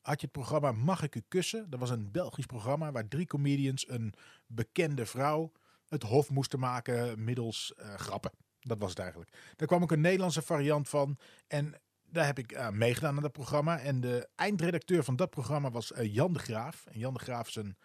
had 0.00 0.20
je 0.20 0.26
het 0.26 0.32
programma 0.32 0.72
Mag 0.72 1.02
ik 1.02 1.14
u 1.14 1.22
kussen? 1.28 1.70
Dat 1.70 1.80
was 1.80 1.90
een 1.90 2.10
Belgisch 2.10 2.46
programma 2.46 2.92
waar 2.92 3.08
drie 3.08 3.26
comedians 3.26 3.88
een 3.88 4.14
bekende 4.46 5.06
vrouw 5.06 5.52
het 5.88 6.02
hof 6.02 6.30
moesten 6.30 6.58
maken 6.58 7.24
middels 7.24 7.72
uh, 7.78 7.94
grappen. 7.94 8.30
Dat 8.68 8.78
was 8.78 8.90
het 8.90 8.98
eigenlijk. 8.98 9.30
Daar 9.56 9.68
kwam 9.68 9.82
ook 9.82 9.92
een 9.92 10.00
Nederlandse 10.00 10.42
variant 10.42 10.88
van. 10.88 11.18
En 11.46 11.74
daar 12.04 12.26
heb 12.26 12.38
ik 12.38 12.52
uh, 12.52 12.70
meegedaan 12.70 13.16
aan 13.16 13.22
dat 13.22 13.32
programma. 13.32 13.78
En 13.78 14.00
de 14.00 14.28
eindredacteur 14.34 15.04
van 15.04 15.16
dat 15.16 15.30
programma 15.30 15.70
was 15.70 15.92
Jan 16.02 16.32
de 16.32 16.38
Graaf. 16.38 16.86
En 16.86 16.98
Jan 16.98 17.14
de 17.14 17.18
Graaf 17.18 17.48
is 17.48 17.56
een, 17.56 17.76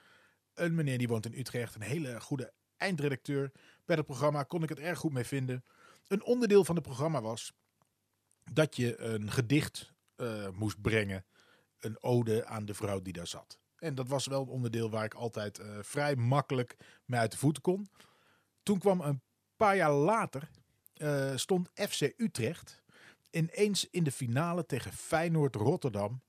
een 0.54 0.76
meneer 0.76 0.98
die 0.98 1.08
woont 1.08 1.26
in 1.26 1.40
Utrecht. 1.40 1.76
Een 1.76 1.82
hele 1.82 2.22
goede 2.22 2.54
eindredacteur. 2.78 3.52
Bij 3.86 3.96
dat 3.96 4.06
programma 4.06 4.44
kon 4.44 4.64
ik 4.64 4.70
het 4.70 4.80
erg 4.80 5.00
goed 5.00 5.14
mee 5.14 5.24
vinden. 5.24 5.64
Een 6.08 6.24
onderdeel 6.24 6.66
van 6.66 6.76
het 6.76 6.84
programma 6.84 7.22
was 7.22 7.54
dat 8.52 8.76
je 8.76 9.00
een 9.00 9.32
gedicht 9.32 9.94
uh, 10.18 10.50
moest 10.50 10.82
brengen. 10.82 11.26
Een 11.80 12.04
ode 12.04 12.46
aan 12.46 12.66
de 12.66 12.74
vrouw 12.74 13.02
die 13.02 13.14
daar 13.14 13.28
zat. 13.28 13.60
En 13.78 13.96
dat 13.96 14.08
was 14.08 14.28
wel 14.28 14.42
een 14.42 14.48
onderdeel 14.48 14.90
waar 14.90 15.06
ik 15.06 15.14
altijd 15.14 15.62
vrij 15.82 16.16
makkelijk 16.16 16.76
mee 17.06 17.20
uit 17.20 17.32
de 17.32 17.38
voeten 17.38 17.62
kon. 17.62 17.90
Toen 18.64 18.80
kwam 18.80 19.02
een 19.02 19.22
paar 19.56 19.76
jaar 19.76 19.92
later, 19.92 20.50
uh, 20.98 21.36
stond 21.36 21.70
FC 21.74 22.14
Utrecht 22.18 22.84
ineens 23.30 23.90
in 23.90 24.04
de 24.04 24.12
finale 24.12 24.66
tegen 24.66 24.94
Feyenoord 24.94 25.56
Rotterdam. 25.56 26.22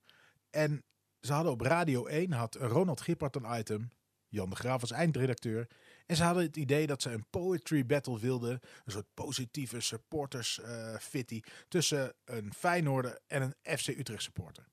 En 0.50 0.84
ze 1.20 1.32
hadden 1.32 1.52
op 1.52 1.60
Radio 1.60 2.06
1, 2.06 2.32
had 2.32 2.54
Ronald 2.54 3.00
Gippert 3.00 3.36
een 3.36 3.58
item, 3.58 3.90
Jan 4.28 4.50
de 4.50 4.56
Graaf 4.56 4.80
als 4.80 4.90
eindredacteur. 4.90 5.68
En 6.06 6.16
ze 6.16 6.22
hadden 6.22 6.42
het 6.42 6.56
idee 6.56 6.86
dat 6.86 7.02
ze 7.02 7.10
een 7.10 7.26
poetry 7.30 7.86
battle 7.86 8.18
wilden. 8.18 8.60
Een 8.84 8.92
soort 8.92 9.14
positieve 9.14 9.80
supporters 9.80 10.58
uh, 10.58 10.96
fitty 10.96 11.40
tussen 11.68 12.14
een 12.24 12.54
Feyenoorder 12.54 13.18
en 13.26 13.42
een 13.42 13.78
FC 13.78 13.88
Utrecht 13.88 14.22
supporter. 14.22 14.68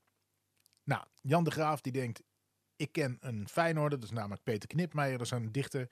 Nou, 0.84 1.06
Jan 1.22 1.44
de 1.44 1.52
Graaf 1.52 1.82
die 1.82 1.92
denkt, 1.92 2.22
ik 2.76 2.92
ken 2.92 3.18
een 3.20 3.48
Feyenoorder, 3.48 4.00
dat 4.00 4.10
is 4.10 4.16
namelijk 4.16 4.44
Peter 4.44 4.68
Knipmeijer, 4.68 5.18
dat 5.18 5.26
is 5.26 5.32
een 5.32 5.52
dichter, 5.52 5.88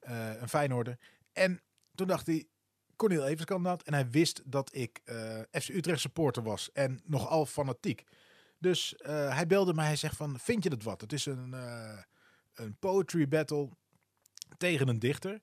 uh, 0.00 0.40
een 0.40 0.48
Feyenoorder. 0.48 0.98
En 1.32 1.62
toen 1.94 2.06
dacht 2.06 2.26
hij, 2.26 2.46
Cornel 3.02 3.26
Evers. 3.26 3.82
En 3.82 3.94
hij 3.94 4.10
wist 4.10 4.42
dat 4.44 4.74
ik 4.74 5.00
uh, 5.04 5.40
FC 5.50 5.68
Utrecht 5.68 6.00
supporter 6.00 6.42
was 6.42 6.72
en 6.72 7.00
nogal 7.04 7.46
fanatiek. 7.46 8.04
Dus 8.58 8.94
hij 9.28 9.46
belde 9.46 9.74
mij, 9.74 9.86
hij 9.86 9.96
zegt 9.96 10.16
van, 10.16 10.38
vind 10.38 10.62
je 10.62 10.70
dat 10.70 10.82
wat? 10.82 11.00
Het 11.00 11.12
is 11.12 11.26
een, 11.26 11.54
een 12.54 12.76
poetry 12.78 13.28
battle 13.28 13.68
tegen 14.58 14.88
een 14.88 14.98
dichter. 14.98 15.40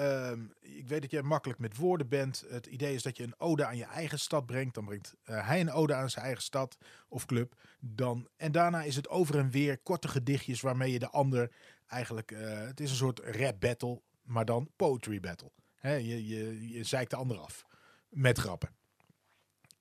Um, 0.00 0.52
ik 0.60 0.88
weet 0.88 1.00
dat 1.00 1.10
jij 1.10 1.22
makkelijk 1.22 1.58
met 1.58 1.76
woorden 1.76 2.08
bent. 2.08 2.44
Het 2.48 2.66
idee 2.66 2.94
is 2.94 3.02
dat 3.02 3.16
je 3.16 3.22
een 3.22 3.40
ode 3.40 3.66
aan 3.66 3.76
je 3.76 3.84
eigen 3.84 4.18
stad 4.18 4.46
brengt. 4.46 4.74
Dan 4.74 4.84
brengt 4.84 5.14
hij 5.22 5.60
een 5.60 5.72
ode 5.72 5.94
aan 5.94 6.10
zijn 6.10 6.24
eigen 6.24 6.42
stad 6.42 6.76
of 7.08 7.26
club. 7.26 7.54
Dan, 7.80 8.28
en 8.36 8.52
daarna 8.52 8.82
is 8.82 8.96
het 8.96 9.08
over 9.08 9.38
en 9.38 9.50
weer 9.50 9.78
korte 9.78 10.08
gedichtjes 10.08 10.60
waarmee 10.60 10.92
je 10.92 10.98
de 10.98 11.10
ander 11.10 11.52
eigenlijk... 11.86 12.30
Het 12.36 12.80
is 12.80 12.90
een 12.90 12.96
soort 12.96 13.20
rap 13.20 13.60
battle, 13.60 14.00
maar 14.22 14.44
dan 14.44 14.70
poetry 14.76 15.20
battle. 15.20 15.50
He, 15.84 15.94
je, 15.94 16.26
je, 16.26 16.68
je 16.68 16.84
zeikt 16.84 17.10
de 17.10 17.16
ander 17.16 17.38
af 17.38 17.66
met 18.08 18.38
grappen. 18.38 18.70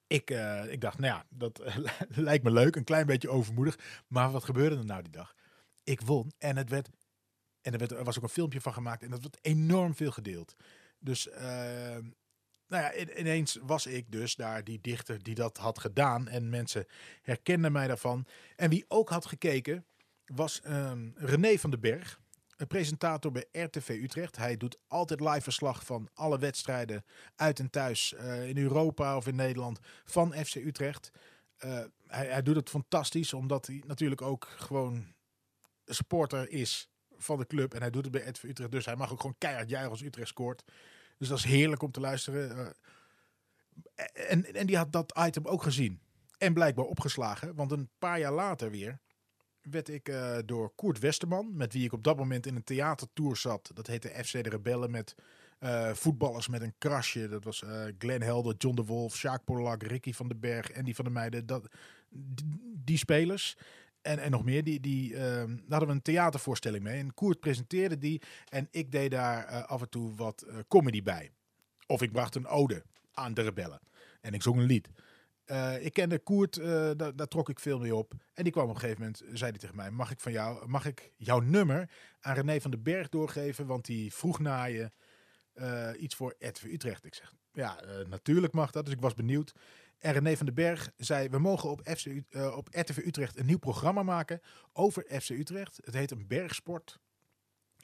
Ik, 0.08 0.32
uh, 0.32 0.72
ik 0.72 0.82
dacht, 0.82 1.00
nou 1.00 1.14
ja, 1.14 1.26
dat 1.30 1.62
lijkt 2.28 2.44
me 2.44 2.52
leuk. 2.52 2.76
Een 2.76 2.84
klein 2.84 3.06
beetje 3.06 3.30
overmoedig. 3.30 3.80
Maar 4.08 4.32
wat 4.32 4.44
gebeurde 4.44 4.78
er 4.78 4.86
nou 4.86 5.02
die 5.02 5.12
dag? 5.12 5.36
Ik 5.84 6.02
won 6.02 6.32
en 6.38 6.58
het 6.58 6.70
werd 6.70 6.90
en 7.62 7.74
er, 7.74 7.80
werd, 7.80 7.92
er 7.92 8.04
was 8.04 8.18
ook 8.18 8.24
een 8.24 8.30
filmpje 8.30 8.62
van 8.62 8.74
gemaakt 8.74 9.04
en 9.04 9.10
dat 9.10 9.22
werd 9.22 9.38
enorm 9.42 9.96
veel 9.96 10.12
gedeeld. 10.12 10.56
Dus 11.00 11.28
uh, 11.28 11.38
nou 12.68 12.84
ja, 12.84 12.96
ineens 12.96 13.60
was 13.62 13.86
ik 13.86 14.12
dus 14.12 14.36
daar 14.36 14.64
die 14.64 14.82
dichter 14.82 15.24
die 15.24 15.36
dat 15.36 15.58
had 15.58 15.80
gedaan. 15.80 16.28
En 16.28 16.50
mensen 16.50 16.86
herkenden 17.22 17.72
mij 17.72 17.88
daarvan. 17.88 18.26
En 18.56 18.70
wie 18.70 18.86
ook 18.88 19.10
had 19.10 19.26
gekeken 19.26 19.86
was 20.26 20.62
um, 20.68 21.14
René 21.16 21.58
van 21.58 21.70
den 21.70 21.80
Berg. 21.80 22.22
Een 22.58 22.68
presentator 22.68 23.32
bij 23.32 23.46
RTV 23.52 23.90
Utrecht. 23.90 24.38
Hij 24.38 24.58
doet 24.58 24.78
altijd 24.88 25.20
live 25.20 25.42
verslag 25.42 25.86
van 25.86 26.10
alle 26.14 26.40
wedstrijden 26.40 27.06
uit 27.36 27.60
en 27.60 27.70
thuis 27.70 28.14
uh, 28.14 28.48
in 28.48 28.58
Europa 28.58 29.18
of 29.18 29.28
in 29.28 29.36
Nederland 29.36 29.80
van 30.06 30.34
FC 30.34 30.56
Utrecht. 30.56 31.12
Uh, 31.66 31.80
hij, 32.08 32.28
hij 32.28 32.42
doet 32.42 32.56
het 32.56 32.70
fantastisch, 32.70 33.34
omdat 33.34 33.68
hij 33.68 33.84
natuurlijk 33.88 34.22
ook 34.22 34.48
gewoon 34.58 35.14
supporter 35.86 36.50
is 36.50 36.90
van 37.18 37.38
de 37.38 37.48
club. 37.48 37.74
En 37.74 37.82
hij 37.82 37.90
doet 37.90 38.04
het 38.04 38.12
bij 38.12 38.28
RTV 38.28 38.44
Utrecht. 38.44 38.72
Dus 38.72 38.86
hij 38.86 38.96
mag 38.96 39.12
ook 39.12 39.20
gewoon 39.20 39.36
keihard 39.38 39.70
juichen 39.70 39.92
als 39.92 40.02
Utrecht 40.02 40.28
scoort. 40.28 40.64
Dus 41.18 41.28
dat 41.28 41.38
is 41.38 41.44
heerlijk 41.44 41.82
om 41.82 41.92
te 41.92 42.00
luisteren. 42.00 42.58
Uh, 42.58 44.32
en, 44.32 44.54
en 44.54 44.66
die 44.66 44.78
had 44.78 44.92
dat 44.92 45.20
item 45.20 45.46
ook 45.46 45.64
gezien. 45.64 46.02
En 46.38 46.54
blijkbaar 46.54 46.86
opgeslagen. 46.86 47.56
Want 47.56 47.72
een 47.72 47.90
paar 48.00 48.20
jaar 48.20 48.34
later 48.34 48.72
weer 48.72 49.00
werd 49.72 49.90
ik 49.90 50.10
uh, 50.10 50.38
door 50.46 50.72
Koert 50.76 51.00
Westerman, 51.00 51.56
met 51.56 51.74
wie 51.74 51.84
ik 51.84 51.94
op 51.94 52.04
dat 52.04 52.18
moment 52.18 52.46
in 52.46 52.56
een 52.56 52.64
theatertour 52.64 53.38
zat. 53.38 53.72
Dat 53.74 53.88
heette 53.88 54.24
FC 54.24 54.32
de 54.32 54.50
Rebellen 54.50 54.92
met 54.92 55.16
uh, 55.60 55.94
voetballers 55.94 56.48
met 56.48 56.62
een 56.62 56.74
krasje. 56.78 57.28
Dat 57.28 57.44
was 57.44 57.62
uh, 57.62 57.84
Glenn 57.98 58.24
Helder, 58.24 58.56
John 58.58 58.76
de 58.76 58.84
Wolf, 58.84 59.16
Sjaak 59.16 59.44
Polak, 59.44 59.84
Ricky 59.84 60.14
van 60.14 60.28
den 60.28 60.40
Berg 60.40 60.72
die 60.72 60.96
van 60.96 61.06
de 61.06 61.12
Meiden. 61.12 61.46
Dat, 61.46 61.68
die, 62.84 62.98
spelers. 62.98 63.58
En, 64.02 64.20
en 64.20 64.32
nog 64.32 64.44
meer, 64.44 64.64
die, 64.64 64.80
die, 64.80 65.14
daar 65.14 65.48
hadden 65.68 65.88
we 65.88 65.94
een 65.94 66.02
theatervoorstelling 66.02 66.84
mee. 66.84 67.00
En 67.00 67.14
Koert 67.14 67.40
presenteerde 67.40 67.98
die 67.98 68.22
en 68.50 68.68
ik 68.72 68.92
deed 68.92 69.12
daar 69.12 69.66
af 69.66 69.82
en 69.82 69.90
toe 69.90 70.16
wat 70.16 70.46
comedy 70.68 71.04
bij. 71.04 71.32
Of 71.88 72.02
ik 72.02 72.12
bracht 72.12 72.36
een 72.36 72.48
ode 72.48 72.84
aan 73.14 73.34
de 73.34 73.42
rebellen. 73.42 73.80
En 74.22 74.34
ik 74.34 74.42
zong 74.42 74.60
een 74.60 74.66
lied. 74.66 74.90
Uh, 75.46 75.86
ik 75.86 75.94
kende 75.94 76.20
Koert, 76.20 76.56
daar, 76.56 77.16
daar, 77.16 77.28
trok 77.28 77.50
ik 77.50 77.60
veel 77.60 77.80
mee 77.80 77.96
op. 77.96 78.14
En 78.34 78.44
die 78.44 78.52
kwam 78.52 78.64
op 78.64 78.74
een 78.74 78.80
gegeven 78.80 79.02
moment, 79.02 79.18
zei 79.18 79.52
hij 79.52 79.60
tegen 79.60 79.76
mij, 79.76 79.92
mag 79.92 80.12
ik 80.12 80.20
van 80.20 80.32
jou, 80.32 80.68
mag 80.68 80.86
ik 80.86 81.12
jouw 81.18 81.40
nummer 81.40 81.90
aan 82.20 82.36
René 82.36 82.62
van 82.62 82.72
den 82.72 82.84
Berg 82.84 83.10
doorgeven? 83.10 83.66
Want 83.66 83.86
die 83.86 84.14
vroeg 84.14 84.40
naar 84.40 84.72
je 84.72 84.92
iets 85.98 86.16
voor 86.16 86.36
RTV 86.40 86.64
Utrecht. 86.64 87.06
Ik 87.06 87.14
zeg, 87.14 87.34
ja, 87.54 87.80
natuurlijk 88.10 88.54
mag 88.54 88.72
dat. 88.72 88.86
Dus 88.86 88.94
ik 88.94 89.02
was 89.02 89.14
benieuwd. 89.14 89.54
En 90.00 90.14
René 90.14 90.38
van 90.38 90.46
den 90.46 90.56
Berg 90.56 90.92
zei: 90.98 91.30
We 91.30 91.40
mogen 91.40 91.70
op, 91.70 91.82
FC, 91.84 92.06
op 92.56 92.68
RTV 92.72 92.98
Utrecht 92.98 93.38
een 93.38 93.46
nieuw 93.46 93.58
programma 93.58 94.04
maken 94.04 94.42
over 94.74 95.06
FC 95.22 95.30
Utrecht. 95.30 95.80
Het 95.84 95.94
heet 95.94 96.12
een 96.12 96.28
bergsport. 96.28 97.00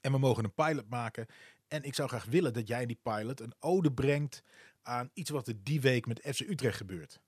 En 0.02 0.12
we 0.12 0.18
mogen 0.18 0.44
een 0.44 0.54
pilot 0.54 0.90
maken. 0.90 1.26
En 1.68 1.84
ik 1.84 1.96
zou 1.96 2.10
graag 2.10 2.26
willen 2.26 2.54
dat 2.54 2.68
jij 2.68 2.82
in 2.82 2.88
die 2.88 3.00
pilot 3.04 3.40
een 3.40 3.54
ode 3.60 3.92
brengt 3.92 4.44
aan 4.82 5.10
iets 5.14 5.30
wat 5.30 5.48
er 5.48 5.64
die 5.64 5.82
week 5.82 6.06
met 6.06 6.22
FC 6.24 6.40
Utrecht 6.40 6.78
gebeurt. 6.78 7.20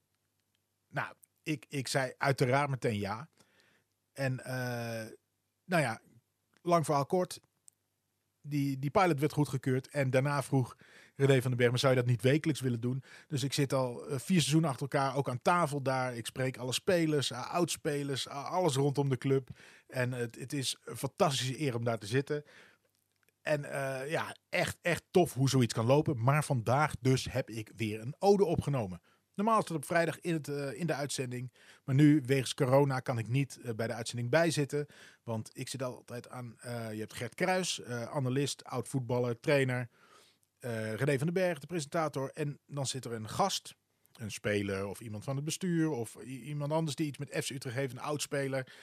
Nou, 0.92 1.14
ik, 1.44 1.66
ik 1.70 1.88
zei 1.88 2.14
uiteraard 2.18 2.70
meteen 2.70 3.00
ja. 3.00 3.30
En 4.14 4.34
uh, 4.34 5.12
nou 5.66 5.82
ja, 5.82 6.02
lang 6.62 6.86
verhaal 6.86 7.06
kort. 7.06 7.40
Die, 8.42 8.80
die 8.80 8.90
pilot 8.90 9.20
werd 9.20 9.34
goedgekeurd. 9.34 9.88
En 9.88 10.10
daarna 10.10 10.44
vroeg 10.44 10.76
René 11.16 11.42
van 11.42 11.50
den 11.50 11.58
Berg, 11.58 11.70
maar 11.70 11.80
zou 11.80 11.94
je 11.94 12.00
dat 12.00 12.10
niet 12.10 12.22
wekelijks 12.22 12.62
willen 12.62 12.80
doen? 12.80 13.04
Dus 13.28 13.44
ik 13.44 13.54
zit 13.54 13.74
al 13.74 14.08
eh, 14.08 14.20
vier 14.20 14.40
seizoenen 14.40 14.70
achter 14.70 14.88
elkaar 14.90 15.16
ook 15.16 15.30
aan 15.30 15.42
tafel 15.42 15.82
daar. 15.82 16.16
Ik 16.16 16.26
spreek 16.26 16.58
alle 16.58 16.74
spelers, 16.74 17.32
uh, 17.32 17.54
oudspelers, 17.54 18.28
alles 18.28 18.76
rondom 18.76 19.10
de 19.10 19.18
club. 19.18 19.50
En 19.88 20.12
het, 20.12 20.36
het 20.36 20.54
is 20.54 20.78
een 20.84 20.98
fantastische 20.98 21.62
eer 21.62 21.76
om 21.76 21.84
daar 21.84 21.98
te 21.98 22.08
zitten. 22.08 22.44
En 23.42 23.62
ja, 24.08 24.36
echt, 24.50 24.78
echt 24.82 25.04
tof 25.12 25.34
hoe 25.34 25.50
zoiets 25.50 25.74
kan 25.74 25.86
lopen. 25.86 26.24
Maar 26.24 26.44
vandaag 26.44 26.96
dus 27.00 27.32
heb 27.32 27.50
ik 27.50 27.72
weer 27.76 28.02
een 28.02 28.16
ode 28.20 28.46
opgenomen. 28.46 29.02
Normaal 29.36 29.60
is 29.60 29.68
het 29.68 29.78
op 29.78 29.86
vrijdag 29.86 30.20
in, 30.20 30.34
het, 30.34 30.48
uh, 30.48 30.80
in 30.80 30.88
de 30.88 30.94
uitzending. 30.94 31.52
Maar 31.84 31.96
nu, 31.96 32.24
wegens 32.26 32.54
corona, 32.54 33.00
kan 33.00 33.18
ik 33.18 33.28
niet 33.28 33.60
uh, 33.62 33.72
bij 33.76 33.88
de 33.88 33.94
uitzending 33.94 34.30
bijzitten. 34.30 34.86
Want 35.24 35.50
ik 35.54 35.70
zit 35.70 35.84
altijd 35.84 36.30
aan. 36.30 36.56
Uh, 36.66 36.94
je 36.94 37.00
hebt 37.00 37.14
Gert 37.14 37.36
Kruis, 37.36 37.84
analist, 37.84 38.64
oud 38.64 38.88
voetballer, 38.88 39.40
trainer. 39.40 39.90
René 40.96 41.18
van 41.18 41.28
den 41.28 41.34
Berg, 41.34 41.60
de 41.60 41.68
presentator. 41.68 42.32
En 42.34 42.60
dan 42.66 42.88
zit 42.88 43.06
er 43.06 43.14
een 43.14 43.30
gast. 43.30 43.76
Een 44.12 44.32
speler 44.32 44.88
of 44.88 45.00
iemand 45.00 45.24
van 45.24 45.36
het 45.36 45.46
bestuur. 45.46 45.90
Of 45.90 46.16
iemand 46.24 46.72
anders 46.72 46.96
die 46.96 47.08
iets 47.08 47.18
met 47.18 47.44
FC 47.44 47.50
Utrecht 47.50 47.76
heeft, 47.76 47.92
een 47.92 48.00
oud 48.00 48.22
speler. 48.22 48.74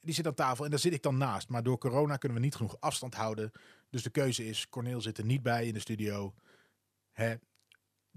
Die 0.00 0.14
zit 0.14 0.26
aan 0.26 0.34
tafel 0.34 0.64
en 0.64 0.70
daar 0.70 0.78
zit 0.78 0.92
ik 0.92 1.02
dan 1.02 1.16
naast. 1.16 1.48
Maar 1.48 1.62
door 1.62 1.78
corona 1.78 2.16
kunnen 2.16 2.38
we 2.38 2.44
niet 2.44 2.54
genoeg 2.54 2.76
afstand 2.80 3.14
houden. 3.14 3.50
Dus 3.90 4.02
de 4.02 4.10
keuze 4.10 4.46
is: 4.46 4.68
Corneel 4.68 5.00
zit 5.00 5.18
er 5.18 5.24
niet 5.24 5.42
bij 5.42 5.66
in 5.66 5.74
de 5.74 5.80
studio. 5.80 6.34
Hè, 7.12 7.34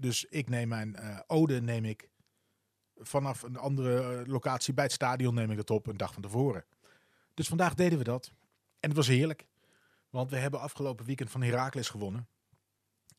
dus 0.02 0.24
ik 0.24 0.48
neem 0.48 0.68
mijn 0.68 0.96
uh, 1.00 1.18
ode 1.26 1.60
neem 1.60 1.84
ik 1.84 2.08
vanaf 2.96 3.42
een 3.42 3.56
andere 3.56 4.20
eh, 4.20 4.26
locatie 4.26 4.74
bij 4.74 4.84
het 4.84 4.92
stadion 4.92 5.34
neem 5.34 5.50
ik 5.50 5.56
het 5.56 5.70
op 5.70 5.86
een 5.86 5.96
dag 5.96 6.12
van 6.12 6.22
tevoren. 6.22 6.64
Dus 7.34 7.48
vandaag 7.48 7.74
deden 7.74 7.98
we 7.98 8.04
dat. 8.04 8.32
En 8.80 8.88
het 8.88 8.96
was 8.96 9.06
heerlijk. 9.06 9.46
Want 10.10 10.30
we 10.30 10.36
hebben 10.36 10.60
afgelopen 10.60 11.06
weekend 11.06 11.30
van 11.30 11.42
Heracles 11.42 11.88
gewonnen. 11.88 12.28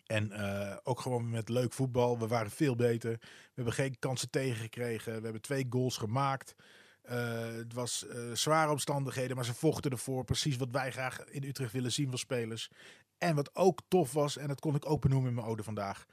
En 0.06 0.32
uh, 0.32 0.78
ook 0.84 1.00
gewoon 1.00 1.30
met 1.30 1.50
leuk 1.50 1.74
voetbal. 1.74 2.20
We 2.20 2.28
waren 2.28 2.52
veel 2.52 2.76
beter. 2.76 3.12
We 3.12 3.52
hebben 3.54 3.74
geen 3.74 4.00
kansen 4.00 4.30
tegengekregen. 4.30 5.16
We 5.16 5.24
hebben 5.24 5.42
twee 5.42 5.66
goals 5.70 5.98
gemaakt. 5.98 6.56
Het 7.02 7.74
was 7.74 8.06
uh, 8.08 8.32
zware 8.34 8.72
omstandigheden, 8.72 9.36
maar 9.36 9.46
ze 9.46 9.54
vochten 9.54 9.92
ervoor. 9.92 10.24
Precies 10.24 10.58
wat 10.58 10.72
wij 10.72 10.92
graag 10.92 11.24
in 11.24 11.44
Utrecht 11.44 11.72
willen 11.72 11.92
zien 11.92 12.10
van 12.10 12.18
spelers. 12.18 12.70
En 13.18 13.36
wat 13.36 13.56
ook 13.56 13.80
tof 13.88 14.14
was, 14.14 14.38
en 14.38 14.48
dat 14.48 14.60
kon 14.60 14.76
ik 14.76 14.90
open 14.90 15.10
noemen 15.10 15.30
in 15.30 15.36
mijn 15.36 15.48
ode 15.48 15.64
vandaag 15.64 16.06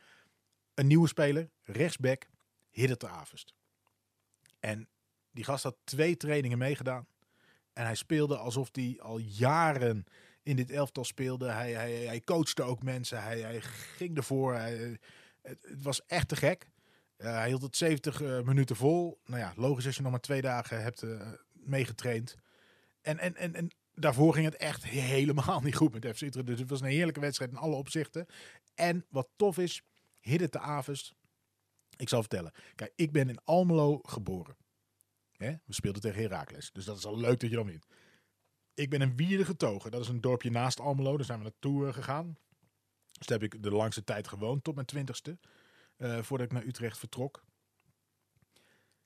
een 0.75 0.87
nieuwe 0.87 1.09
speler, 1.09 1.51
rechtsback, 1.62 2.29
Hidde 2.71 2.97
te 2.97 3.09
Avest. 3.09 3.55
En 4.61 4.89
die 5.31 5.45
gast 5.45 5.62
had 5.62 5.77
twee 5.85 6.16
trainingen 6.16 6.59
meegedaan. 6.59 7.07
En 7.73 7.85
hij 7.85 7.95
speelde 7.95 8.37
alsof 8.37 8.68
hij 8.73 8.97
al 9.01 9.18
jaren 9.18 10.05
in 10.43 10.57
dit 10.57 10.71
elftal 10.71 11.05
speelde. 11.05 11.51
Hij, 11.51 11.73
hij, 11.73 11.93
hij 11.93 12.21
coachte 12.21 12.62
ook 12.62 12.83
mensen. 12.83 13.23
Hij, 13.23 13.41
hij 13.41 13.61
ging 13.61 14.16
ervoor. 14.16 14.55
Hij, 14.55 14.99
het, 15.43 15.83
was 15.83 16.07
echt 16.07 16.29
te 16.29 16.37
gek. 16.37 16.68
Uh, 17.18 17.33
hij 17.33 17.49
hield 17.49 17.62
het 17.62 17.77
70 17.77 18.21
uh, 18.21 18.41
minuten 18.41 18.77
vol. 18.77 19.21
Nou 19.25 19.41
ja, 19.41 19.53
logisch 19.57 19.87
als 19.87 19.97
je 19.97 20.03
nog 20.03 20.11
maar 20.11 20.21
twee 20.21 20.41
dagen 20.41 20.83
hebt 20.83 21.03
uh, 21.03 21.33
meegetraind. 21.53 22.37
En, 23.01 23.18
en, 23.18 23.37
en, 23.37 23.55
en 23.55 23.71
daarvoor 23.95 24.35
ging 24.35 24.45
het 24.45 24.57
echt 24.57 24.85
helemaal 24.85 25.61
niet 25.64 25.77
goed 25.77 25.93
met 25.93 26.16
FC 26.16 26.21
Utrecht. 26.23 26.47
Dus 26.47 26.59
het 26.59 26.71
was 26.71 26.81
een 26.81 26.87
heerlijke 26.87 27.21
wedstrijd 27.21 27.51
in 27.51 27.57
alle 27.57 27.77
opzichten. 27.77 28.27
En 28.75 29.07
wat 29.09 29.29
tof 29.37 29.59
is, 29.59 29.83
Hidde 30.21 30.49
te 30.49 30.59
Avest. 30.59 31.14
Ik 31.97 32.09
zal 32.09 32.21
vertellen. 32.21 32.53
Kijk, 32.75 32.93
ik 32.95 33.12
ben 33.12 33.29
in 33.29 33.45
Almelo 33.45 33.99
geboren. 34.03 34.57
We 35.37 35.59
speelden 35.68 36.03
tegen 36.03 36.23
Heracles. 36.23 36.71
Dus 36.73 36.85
dat 36.85 36.97
is 36.97 37.05
al 37.05 37.18
leuk 37.18 37.41
dat 37.41 37.51
je 37.51 37.57
dan 37.57 37.66
wint. 37.66 37.87
Ik 38.75 38.91
ben 38.91 39.01
in 39.01 39.16
Wierde 39.16 39.45
getogen. 39.45 39.91
Dat 39.91 40.01
is 40.01 40.09
een 40.09 40.21
dorpje 40.21 40.51
naast 40.51 40.81
Almelo. 40.81 41.16
Daar 41.16 41.27
zijn 41.27 41.39
we 41.39 41.45
naartoe 41.45 41.87
uh, 41.87 41.93
gegaan. 41.93 42.39
Dus 43.18 43.27
daar 43.27 43.39
heb 43.39 43.53
ik 43.53 43.62
de 43.62 43.71
langste 43.71 44.05
tijd 44.05 44.29
gewoond. 44.29 44.64
Tot 44.64 44.75
mijn 44.75 44.87
twintigste. 44.87 45.39
Uh, 45.97 46.23
voordat 46.23 46.47
ik 46.47 46.53
naar 46.53 46.64
Utrecht 46.64 46.99
vertrok. 46.99 47.45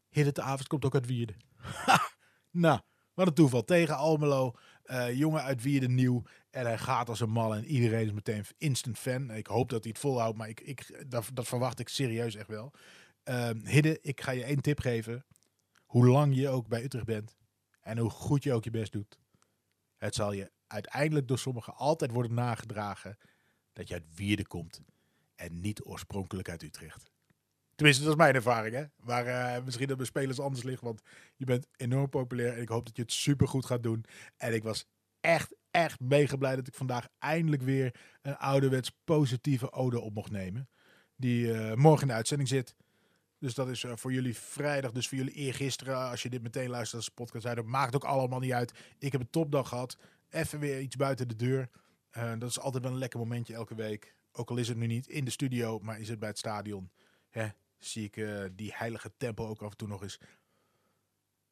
Hidde 0.08 0.32
te 0.32 0.42
Avest 0.42 0.68
komt 0.68 0.84
ook 0.84 0.94
uit 0.94 1.06
Wierde. 1.06 1.34
nou, 2.50 2.80
wat 3.14 3.26
een 3.26 3.34
toeval. 3.34 3.64
Tegen 3.64 3.96
Almelo. 3.96 4.54
Uh, 4.84 5.14
jongen 5.18 5.42
uit 5.42 5.62
Wierde 5.62 5.88
nieuw. 5.88 6.22
En 6.54 6.66
hij 6.66 6.78
gaat 6.78 7.08
als 7.08 7.20
een 7.20 7.30
mal 7.30 7.54
en 7.54 7.64
iedereen 7.64 8.04
is 8.04 8.12
meteen 8.12 8.44
instant 8.58 8.98
fan. 8.98 9.30
Ik 9.30 9.46
hoop 9.46 9.68
dat 9.70 9.82
hij 9.82 9.92
het 9.92 10.00
volhoudt, 10.00 10.36
maar 10.36 10.48
ik, 10.48 10.60
ik, 10.60 11.04
dat, 11.08 11.30
verwacht 11.34 11.78
ik 11.78 11.88
serieus 11.88 12.34
echt 12.34 12.48
wel. 12.48 12.72
Uh, 13.24 13.50
Hidde, 13.64 13.98
ik 14.00 14.20
ga 14.20 14.30
je 14.30 14.44
één 14.44 14.60
tip 14.60 14.80
geven. 14.80 15.24
Hoe 15.84 16.06
lang 16.06 16.36
je 16.36 16.48
ook 16.48 16.68
bij 16.68 16.84
Utrecht 16.84 17.04
bent 17.04 17.36
en 17.80 17.98
hoe 17.98 18.10
goed 18.10 18.42
je 18.42 18.52
ook 18.52 18.64
je 18.64 18.70
best 18.70 18.92
doet. 18.92 19.18
Het 19.96 20.14
zal 20.14 20.32
je 20.32 20.50
uiteindelijk 20.66 21.28
door 21.28 21.38
sommigen 21.38 21.74
altijd 21.74 22.10
worden 22.10 22.34
nagedragen 22.34 23.18
dat 23.72 23.88
je 23.88 23.94
uit 23.94 24.16
Wierde 24.16 24.46
komt 24.46 24.82
en 25.34 25.60
niet 25.60 25.84
oorspronkelijk 25.84 26.48
uit 26.48 26.62
Utrecht. 26.62 27.10
Tenminste, 27.74 28.02
dat 28.04 28.12
is 28.12 28.18
mijn 28.18 28.34
ervaring. 28.34 28.74
Hè? 28.74 28.84
Maar 28.96 29.26
uh, 29.26 29.64
misschien 29.64 29.88
dat 29.88 29.96
bij 29.96 30.06
spelers 30.06 30.40
anders 30.40 30.62
ligt. 30.62 30.82
Want 30.82 31.02
je 31.36 31.44
bent 31.44 31.66
enorm 31.76 32.08
populair. 32.08 32.54
En 32.54 32.62
ik 32.62 32.68
hoop 32.68 32.86
dat 32.86 32.96
je 32.96 33.02
het 33.02 33.12
super 33.12 33.48
goed 33.48 33.66
gaat 33.66 33.82
doen. 33.82 34.04
En 34.36 34.54
ik 34.54 34.62
was 34.62 34.86
echt, 35.20 35.54
echt 35.74 36.00
mega 36.00 36.36
blij 36.36 36.56
dat 36.56 36.66
ik 36.66 36.74
vandaag 36.74 37.08
eindelijk 37.18 37.62
weer 37.62 37.94
een 38.22 38.36
ouderwets 38.36 38.90
positieve 39.04 39.72
ode 39.72 40.00
op 40.00 40.14
mocht 40.14 40.30
nemen. 40.30 40.68
Die 41.16 41.46
uh, 41.46 41.74
morgen 41.74 42.02
in 42.02 42.08
de 42.08 42.14
uitzending 42.14 42.48
zit. 42.48 42.74
Dus 43.38 43.54
dat 43.54 43.68
is 43.68 43.82
uh, 43.82 43.92
voor 43.94 44.12
jullie 44.12 44.36
vrijdag, 44.36 44.92
dus 44.92 45.08
voor 45.08 45.18
jullie 45.18 45.32
eergisteren. 45.32 45.96
Als 46.10 46.22
je 46.22 46.30
dit 46.30 46.42
meteen 46.42 46.68
luistert 46.68 46.96
als 47.02 47.14
podcast, 47.14 47.44
dat 47.44 47.64
maakt 47.64 47.94
ook 47.94 48.04
allemaal 48.04 48.38
niet 48.38 48.52
uit. 48.52 48.72
Ik 48.98 49.12
heb 49.12 49.20
een 49.20 49.30
topdag 49.30 49.68
gehad. 49.68 49.96
Even 50.30 50.58
weer 50.58 50.80
iets 50.80 50.96
buiten 50.96 51.28
de 51.28 51.36
deur. 51.36 51.68
Uh, 52.12 52.32
dat 52.38 52.50
is 52.50 52.58
altijd 52.58 52.82
wel 52.82 52.92
een 52.92 52.98
lekker 52.98 53.18
momentje 53.18 53.54
elke 53.54 53.74
week. 53.74 54.14
Ook 54.32 54.50
al 54.50 54.56
is 54.56 54.68
het 54.68 54.76
nu 54.76 54.86
niet 54.86 55.06
in 55.06 55.24
de 55.24 55.30
studio, 55.30 55.78
maar 55.78 56.00
is 56.00 56.08
het 56.08 56.18
bij 56.18 56.28
het 56.28 56.38
stadion. 56.38 56.90
Hè, 57.30 57.48
zie 57.78 58.10
ik 58.10 58.26
die 58.56 58.72
heilige 58.74 59.12
tempel 59.16 59.46
ook 59.46 59.62
af 59.62 59.70
en 59.70 59.76
toe 59.76 59.88
nog 59.88 60.02
eens. 60.02 60.20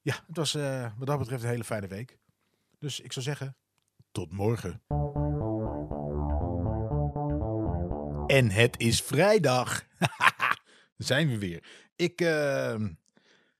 Ja, 0.00 0.24
het 0.26 0.36
was 0.36 0.52
wat 0.96 1.06
dat 1.06 1.18
betreft 1.18 1.42
een 1.42 1.48
hele 1.48 1.64
fijne 1.64 1.86
week. 1.86 2.18
Dus 2.78 3.00
ik 3.00 3.12
zou 3.12 3.24
zeggen, 3.24 3.56
tot 4.12 4.32
morgen. 4.32 4.82
En 8.26 8.50
het 8.50 8.78
is 8.78 9.02
vrijdag. 9.02 9.86
zijn 10.96 11.28
we 11.28 11.38
weer. 11.38 11.64
Ik, 11.96 12.20
uh, 12.20 12.80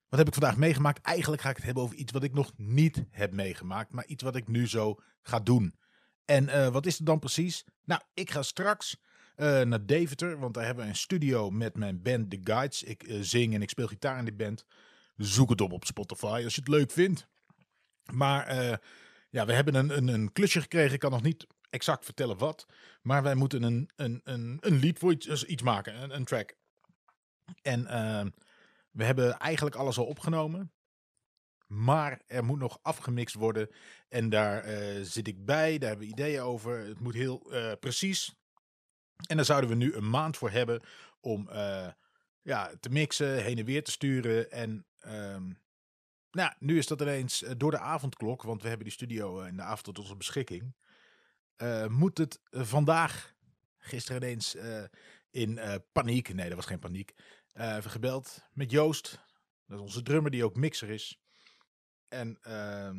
wat 0.08 0.18
heb 0.18 0.26
ik 0.26 0.34
vandaag 0.34 0.56
meegemaakt? 0.56 1.06
Eigenlijk 1.06 1.42
ga 1.42 1.50
ik 1.50 1.56
het 1.56 1.64
hebben 1.64 1.82
over 1.82 1.96
iets 1.96 2.12
wat 2.12 2.22
ik 2.22 2.32
nog 2.32 2.52
niet 2.56 3.04
heb 3.10 3.32
meegemaakt, 3.32 3.92
maar 3.92 4.06
iets 4.06 4.22
wat 4.22 4.36
ik 4.36 4.48
nu 4.48 4.68
zo 4.68 5.00
ga 5.22 5.40
doen. 5.40 5.74
En 6.24 6.44
uh, 6.44 6.68
wat 6.68 6.86
is 6.86 6.96
het 6.96 7.06
dan 7.06 7.18
precies? 7.18 7.64
Nou, 7.84 8.00
ik 8.14 8.30
ga 8.30 8.42
straks 8.42 8.96
uh, 9.36 9.60
naar 9.60 9.86
Deventer, 9.86 10.38
want 10.38 10.54
daar 10.54 10.64
hebben 10.64 10.84
we 10.84 10.90
een 10.90 10.96
studio 10.96 11.50
met 11.50 11.76
mijn 11.76 12.02
band 12.02 12.30
The 12.30 12.40
Guides. 12.44 12.82
Ik 12.82 13.16
zing 13.20 13.54
en 13.54 13.62
ik 13.62 13.70
speel 13.70 13.86
gitaar 13.86 14.18
in 14.18 14.24
die 14.24 14.34
band. 14.34 14.64
Zoek 15.16 15.50
het 15.50 15.60
op 15.60 15.72
op 15.72 15.84
Spotify 15.84 16.40
als 16.44 16.54
je 16.54 16.60
het 16.60 16.70
leuk 16.70 16.90
vindt. 16.90 17.28
Maar 18.12 18.80
ja, 19.32 19.46
we 19.46 19.52
hebben 19.52 19.74
een, 19.74 19.96
een, 19.96 20.08
een 20.08 20.32
klusje 20.32 20.60
gekregen. 20.60 20.92
Ik 20.92 20.98
kan 20.98 21.10
nog 21.10 21.22
niet 21.22 21.46
exact 21.70 22.04
vertellen 22.04 22.38
wat. 22.38 22.66
Maar 23.02 23.22
wij 23.22 23.34
moeten 23.34 23.62
een, 23.62 23.90
een, 23.96 24.20
een, 24.24 24.58
een 24.60 24.76
lied 24.76 24.98
voor 24.98 25.12
iets, 25.12 25.44
iets 25.44 25.62
maken, 25.62 26.02
een, 26.02 26.14
een 26.14 26.24
track. 26.24 26.54
En 27.62 27.80
uh, 27.80 28.24
we 28.90 29.04
hebben 29.04 29.38
eigenlijk 29.38 29.76
alles 29.76 29.98
al 29.98 30.04
opgenomen. 30.04 30.72
Maar 31.66 32.20
er 32.26 32.44
moet 32.44 32.58
nog 32.58 32.78
afgemixt 32.82 33.34
worden. 33.34 33.70
En 34.08 34.28
daar 34.28 34.68
uh, 34.68 35.02
zit 35.02 35.26
ik 35.26 35.44
bij. 35.44 35.78
Daar 35.78 35.88
hebben 35.88 36.06
we 36.06 36.12
ideeën 36.12 36.40
over. 36.40 36.78
Het 36.78 37.00
moet 37.00 37.14
heel 37.14 37.54
uh, 37.54 37.72
precies. 37.80 38.34
En 39.26 39.36
daar 39.36 39.44
zouden 39.44 39.70
we 39.70 39.76
nu 39.76 39.94
een 39.94 40.10
maand 40.10 40.36
voor 40.36 40.50
hebben 40.50 40.82
om 41.20 41.48
ja, 42.42 42.72
te 42.80 42.88
mixen, 42.88 43.42
heen 43.42 43.58
en 43.58 43.64
weer 43.64 43.84
te 43.84 43.90
sturen. 43.90 44.50
En 44.50 44.86
ehm, 44.98 45.50
nou, 46.32 46.52
nu 46.58 46.78
is 46.78 46.86
dat 46.86 47.00
ineens 47.00 47.44
door 47.56 47.70
de 47.70 47.78
avondklok, 47.78 48.42
want 48.42 48.62
we 48.62 48.68
hebben 48.68 48.86
die 48.86 48.94
studio 48.94 49.40
in 49.40 49.56
de 49.56 49.62
avond 49.62 49.84
tot 49.84 49.98
onze 49.98 50.16
beschikking. 50.16 50.74
Uh, 51.56 51.86
moet 51.86 52.18
het 52.18 52.40
vandaag, 52.50 53.34
gisteren 53.78 54.22
ineens 54.22 54.56
in 55.30 55.60
paniek, 55.92 56.34
nee 56.34 56.46
dat 56.46 56.56
was 56.56 56.66
geen 56.66 56.78
paniek, 56.78 57.14
even 57.54 57.90
gebeld 57.90 58.44
met 58.52 58.70
Joost, 58.70 59.20
dat 59.66 59.76
is 59.76 59.82
onze 59.82 60.02
drummer 60.02 60.30
die 60.30 60.44
ook 60.44 60.56
mixer 60.56 60.90
is. 60.90 61.20
En 62.08 62.38
ehm, 62.42 62.96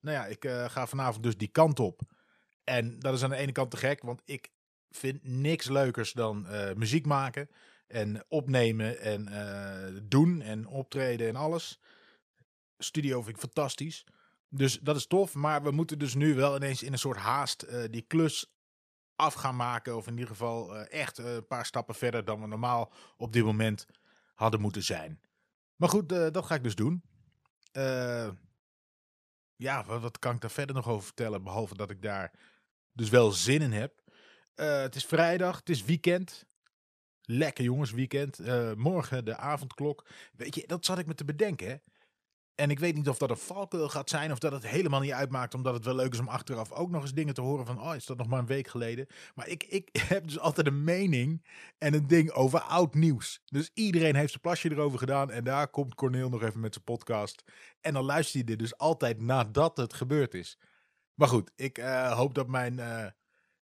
nou 0.00 0.16
ja, 0.16 0.26
ik 0.26 0.44
ga 0.66 0.86
vanavond 0.86 1.22
dus 1.22 1.36
die 1.36 1.48
kant 1.48 1.80
op. 1.80 2.00
En 2.64 2.98
dat 2.98 3.14
is 3.14 3.22
aan 3.22 3.30
de 3.30 3.36
ene 3.36 3.52
kant 3.52 3.70
te 3.70 3.76
gek, 3.76 4.02
want 4.02 4.22
ik 4.24 4.50
vind 4.90 5.24
niks 5.24 5.68
leukers 5.68 6.12
dan 6.12 6.46
muziek 6.76 7.06
maken 7.06 7.50
en 7.86 8.24
opnemen 8.28 9.00
en 9.00 9.28
doen 10.08 10.42
en 10.42 10.66
optreden 10.66 11.28
en 11.28 11.36
alles 11.36 11.80
studio 12.78 13.22
vind 13.22 13.34
ik 13.34 13.42
fantastisch. 13.42 14.06
Dus 14.48 14.78
dat 14.78 14.96
is 14.96 15.06
tof. 15.06 15.34
Maar 15.34 15.62
we 15.62 15.70
moeten 15.70 15.98
dus 15.98 16.14
nu 16.14 16.34
wel 16.34 16.56
ineens 16.56 16.82
in 16.82 16.92
een 16.92 16.98
soort 16.98 17.18
haast 17.18 17.64
uh, 17.64 17.84
die 17.90 18.02
klus 18.02 18.52
af 19.16 19.34
gaan 19.34 19.56
maken. 19.56 19.96
Of 19.96 20.06
in 20.06 20.12
ieder 20.12 20.28
geval 20.28 20.76
uh, 20.76 20.92
echt 20.92 21.18
uh, 21.18 21.34
een 21.34 21.46
paar 21.46 21.66
stappen 21.66 21.94
verder 21.94 22.24
dan 22.24 22.40
we 22.40 22.46
normaal 22.46 22.92
op 23.16 23.32
dit 23.32 23.44
moment 23.44 23.86
hadden 24.34 24.60
moeten 24.60 24.82
zijn. 24.82 25.20
Maar 25.76 25.88
goed, 25.88 26.08
dat 26.08 26.46
ga 26.46 26.54
ik 26.54 26.62
dus 26.62 26.74
doen. 26.74 27.02
ja, 29.56 29.84
wat, 29.84 30.00
wat, 30.00 30.18
kan 30.18 30.34
ik 30.34 30.40
daar 30.40 30.50
verder 30.50 30.74
nog 30.74 30.88
over 30.88 31.04
vertellen? 31.04 31.42
Behalve 31.42 31.74
dat 31.74 31.90
ik 31.90 32.02
daar 32.02 32.32
dus 32.92 33.08
wel 33.08 33.30
zin 33.30 33.62
in 33.62 33.72
heb. 33.72 34.02
Eh, 34.58 34.80
het 34.80 34.94
is 34.96 35.04
vrijdag, 35.04 35.56
het 35.56 35.68
is 35.68 35.84
weekend. 35.84 36.46
Lekker 37.22 37.64
jongens, 37.64 37.90
weekend. 37.90 38.38
Eh, 38.38 38.72
morgen 38.72 39.24
de 39.24 39.36
avondklok. 39.36 40.06
Weet 40.32 40.54
je, 40.54 40.66
dat 40.66 40.84
zat 40.84 40.98
ik 40.98 41.06
me 41.06 41.14
te 41.14 41.24
bedenken. 41.24 41.68
Hè? 41.68 41.76
En 42.60 42.70
ik 42.70 42.78
weet 42.78 42.94
niet 42.94 43.08
of 43.08 43.18
dat 43.18 43.30
een 43.30 43.36
valkuil 43.36 43.88
gaat 43.88 44.10
zijn 44.10 44.32
of 44.32 44.38
dat 44.38 44.52
het 44.52 44.66
helemaal 44.66 45.00
niet 45.00 45.12
uitmaakt. 45.12 45.54
Omdat 45.54 45.74
het 45.74 45.84
wel 45.84 45.94
leuk 45.94 46.12
is 46.12 46.18
om 46.18 46.28
achteraf 46.28 46.72
ook 46.72 46.90
nog 46.90 47.02
eens 47.02 47.12
dingen 47.12 47.34
te 47.34 47.40
horen 47.40 47.66
van... 47.66 47.80
Oh, 47.82 47.94
is 47.94 48.06
dat 48.06 48.16
nog 48.16 48.26
maar 48.26 48.38
een 48.38 48.46
week 48.46 48.68
geleden? 48.68 49.06
Maar 49.34 49.48
ik, 49.48 49.64
ik 49.64 49.88
heb 50.08 50.24
dus 50.24 50.38
altijd 50.38 50.66
een 50.66 50.84
mening 50.84 51.46
en 51.78 51.94
een 51.94 52.06
ding 52.06 52.30
over 52.30 52.60
oud 52.60 52.94
nieuws. 52.94 53.42
Dus 53.44 53.70
iedereen 53.74 54.14
heeft 54.14 54.30
zijn 54.30 54.40
plasje 54.40 54.70
erover 54.70 54.98
gedaan. 54.98 55.30
En 55.30 55.44
daar 55.44 55.68
komt 55.68 55.94
Corneel 55.94 56.28
nog 56.28 56.42
even 56.42 56.60
met 56.60 56.72
zijn 56.72 56.84
podcast. 56.84 57.42
En 57.80 57.92
dan 57.92 58.04
luister 58.04 58.38
je 58.38 58.46
dit 58.46 58.58
dus 58.58 58.78
altijd 58.78 59.20
nadat 59.20 59.76
het 59.76 59.94
gebeurd 59.94 60.34
is. 60.34 60.58
Maar 61.14 61.28
goed, 61.28 61.50
ik 61.56 61.78
uh, 61.78 62.12
hoop 62.12 62.34
dat 62.34 62.48
mijn 62.48 62.74
uh, 62.74 63.06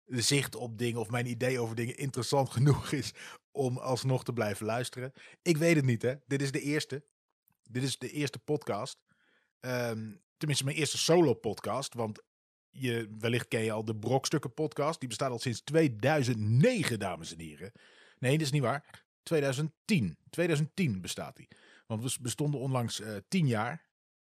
zicht 0.05 0.55
op 0.55 0.77
dingen 0.77 0.99
of 0.99 1.09
mijn 1.09 1.25
idee 1.25 1.59
over 1.59 1.75
dingen 1.75 1.97
interessant 1.97 2.49
genoeg 2.57 2.91
is 2.91 3.13
om 3.51 3.77
alsnog 3.77 4.23
te 4.23 4.33
blijven 4.33 4.65
luisteren. 4.65 5.11
Ik 5.41 5.57
weet 5.57 5.75
het 5.75 5.85
niet, 5.85 6.01
hè. 6.01 6.13
Dit 6.27 6.41
is 6.41 6.51
de 6.51 6.61
eerste. 6.61 7.03
Dit 7.69 7.83
is 7.83 7.97
de 7.97 8.09
eerste 8.11 8.39
podcast. 8.39 8.97
Um, 9.59 10.21
tenminste, 10.37 10.65
mijn 10.65 10.77
eerste 10.77 10.97
solo-podcast. 10.97 11.93
Want 11.93 12.23
je, 12.69 13.09
wellicht 13.19 13.47
ken 13.47 13.63
je 13.63 13.71
al 13.71 13.85
de 13.85 13.95
Brokstukken 13.95 14.53
podcast. 14.53 14.99
Die 14.99 15.09
bestaat 15.09 15.31
al 15.31 15.39
sinds 15.39 15.61
2009, 15.61 16.99
dames 16.99 17.33
en 17.33 17.39
heren. 17.39 17.71
Nee, 18.19 18.31
dat 18.31 18.45
is 18.45 18.51
niet 18.51 18.61
waar. 18.61 19.05
2010. 19.23 20.17
2010 20.29 21.01
bestaat 21.01 21.35
die. 21.35 21.47
Want 21.87 22.03
we 22.03 22.17
bestonden 22.21 22.59
onlangs 22.59 22.99
uh, 22.99 23.15
tien 23.27 23.47
jaar. 23.47 23.89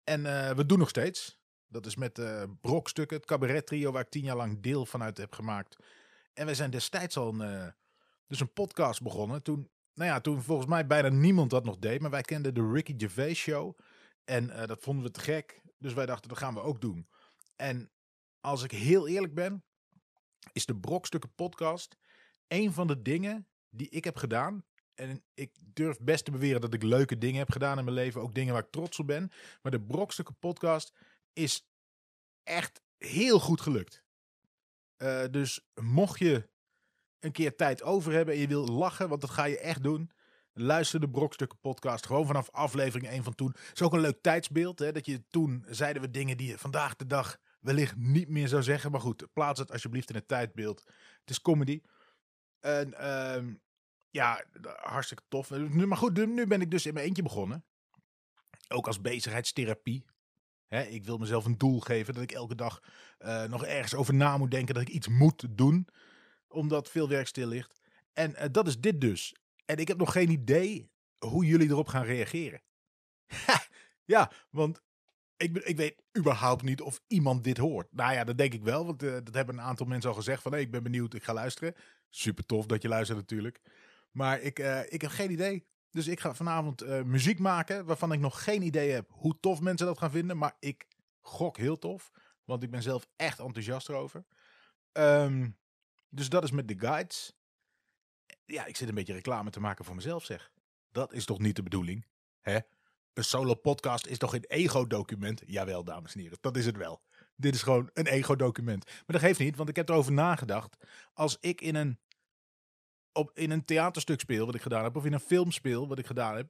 En 0.04 0.22
uh, 0.22 0.52
we 0.52 0.66
doen 0.66 0.80
nog 0.80 0.90
steeds. 0.90 1.40
Dat 1.68 1.86
is 1.86 1.96
met 1.96 2.18
uh, 2.18 2.44
Brokstukken, 2.62 3.18
het 3.18 3.26
cabaret 3.26 3.68
trio 3.68 3.92
waar 3.92 4.02
ik 4.02 4.10
tien 4.10 4.24
jaar 4.24 4.36
lang 4.36 4.62
deel 4.62 4.86
van 4.86 5.04
uit 5.04 5.18
heb 5.18 5.34
gemaakt. 5.34 5.76
En 6.34 6.46
wij 6.46 6.56
zijn 6.56 6.70
destijds 6.70 7.18
al 7.18 7.40
een, 7.40 7.74
dus 8.28 8.40
een 8.40 8.54
podcast 8.54 9.02
begonnen. 9.02 9.44
Toen 9.44 9.70
nou 9.96 10.10
ja, 10.10 10.22
toen 10.22 10.42
volgens 10.42 10.68
mij 10.68 10.88
bijna 10.88 11.10
niemand 11.10 11.50
dat 11.50 11.66
nog 11.66 11.78
deed. 11.78 12.02
Maar 12.02 12.10
wij 12.10 12.22
kenden 12.22 12.54
de 12.54 12.72
Ricky 12.72 12.94
Gervais 12.98 13.38
Show. 13.38 13.78
En 14.24 14.50
uh, 14.50 14.66
dat 14.66 14.82
vonden 14.82 15.04
we 15.04 15.12
te 15.12 15.20
gek. 15.20 15.62
Dus 15.78 15.94
wij 15.94 16.06
dachten, 16.06 16.30
dat 16.30 16.38
gaan 16.38 16.54
we 16.54 16.62
ook 16.62 16.82
doen. 16.82 17.08
En 17.56 17.92
als 18.40 18.64
ik 18.64 18.72
heel 18.72 19.08
eerlijk 19.08 19.34
ben, 19.34 19.64
is 20.52 20.66
de 20.66 20.76
Brokstukken 20.76 21.34
podcast 21.36 21.98
een 22.48 22.74
van 22.74 22.88
de 22.88 23.02
dingen 23.02 23.48
die 23.70 23.90
ik 23.90 24.04
heb 24.04 24.18
gedaan. 24.18 24.66
En 24.94 25.24
ik 25.34 25.52
durf 25.60 26.00
best 26.00 26.26
te 26.26 26.32
beweren 26.32 26.62
dat 26.62 26.74
ik 26.74 26.84
leuke 26.84 27.18
dingen 27.18 27.40
heb 27.40 27.52
gedaan 27.52 27.78
in 27.78 27.84
mijn 27.84 27.96
leven. 27.96 28.22
Ook 28.22 28.36
dingen 28.36 28.54
waar 28.54 28.64
ik 28.64 28.72
trots 28.72 29.00
op 29.00 29.08
ben. 29.08 29.32
Maar 29.62 29.72
de 29.72 29.82
Brokstukken 29.82 30.38
podcast 30.40 30.94
is 31.34 31.70
echt 32.44 32.82
heel 32.98 33.40
goed 33.40 33.62
gelukt. 33.62 34.04
Uh, 34.98 35.26
dus 35.32 35.68
mocht 35.82 36.20
je 36.20 36.50
een 37.26 37.32
keer 37.32 37.56
tijd 37.56 37.84
over 37.84 38.14
hebben 38.14 38.34
en 38.34 38.40
je 38.40 38.48
wil 38.48 38.68
lachen, 38.68 39.10
want 39.10 39.22
dat 39.22 39.30
ga 39.30 39.44
je 39.44 39.60
echt 39.60 39.84
doen. 39.84 40.12
Luister 40.54 41.00
de 41.00 41.10
Brokstukken 41.10 41.60
podcast 41.60 42.06
gewoon 42.06 42.26
vanaf 42.26 42.50
aflevering 42.52 43.12
1 43.12 43.24
van 43.24 43.36
toen. 43.36 43.48
Het 43.48 43.72
is 43.74 43.82
ook 43.82 43.94
een 43.94 44.00
leuk 44.00 44.22
tijdsbeeld. 44.22 44.80
Hè, 44.80 44.92
dat 44.92 45.06
je 45.06 45.24
toen 45.30 45.66
zeiden 45.70 46.02
we 46.02 46.12
dingen 46.12 46.38
die 46.38 46.48
je 46.48 46.58
vandaag 46.58 46.96
de 46.96 47.06
dag 47.06 47.38
wellicht 47.60 47.96
niet 47.96 48.30
meer 48.30 48.48
zou 48.48 48.64
zeggen. 48.64 48.92
Maar 48.92 49.02
goed, 49.02 49.28
plaats 49.34 49.60
het 49.60 49.72
alsjeblieft 49.72 50.10
in 50.10 50.16
het 50.16 50.28
tijdbeeld. 50.28 50.84
Het 51.20 51.30
is 51.30 51.42
comedy. 51.42 51.82
En 52.60 52.94
uh, 53.00 53.54
ja, 54.10 54.44
hartstikke 54.76 55.24
tof. 55.28 55.50
Maar 55.50 55.98
goed, 55.98 56.26
nu 56.28 56.48
ben 56.48 56.62
ik 56.62 56.72
dus 56.72 56.86
in 56.86 56.94
mijn 56.94 57.06
eentje 57.06 57.24
begonnen. 57.24 57.66
Ook 58.68 58.88
als 58.88 59.02
bezigheidstherapie. 59.02 60.06
Hè, 60.68 60.82
ik 60.82 61.06
wil 61.06 61.18
mezelf 61.18 61.46
een 61.46 61.58
doel 61.58 61.80
geven 61.80 62.14
dat 62.14 62.24
ik 62.24 62.32
elke 62.32 62.56
dag 62.56 62.82
uh, 63.20 63.44
nog 63.44 63.66
ergens 63.66 63.96
over 63.96 64.14
na 64.14 64.38
moet 64.38 64.52
denken 64.52 64.74
dat 64.74 64.84
ik 64.84 64.90
iets 64.90 65.08
moet 65.08 65.46
doen 65.50 65.88
omdat 66.48 66.90
veel 66.90 67.10
werk 67.10 67.28
stil 67.28 67.48
ligt. 67.48 67.80
En 68.14 68.32
uh, 68.32 68.44
dat 68.52 68.68
is 68.68 68.80
dit 68.80 69.02
dus. 69.02 69.36
En 69.66 69.78
ik 69.78 69.88
heb 69.88 69.98
nog 69.98 70.12
geen 70.12 70.30
idee 70.30 70.92
hoe 71.18 71.46
jullie 71.46 71.70
erop 71.70 71.88
gaan 71.88 72.04
reageren. 72.04 72.62
ja, 74.06 74.32
want 74.50 74.82
ik, 75.38 75.58
ik 75.58 75.78
weet 75.78 76.04
überhaupt 76.18 76.64
niet 76.64 76.82
of 76.82 77.02
iemand 77.08 77.44
dit 77.44 77.58
hoort. 77.58 77.88
Nou 77.92 78.14
ja, 78.14 78.24
dat 78.24 78.38
denk 78.38 78.54
ik 78.54 78.64
wel, 78.64 78.86
want 78.86 79.04
uh, 79.04 79.12
dat 79.12 79.34
hebben 79.34 79.56
een 79.56 79.62
aantal 79.62 79.86
mensen 79.86 80.10
al 80.10 80.16
gezegd 80.16 80.42
van 80.42 80.52
hey, 80.52 80.62
ik 80.62 80.72
ben 80.72 80.84
benieuwd, 80.84 81.14
ik 81.14 81.24
ga 81.24 81.34
luisteren. 81.34 81.76
Super 82.10 82.46
tof 82.46 82.66
dat 82.66 82.82
je 82.82 82.88
luistert 82.88 83.20
natuurlijk. 83.20 83.62
Maar 84.12 84.42
ik, 84.42 84.60
uh, 84.60 84.80
ik 84.90 85.02
heb 85.02 85.12
geen 85.12 85.32
idee. 85.32 85.66
Dus 85.90 86.08
ik 86.08 86.20
ga 86.20 86.34
vanavond 86.34 87.06
muziek 87.06 87.40
maken 87.40 87.86
waarvan 87.86 88.12
ik 88.12 88.20
nog 88.20 88.44
geen 88.44 88.62
idee 88.62 88.92
heb 88.92 89.10
hoe 89.12 89.40
tof 89.40 89.62
mensen 89.62 89.88
dat 89.88 89.98
gaan 89.98 90.12
vinden. 90.12 90.38
Maar 90.38 90.56
ik 90.60 90.88
gok 91.22 91.58
heel 91.58 91.80
tof, 91.80 92.12
want 92.44 92.64
ik 92.64 92.72
ben 92.72 92.82
zelf 92.82 93.08
echt 93.16 93.40
enthousiast 93.40 93.90
erover. 93.90 94.26
Um, 94.94 95.58
dus 96.10 96.30
dat 96.30 96.44
is 96.44 96.52
met 96.52 96.68
de 96.68 96.80
guides. 96.80 97.34
Ja, 98.46 98.66
ik 98.66 98.76
zit 98.76 98.88
een 98.90 98.96
beetje 98.96 99.14
reclame 99.14 99.50
te 99.50 99.60
maken 99.60 99.86
voor 99.86 99.96
mezelf, 99.96 100.26
zeg. 100.26 100.52
Dat 100.92 101.14
is 101.14 101.26
toch 101.26 101.40
niet 101.40 101.56
de 101.56 101.64
bedoeling? 101.64 102.06
Hè? 102.42 102.60
Een 103.14 103.24
solo 103.24 103.54
podcast 103.54 104.06
is 104.06 104.18
toch 104.18 104.34
een 104.34 104.46
ego-document? 104.48 105.42
Jawel, 105.46 105.84
dames 105.84 106.14
en 106.14 106.20
heren, 106.20 106.38
dat 106.42 106.58
is 106.58 106.66
het 106.66 106.78
wel. 106.78 107.02
Dit 107.36 107.56
is 107.56 107.62
gewoon 107.62 107.90
een 107.94 108.08
ego-document. 108.08 108.86
Maar 108.86 109.04
dat 109.06 109.22
geeft 109.22 109.40
niet, 109.40 109.56
want 109.56 109.70
ik 109.70 109.76
heb 109.76 109.90
erover 109.90 110.12
nagedacht. 110.12 110.76
Als 111.14 111.38
ik 111.40 111.62
in 111.62 111.76
een, 111.76 112.00
op, 113.12 113.32
in 113.34 113.52
een 113.52 113.66
theaterstuk 113.66 114.20
speel, 114.20 114.46
wat 114.46 114.56
ik 114.56 114.62
gedaan 114.62 114.84
heb, 114.84 114.96
of 114.96 115.06
in 115.06 115.14
een 115.14 115.20
film 115.20 115.52
speel, 115.52 115.88
wat 115.88 116.00
ik 116.00 116.06
gedaan 116.06 116.36
heb, 116.36 116.50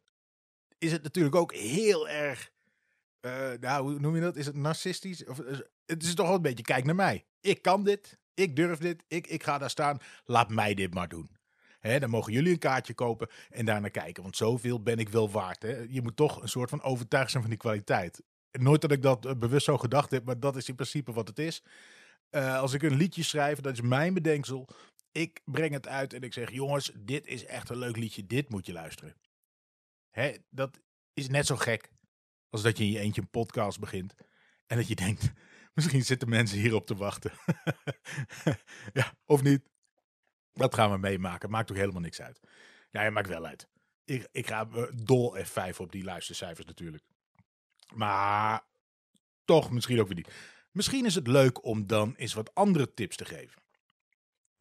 is 0.78 0.92
het 0.92 1.04
natuurlijk 1.04 1.36
ook 1.36 1.54
heel 1.54 2.10
erg. 2.10 2.52
Uh, 3.22 3.52
nou, 3.60 3.92
hoe 3.92 4.00
noem 4.00 4.16
je 4.16 4.22
dat? 4.22 4.36
Is 4.36 4.46
het 4.46 4.56
narcistisch? 4.56 5.26
Of, 5.26 5.40
uh, 5.40 5.60
het 5.86 6.04
is 6.04 6.16
toch 6.16 6.26
wel 6.26 6.36
een 6.36 6.42
beetje, 6.42 6.64
kijk 6.64 6.86
naar 6.86 6.96
mij. 6.96 7.26
Ik 7.40 7.62
kan 7.62 7.84
dit. 7.84 8.20
Ik 8.36 8.56
durf 8.56 8.78
dit. 8.78 9.04
Ik, 9.08 9.28
ik 9.28 9.44
ga 9.44 9.58
daar 9.58 9.70
staan. 9.70 10.00
Laat 10.26 10.50
mij 10.50 10.74
dit 10.74 10.94
maar 10.94 11.08
doen. 11.08 11.30
Dan 12.00 12.10
mogen 12.10 12.34
jullie 12.34 12.52
een 12.52 12.60
kaartje 12.60 12.94
kopen 12.94 13.30
en 13.50 13.66
daar 13.66 13.82
naar 13.82 13.90
kijken. 13.90 14.24
Want 14.24 14.38
zoveel 14.38 14.82
ben 14.82 14.98
ik 14.98 15.10
wel 15.10 15.32
waard. 15.32 15.62
Je 15.90 16.00
moet 16.02 16.16
toch 16.16 16.42
een 16.42 16.50
soort 16.50 16.70
van 16.70 16.82
overtuigd 16.82 17.32
zijn 17.32 17.42
van 17.42 17.52
die 17.52 17.60
kwaliteit. 17.60 18.24
Nooit 18.52 18.82
dat 18.82 18.92
ik 18.92 19.02
dat 19.02 19.26
uh, 19.26 19.32
bewust 19.34 19.66
zo 19.66 19.78
gedacht 19.78 20.12
heb, 20.12 20.26
maar 20.26 20.40
dat 20.40 20.56
is 20.56 20.70
in 20.70 20.76
principe 20.76 21.14
wat 21.14 21.28
het 21.28 21.40
is. 21.40 21.64
Uh, 22.32 22.60
als 22.60 22.74
ik 22.74 22.84
een 22.84 22.96
liedje 22.96 23.24
schrijf, 23.24 23.60
dat 23.60 23.74
is 23.74 23.82
mijn 23.82 24.14
bedenksel. 24.14 24.68
Ik 25.12 25.42
breng 25.46 25.74
het 25.74 25.88
uit 25.88 26.14
en 26.14 26.22
ik 26.22 26.34
zeg: 26.34 26.52
jongens, 26.52 26.92
dit 26.96 27.28
is 27.28 27.46
echt 27.46 27.70
een 27.70 27.78
leuk 27.78 27.98
liedje. 27.98 28.26
Dit 28.26 28.50
moet 28.50 28.66
je 28.66 28.74
luisteren. 28.74 29.16
Dat 30.50 30.80
is 31.14 31.28
net 31.28 31.46
zo 31.46 31.56
gek 31.56 31.92
als 32.50 32.62
dat 32.62 32.78
je 32.78 32.84
in 32.84 32.92
je 32.92 33.00
eentje 33.00 33.22
een 33.22 33.30
podcast 33.30 33.80
begint. 33.80 34.16
En 34.68 34.78
dat 34.78 34.88
je 34.88 34.96
denkt: 34.96 35.32
Misschien 35.76 36.06
zitten 36.06 36.30
mensen 36.30 36.58
hierop 36.58 36.86
te 36.86 36.96
wachten. 36.96 37.32
ja, 38.94 39.14
of 39.26 39.44
niet. 39.44 39.70
Dat 40.54 40.74
gaan 40.74 40.92
we 40.92 40.98
meemaken. 40.98 41.50
Maakt 41.50 41.68
toch 41.68 41.78
helemaal 41.78 42.02
niks 42.02 42.22
uit. 42.22 42.40
Ja, 42.92 43.02
het 43.02 43.14
maakt 43.14 43.28
wel 43.28 43.46
uit. 43.46 43.68
Ik, 44.06 44.28
ik 44.32 44.48
ga 44.48 44.68
dol 45.04 45.38
F5 45.38 45.78
op 45.78 45.92
die 45.92 46.04
luistercijfers 46.04 46.66
natuurlijk. 46.66 47.04
Maar 47.94 48.66
toch 49.46 49.72
misschien 49.72 50.00
ook 50.00 50.08
weer 50.08 50.16
niet. 50.16 50.34
Misschien 50.72 51.06
is 51.06 51.16
het 51.16 51.28
leuk 51.28 51.66
om 51.66 51.88
dan 51.88 52.16
eens 52.16 52.34
wat 52.34 52.54
andere 52.54 52.94
tips 52.94 53.16
te 53.16 53.26
geven. 53.26 53.62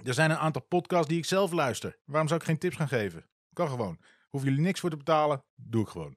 Er 0.05 0.15
zijn 0.15 0.31
een 0.31 0.37
aantal 0.37 0.63
podcasts 0.63 1.09
die 1.09 1.19
ik 1.19 1.25
zelf 1.25 1.53
luister. 1.53 1.99
Waarom 2.05 2.29
zou 2.29 2.41
ik 2.41 2.47
geen 2.47 2.59
tips 2.59 2.77
gaan 2.77 2.89
geven? 2.89 3.27
Kan 3.53 3.69
gewoon. 3.69 3.99
Hoeven 4.29 4.49
jullie 4.49 4.65
niks 4.65 4.81
voor 4.81 4.91
te 4.91 4.97
betalen? 4.97 5.45
Doe 5.55 5.83
ik 5.83 5.89
gewoon. 5.89 6.17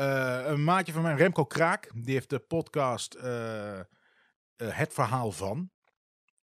Uh, 0.00 0.46
een 0.46 0.64
maatje 0.64 0.92
van 0.92 1.02
mij, 1.02 1.14
Remco 1.14 1.44
Kraak, 1.44 1.90
die 1.94 2.14
heeft 2.14 2.30
de 2.30 2.38
podcast 2.38 3.16
uh, 3.16 3.22
uh, 3.74 3.82
Het 4.56 4.92
Verhaal 4.92 5.32
van. 5.32 5.70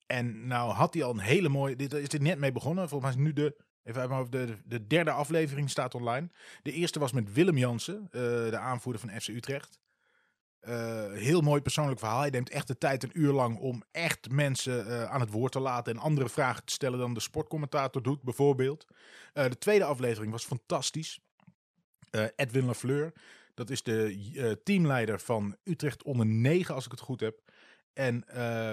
En 0.05 0.47
nou 0.47 0.71
had 0.71 0.93
hij 0.93 1.03
al 1.03 1.11
een 1.11 1.19
hele 1.19 1.49
mooie, 1.49 1.75
dit 1.75 1.93
is 1.93 2.07
er 2.07 2.21
net 2.21 2.39
mee 2.39 2.51
begonnen. 2.51 2.89
Volgens 2.89 3.15
mij 3.15 3.23
is 3.23 3.27
nu 3.27 3.33
de, 3.43 3.55
even 3.83 4.11
over 4.11 4.31
de, 4.31 4.57
de 4.65 4.87
derde 4.87 5.11
aflevering 5.11 5.69
staat 5.69 5.95
online. 5.95 6.29
De 6.61 6.71
eerste 6.71 6.99
was 6.99 7.11
met 7.11 7.33
Willem 7.33 7.57
Jansen, 7.57 8.07
de 8.11 8.57
aanvoerder 8.57 9.01
van 9.01 9.21
FC 9.21 9.27
Utrecht. 9.27 9.79
heel 11.13 11.41
mooi 11.41 11.61
persoonlijk 11.61 11.99
verhaal. 11.99 12.19
Hij 12.19 12.29
neemt 12.29 12.49
echt 12.49 12.67
de 12.67 12.77
tijd 12.77 13.03
een 13.03 13.19
uur 13.19 13.31
lang 13.31 13.57
om 13.57 13.83
echt 13.91 14.29
mensen 14.29 15.09
aan 15.09 15.21
het 15.21 15.31
woord 15.31 15.51
te 15.51 15.59
laten 15.59 15.93
en 15.93 15.99
andere 15.99 16.29
vragen 16.29 16.65
te 16.65 16.73
stellen 16.73 16.99
dan 16.99 17.13
de 17.13 17.19
sportcommentator 17.19 18.03
doet, 18.03 18.23
bijvoorbeeld. 18.23 18.87
de 19.33 19.57
tweede 19.57 19.85
aflevering 19.85 20.31
was 20.31 20.45
fantastisch. 20.45 21.19
Edwin 22.35 22.65
Lafleur, 22.65 23.13
dat 23.53 23.69
is 23.69 23.83
de 23.83 24.31
uh, 24.33 24.51
teamleider 24.63 25.19
van 25.19 25.57
Utrecht 25.63 26.03
onder 26.03 26.25
9, 26.25 26.75
als 26.75 26.85
ik 26.85 26.91
het 26.91 26.99
goed 26.99 27.19
heb. 27.19 27.41
En 27.93 28.23
uh, 28.35 28.71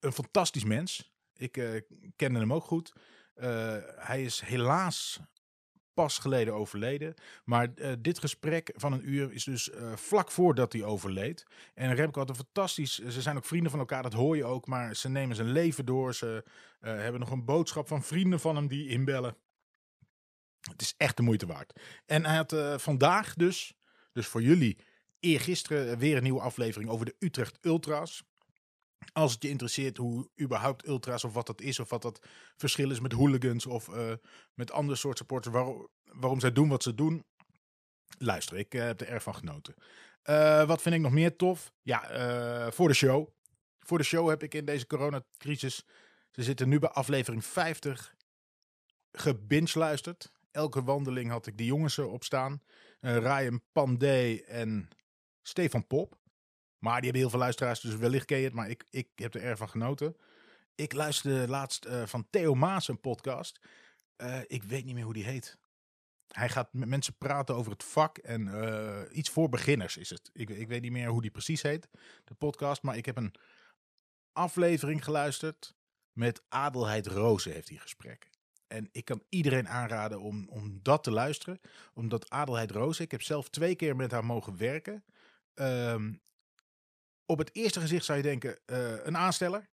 een 0.00 0.12
fantastisch 0.12 0.64
mens. 0.64 1.12
Ik 1.36 1.56
uh, 1.56 1.80
kende 2.16 2.38
hem 2.38 2.52
ook 2.52 2.64
goed. 2.64 2.92
Uh, 3.34 3.76
hij 3.96 4.22
is 4.22 4.40
helaas 4.40 5.20
pas 5.94 6.18
geleden 6.18 6.54
overleden. 6.54 7.14
Maar 7.44 7.68
dit 8.00 8.18
gesprek 8.18 8.72
van 8.74 8.92
een 8.92 9.08
uur 9.10 9.32
is 9.32 9.44
dus 9.44 9.70
vlak 9.94 10.30
voordat 10.30 10.72
hij 10.72 10.82
overleed. 10.82 11.46
En 11.74 11.94
Remco 11.94 12.18
had 12.18 12.28
een 12.28 12.34
fantastisch... 12.34 12.98
Ze 12.98 13.22
zijn 13.22 13.36
ook 13.36 13.44
vrienden 13.44 13.70
van 13.70 13.80
elkaar, 13.80 14.02
dat 14.02 14.12
hoor 14.12 14.36
je 14.36 14.44
ook. 14.44 14.66
Maar 14.66 14.96
ze 14.96 15.08
nemen 15.08 15.36
zijn 15.36 15.52
leven 15.52 15.86
door. 15.86 16.14
Ze 16.14 16.44
hebben 16.80 17.20
nog 17.20 17.30
een 17.30 17.44
boodschap 17.44 17.88
van 17.88 18.02
vrienden 18.02 18.40
van 18.40 18.56
hem 18.56 18.68
die 18.68 18.88
inbellen. 18.88 19.36
Het 20.60 20.80
is 20.80 20.94
echt 20.96 21.16
de 21.16 21.22
moeite 21.22 21.46
waard. 21.46 21.80
En 22.06 22.24
hij 22.24 22.36
had 22.36 22.80
vandaag 22.82 23.34
dus 23.34 23.74
dus 24.12 24.26
voor 24.26 24.42
jullie 24.42 24.78
eergisteren 25.20 25.98
weer 25.98 26.16
een 26.16 26.22
nieuwe 26.22 26.40
aflevering 26.40 26.90
over 26.90 27.06
de 27.06 27.16
Utrecht 27.18 27.58
Ultras. 27.60 28.22
Als 29.12 29.32
het 29.32 29.42
je 29.42 29.48
interesseert 29.48 29.96
hoe 29.96 30.28
überhaupt 30.40 30.86
ultra's 30.86 31.24
of 31.24 31.32
wat 31.32 31.46
dat 31.46 31.60
is, 31.60 31.78
of 31.78 31.90
wat 31.90 32.02
dat 32.02 32.26
verschil 32.56 32.90
is 32.90 33.00
met 33.00 33.12
hooligans 33.12 33.66
of 33.66 33.88
uh, 33.88 34.12
met 34.54 34.70
andere 34.70 34.98
soort 34.98 35.18
supporters, 35.18 35.54
waar, 35.54 35.74
waarom 36.04 36.40
zij 36.40 36.52
doen 36.52 36.68
wat 36.68 36.82
ze 36.82 36.94
doen. 36.94 37.24
Luister, 38.18 38.58
ik 38.58 38.74
uh, 38.74 38.82
heb 38.82 39.00
er 39.00 39.08
erg 39.08 39.22
van 39.22 39.34
genoten. 39.34 39.74
Uh, 40.24 40.66
wat 40.66 40.82
vind 40.82 40.94
ik 40.94 41.00
nog 41.00 41.12
meer 41.12 41.36
tof? 41.36 41.72
Ja, 41.82 42.70
voor 42.72 42.88
de 42.88 42.94
show. 42.94 43.28
Voor 43.80 43.98
de 43.98 44.04
show 44.04 44.28
heb 44.28 44.42
ik 44.42 44.54
in 44.54 44.64
deze 44.64 44.86
coronacrisis, 44.86 45.84
ze 46.30 46.42
zitten 46.42 46.68
nu 46.68 46.78
bij 46.78 46.88
aflevering 46.88 47.44
50, 47.44 48.14
gebinge 49.12 49.96
Elke 50.50 50.82
wandeling 50.82 51.30
had 51.30 51.46
ik 51.46 51.56
die 51.56 51.66
jongens 51.66 51.98
op 51.98 52.24
staan. 52.24 52.62
Ryan 53.02 53.62
Pandey 53.72 54.44
en 54.44 54.88
Stefan 55.42 55.86
Pop. 55.86 56.20
Maar 56.78 56.94
die 56.94 57.02
hebben 57.02 57.20
heel 57.20 57.30
veel 57.30 57.38
luisteraars, 57.38 57.80
dus 57.80 57.96
wellicht 57.96 58.24
ken 58.24 58.38
je 58.38 58.44
het. 58.44 58.54
Maar 58.54 58.70
ik, 58.70 58.84
ik 58.90 59.08
heb 59.14 59.34
er 59.34 59.42
erg 59.42 59.58
van 59.58 59.68
genoten. 59.68 60.16
Ik 60.74 60.92
luisterde 60.92 61.48
laatst 61.48 61.86
uh, 61.86 62.06
van 62.06 62.26
Theo 62.30 62.54
Maas 62.54 62.88
een 62.88 63.00
podcast. 63.00 63.60
Uh, 64.16 64.40
ik 64.46 64.62
weet 64.62 64.84
niet 64.84 64.94
meer 64.94 65.04
hoe 65.04 65.12
die 65.12 65.24
heet. 65.24 65.58
Hij 66.26 66.48
gaat 66.48 66.72
met 66.72 66.88
mensen 66.88 67.14
praten 67.18 67.54
over 67.54 67.72
het 67.72 67.84
vak 67.84 68.18
en 68.18 69.08
iets 69.12 69.30
voor 69.30 69.48
beginners 69.48 69.96
is 69.96 70.10
het. 70.10 70.30
Ik, 70.32 70.50
ik 70.50 70.68
weet 70.68 70.82
niet 70.82 70.92
meer 70.92 71.08
hoe 71.08 71.22
die 71.22 71.30
precies 71.30 71.62
heet, 71.62 71.88
de 72.24 72.34
podcast. 72.34 72.82
Maar 72.82 72.96
ik 72.96 73.06
heb 73.06 73.16
een 73.16 73.34
aflevering 74.32 75.04
geluisterd 75.04 75.74
met 76.12 76.42
Adelheid 76.48 77.06
Rozen 77.06 77.52
heeft 77.52 77.68
hij 77.68 77.78
gesprekken. 77.78 78.31
En 78.72 78.88
ik 78.92 79.04
kan 79.04 79.22
iedereen 79.28 79.68
aanraden 79.68 80.20
om, 80.20 80.46
om 80.48 80.80
dat 80.82 81.02
te 81.02 81.10
luisteren. 81.10 81.60
Omdat 81.94 82.30
Adelheid 82.30 82.70
Rozen, 82.70 83.04
ik 83.04 83.10
heb 83.10 83.22
zelf 83.22 83.48
twee 83.48 83.74
keer 83.74 83.96
met 83.96 84.10
haar 84.10 84.24
mogen 84.24 84.56
werken. 84.56 85.04
Um, 85.54 86.20
op 87.26 87.38
het 87.38 87.50
eerste 87.52 87.80
gezicht 87.80 88.04
zou 88.04 88.18
je 88.18 88.24
denken, 88.24 88.58
uh, 88.66 89.04
een 89.04 89.16
aansteller. 89.16 89.68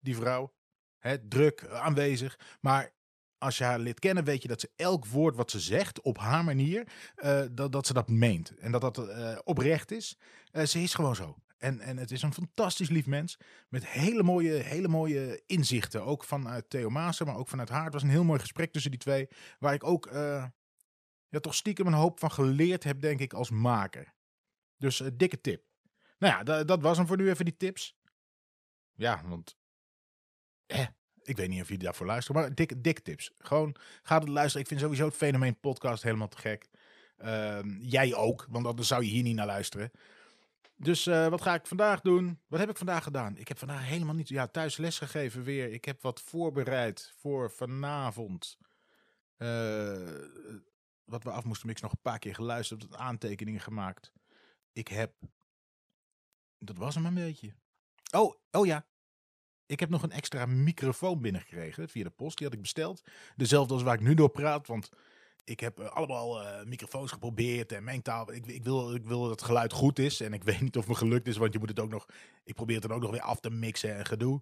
Die 0.00 0.16
vrouw. 0.16 0.54
Hè, 0.98 1.28
druk, 1.28 1.66
aanwezig. 1.68 2.38
Maar 2.60 2.92
als 3.38 3.58
je 3.58 3.64
haar 3.64 3.78
lid 3.78 3.98
kennen, 3.98 4.24
weet 4.24 4.42
je 4.42 4.48
dat 4.48 4.60
ze 4.60 4.70
elk 4.76 5.06
woord 5.06 5.36
wat 5.36 5.50
ze 5.50 5.60
zegt 5.60 6.00
op 6.00 6.18
haar 6.18 6.44
manier, 6.44 6.88
uh, 7.16 7.42
dat, 7.50 7.72
dat 7.72 7.86
ze 7.86 7.92
dat 7.92 8.08
meent. 8.08 8.56
En 8.58 8.72
dat 8.72 8.80
dat 8.80 9.00
oprecht 9.44 9.90
is. 9.90 10.18
ze 10.52 10.82
is 10.82 10.94
gewoon 10.94 11.16
zo. 11.16 11.36
En, 11.58 11.80
en 11.80 11.96
het 11.96 12.10
is 12.10 12.22
een 12.22 12.32
fantastisch 12.32 12.88
lief 12.88 13.06
mens. 13.06 13.38
Met 13.68 13.86
hele 13.86 14.22
mooie, 14.22 14.52
hele 14.52 14.88
mooie 14.88 15.42
inzichten. 15.46 16.04
Ook 16.04 16.24
vanuit 16.24 16.70
Theo 16.70 16.90
Maassen, 16.90 17.26
maar 17.26 17.36
ook 17.36 17.48
vanuit 17.48 17.68
haar. 17.68 17.84
Het 17.84 17.92
was 17.92 18.02
een 18.02 18.08
heel 18.08 18.24
mooi 18.24 18.40
gesprek 18.40 18.72
tussen 18.72 18.90
die 18.90 19.00
twee. 19.00 19.28
Waar 19.58 19.74
ik 19.74 19.84
ook 19.84 20.08
ja, 21.28 21.40
toch 21.40 21.54
stiekem 21.54 21.86
een 21.86 21.92
hoop 21.92 22.18
van 22.18 22.30
geleerd 22.30 22.84
heb, 22.84 23.00
denk 23.00 23.20
ik, 23.20 23.32
als 23.32 23.50
maker. 23.50 24.14
Dus 24.76 25.02
dikke 25.14 25.40
tip. 25.40 25.64
Nou 26.18 26.44
ja, 26.44 26.64
dat 26.64 26.82
was 26.82 26.96
hem 26.96 27.06
voor 27.06 27.16
nu 27.16 27.28
even 27.28 27.44
die 27.44 27.56
tips. 27.56 27.96
Ja, 28.94 29.22
want. 29.24 29.56
Eh, 30.66 30.86
ik 31.22 31.36
weet 31.36 31.48
niet 31.48 31.60
of 31.60 31.68
jullie 31.68 31.84
daarvoor 31.84 32.06
luisteren, 32.06 32.40
maar 32.40 32.54
dikke, 32.54 32.80
dikke 32.80 33.02
tips. 33.02 33.30
Gewoon 33.38 33.76
ga 34.02 34.18
het 34.18 34.28
luisteren. 34.28 34.62
Ik 34.62 34.68
vind 34.68 34.80
sowieso 34.80 35.04
het 35.06 35.14
fenomeen 35.14 35.60
podcast 35.60 36.02
helemaal 36.02 36.28
te 36.28 36.38
gek. 36.38 36.68
Uh, 37.18 37.58
jij 37.80 38.14
ook, 38.14 38.46
want 38.50 38.66
anders 38.66 38.88
zou 38.88 39.04
je 39.04 39.10
hier 39.10 39.22
niet 39.22 39.34
naar 39.34 39.46
luisteren. 39.46 39.90
Dus 40.76 41.06
uh, 41.06 41.28
wat 41.28 41.42
ga 41.42 41.54
ik 41.54 41.66
vandaag 41.66 42.00
doen? 42.00 42.40
Wat 42.46 42.60
heb 42.60 42.70
ik 42.70 42.76
vandaag 42.76 43.02
gedaan? 43.02 43.36
Ik 43.36 43.48
heb 43.48 43.58
vandaag 43.58 43.84
helemaal 43.84 44.14
niet. 44.14 44.28
Ja, 44.28 44.46
thuis 44.46 44.76
les 44.76 44.98
gegeven 44.98 45.42
weer. 45.42 45.72
Ik 45.72 45.84
heb 45.84 46.02
wat 46.02 46.20
voorbereid 46.20 47.14
voor 47.16 47.50
vanavond. 47.50 48.58
Uh, 49.38 50.20
wat 51.04 51.22
we 51.22 51.30
af 51.30 51.44
moesten 51.44 51.66
mixen, 51.66 51.86
nog 51.86 51.96
een 51.96 52.02
paar 52.02 52.18
keer 52.18 52.34
geluisterd, 52.34 52.94
aantekeningen 52.94 53.60
gemaakt. 53.60 54.12
Ik 54.72 54.88
heb 54.88 55.12
dat 56.58 56.76
was 56.76 56.94
hem 56.94 57.06
een 57.06 57.14
beetje. 57.14 57.54
Oh, 58.10 58.34
oh 58.50 58.66
ja. 58.66 58.86
Ik 59.66 59.80
heb 59.80 59.88
nog 59.88 60.02
een 60.02 60.10
extra 60.10 60.46
microfoon 60.46 61.20
binnengekregen 61.20 61.88
via 61.88 62.04
de 62.04 62.10
post. 62.10 62.36
Die 62.36 62.46
had 62.46 62.56
ik 62.56 62.62
besteld. 62.62 63.02
Dezelfde 63.36 63.74
als 63.74 63.82
waar 63.82 63.94
ik 63.94 64.00
nu 64.00 64.14
door 64.14 64.30
praat. 64.30 64.66
Want 64.66 64.90
ik 65.46 65.60
heb 65.60 65.80
uh, 65.80 65.86
allemaal 65.86 66.42
uh, 66.42 66.62
microfoons 66.64 67.12
geprobeerd 67.12 67.72
en 67.72 67.84
mengtaal. 67.84 68.32
Ik, 68.32 68.46
ik, 68.46 68.64
wil, 68.64 68.94
ik 68.94 69.04
wil 69.04 69.20
dat 69.20 69.30
het 69.30 69.42
geluid 69.42 69.72
goed 69.72 69.98
is. 69.98 70.20
En 70.20 70.32
ik 70.32 70.44
weet 70.50 70.60
niet 70.60 70.76
of 70.76 70.88
me 70.88 70.94
gelukt 70.94 71.26
is, 71.26 71.36
want 71.36 71.52
je 71.52 71.58
moet 71.58 71.68
het 71.68 71.80
ook 71.80 71.90
nog. 71.90 72.06
Ik 72.44 72.54
probeer 72.54 72.76
het 72.76 72.84
dan 72.88 72.96
ook 72.96 73.02
nog 73.02 73.10
weer 73.10 73.20
af 73.20 73.40
te 73.40 73.50
mixen 73.50 73.96
en 73.96 74.06
gedoe. 74.06 74.40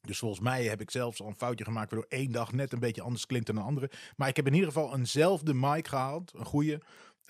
Dus 0.00 0.18
volgens 0.18 0.40
mij 0.40 0.64
heb 0.64 0.80
ik 0.80 0.90
zelfs 0.90 1.20
al 1.20 1.26
een 1.26 1.36
foutje 1.36 1.64
gemaakt 1.64 1.90
waardoor 1.90 2.10
één 2.10 2.32
dag 2.32 2.52
net 2.52 2.72
een 2.72 2.78
beetje 2.78 3.02
anders 3.02 3.26
klinkt 3.26 3.46
dan 3.46 3.56
een 3.56 3.62
andere. 3.62 3.90
Maar 4.16 4.28
ik 4.28 4.36
heb 4.36 4.46
in 4.46 4.52
ieder 4.54 4.68
geval 4.68 4.94
eenzelfde 4.94 5.54
mic 5.54 5.88
gehaald, 5.88 6.32
een 6.34 6.44
goede. 6.44 6.80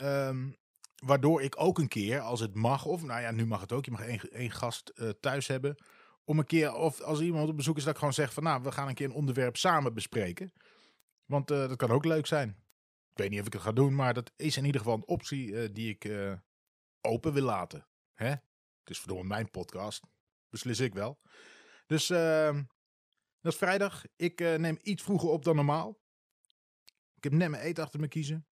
Um, 0.03 0.57
waardoor 1.05 1.43
ik 1.43 1.61
ook 1.61 1.79
een 1.79 1.89
keer, 1.89 2.21
als 2.21 2.41
het 2.41 2.55
mag, 2.55 2.85
of 2.85 3.03
nou 3.03 3.21
ja, 3.21 3.31
nu 3.31 3.47
mag 3.47 3.61
het 3.61 3.73
ook, 3.73 3.85
je 3.85 3.91
mag 3.91 4.01
één, 4.01 4.21
één 4.31 4.51
gast 4.51 4.93
uh, 4.95 5.09
thuis 5.09 5.47
hebben. 5.47 5.77
Om 6.25 6.39
een 6.39 6.47
keer, 6.47 6.75
of 6.75 7.01
als 7.01 7.21
iemand 7.21 7.49
op 7.49 7.57
bezoek 7.57 7.77
is, 7.77 7.83
dat 7.83 7.93
ik 7.93 7.99
gewoon 7.99 8.15
zeg 8.15 8.33
van 8.33 8.43
nou, 8.43 8.63
we 8.63 8.73
gaan 8.73 8.89
een 8.89 8.95
keer 8.95 9.07
een 9.07 9.13
onderwerp 9.13 9.57
samen 9.57 9.95
bespreken. 9.95 10.53
Want 11.27 11.49
dat 11.49 11.77
kan 11.77 11.91
ook 11.91 12.05
leuk 12.05 12.27
zijn. 12.27 12.62
Ik 13.13 13.19
weet 13.19 13.31
niet 13.31 13.41
of 13.41 13.47
ik 13.47 13.53
het 13.53 13.63
ga 13.63 13.73
doen, 13.73 13.95
maar 13.95 14.15
dat 14.15 14.33
is 14.37 14.57
in 14.57 14.65
ieder 14.65 14.81
geval 14.81 14.97
een 14.97 15.07
optie 15.07 15.49
uh, 15.49 15.69
die 15.73 15.89
ik 15.89 16.11
open 17.01 17.33
wil 17.33 17.43
laten. 17.43 17.87
Hè? 18.15 18.29
Het 18.29 18.91
is 18.91 18.99
verdomme 18.99 19.25
mijn 19.25 19.51
podcast. 19.51 20.03
Beslis 20.49 20.81
ik 20.81 20.95
wel. 20.95 21.21
Dus 21.87 22.11
ehm, 22.11 22.63
dat 23.41 23.53
is 23.53 23.59
vrijdag. 23.59 24.05
Ik 24.17 24.41
neem 24.41 24.79
iets 24.83 25.03
vroeger 25.03 25.29
op 25.29 25.45
dan 25.45 25.57
normaal. 25.57 26.01
Ik 27.15 27.25
heb 27.25 27.33
net 27.33 27.51
mijn 27.51 27.63
eten 27.63 27.85
achter 27.85 28.01
me 28.01 28.09
kiezen. 28.09 28.47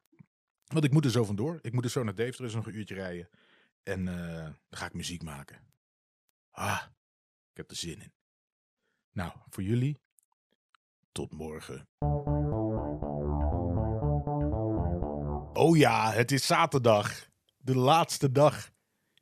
Want 0.65 0.85
ik 0.85 0.93
moet 0.93 1.05
er 1.05 1.11
zo 1.11 1.25
vandoor. 1.25 1.59
Ik 1.63 1.73
moet 1.73 1.85
er 1.85 1.91
zo 1.91 2.03
naar 2.03 2.15
Deventer, 2.15 2.45
is 2.45 2.55
nog 2.55 2.67
een 2.67 2.77
uurtje 2.77 2.95
rijden. 2.95 3.29
En 3.83 4.05
dan 4.05 4.59
ga 4.71 4.87
ik 4.87 4.95
muziek 4.95 5.23
maken. 5.23 5.71
Ah, 6.51 6.83
ik 7.51 7.57
heb 7.57 7.71
er 7.71 7.77
zin 7.77 8.03
in. 8.03 8.13
Nou, 9.13 9.33
voor 9.49 9.63
jullie, 9.63 10.01
tot 11.13 11.33
morgen. 11.33 11.89
Oh 15.61 15.77
ja, 15.77 16.13
het 16.13 16.33
is 16.33 16.47
zaterdag. 16.47 17.29
De 17.57 17.77
laatste 17.77 18.33
dag 18.33 18.71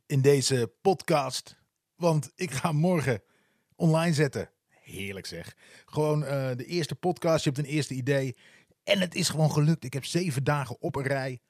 in 0.06 0.20
deze 0.20 0.72
podcast. 0.80 1.56
Want 1.94 2.32
ik 2.34 2.50
ga 2.50 2.72
morgen 2.72 3.22
online 3.76 4.14
zetten. 4.14 4.50
Heerlijk 4.68 5.26
zeg. 5.26 5.56
Gewoon 5.84 6.22
uh, 6.22 6.28
de 6.28 6.64
eerste 6.64 6.94
podcast. 6.94 7.44
Je 7.44 7.50
hebt 7.50 7.62
een 7.66 7.72
eerste 7.72 7.94
idee. 7.94 8.36
En 8.84 9.00
het 9.00 9.14
is 9.14 9.28
gewoon 9.28 9.52
gelukt. 9.52 9.84
Ik 9.84 9.92
heb 9.92 10.04
zeven 10.04 10.44
dagen 10.44 10.80
op 10.80 10.96
een 10.96 11.06
rij 11.06 11.40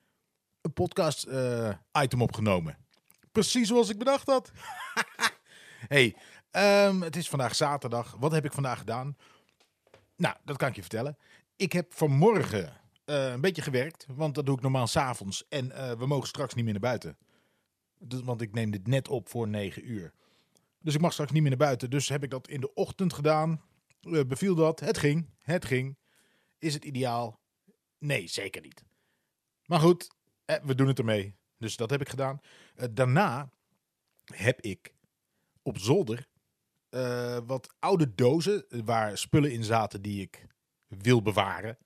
een 0.60 0.72
podcast 0.72 1.26
uh, 1.26 1.70
item 2.02 2.22
opgenomen. 2.22 2.78
Precies 3.32 3.68
zoals 3.68 3.88
ik 3.88 3.98
bedacht 3.98 4.26
had. 4.26 4.50
hey, 5.94 6.16
um, 6.86 7.02
het 7.02 7.16
is 7.16 7.28
vandaag 7.28 7.54
zaterdag. 7.54 8.16
Wat 8.18 8.32
heb 8.32 8.44
ik 8.44 8.52
vandaag 8.52 8.78
gedaan? 8.78 9.16
Nou, 10.16 10.36
dat 10.44 10.56
kan 10.56 10.68
ik 10.68 10.74
je 10.74 10.80
vertellen. 10.80 11.18
Ik 11.56 11.72
heb 11.72 11.94
vanmorgen 11.94 12.72
uh, 13.10 13.30
een 13.30 13.40
beetje 13.40 13.62
gewerkt, 13.62 14.06
want 14.08 14.34
dat 14.34 14.46
doe 14.46 14.56
ik 14.56 14.62
normaal 14.62 14.86
s'avonds. 14.86 15.44
En 15.48 15.66
uh, 15.66 15.92
we 15.92 16.06
mogen 16.06 16.28
straks 16.28 16.54
niet 16.54 16.64
meer 16.64 16.72
naar 16.72 16.82
buiten. 16.82 17.18
Dus, 17.98 18.20
want 18.20 18.40
ik 18.40 18.52
neem 18.52 18.70
dit 18.70 18.86
net 18.86 19.08
op 19.08 19.28
voor 19.28 19.48
9 19.48 19.90
uur. 19.90 20.12
Dus 20.80 20.94
ik 20.94 21.00
mag 21.00 21.12
straks 21.12 21.30
niet 21.30 21.40
meer 21.40 21.50
naar 21.50 21.66
buiten. 21.66 21.90
Dus 21.90 22.08
heb 22.08 22.22
ik 22.22 22.30
dat 22.30 22.48
in 22.48 22.60
de 22.60 22.74
ochtend 22.74 23.12
gedaan. 23.12 23.62
beviel 24.26 24.54
dat? 24.54 24.80
Het 24.80 24.98
ging. 24.98 25.30
Het 25.38 25.64
ging. 25.64 25.98
Is 26.58 26.74
het 26.74 26.84
ideaal? 26.84 27.40
Nee, 27.98 28.28
zeker 28.28 28.62
niet. 28.62 28.84
Maar 29.64 29.80
goed, 29.80 30.10
eh, 30.44 30.56
we 30.62 30.74
doen 30.74 30.86
het 30.86 30.98
ermee. 30.98 31.36
Dus 31.58 31.76
dat 31.76 31.90
heb 31.90 32.00
ik 32.00 32.08
gedaan. 32.08 32.40
Eh, 32.74 32.88
daarna 32.90 33.50
heb 34.24 34.60
ik 34.60 34.94
op 35.62 35.78
zolder 35.78 36.26
wat 37.46 37.74
oude 37.78 38.14
dozen 38.14 38.64
waar 38.84 39.18
spullen 39.18 39.52
in 39.52 39.64
zaten 39.64 40.02
die 40.02 40.20
ik 40.20 40.46
wil 40.86 41.22
bewaren. 41.22 41.78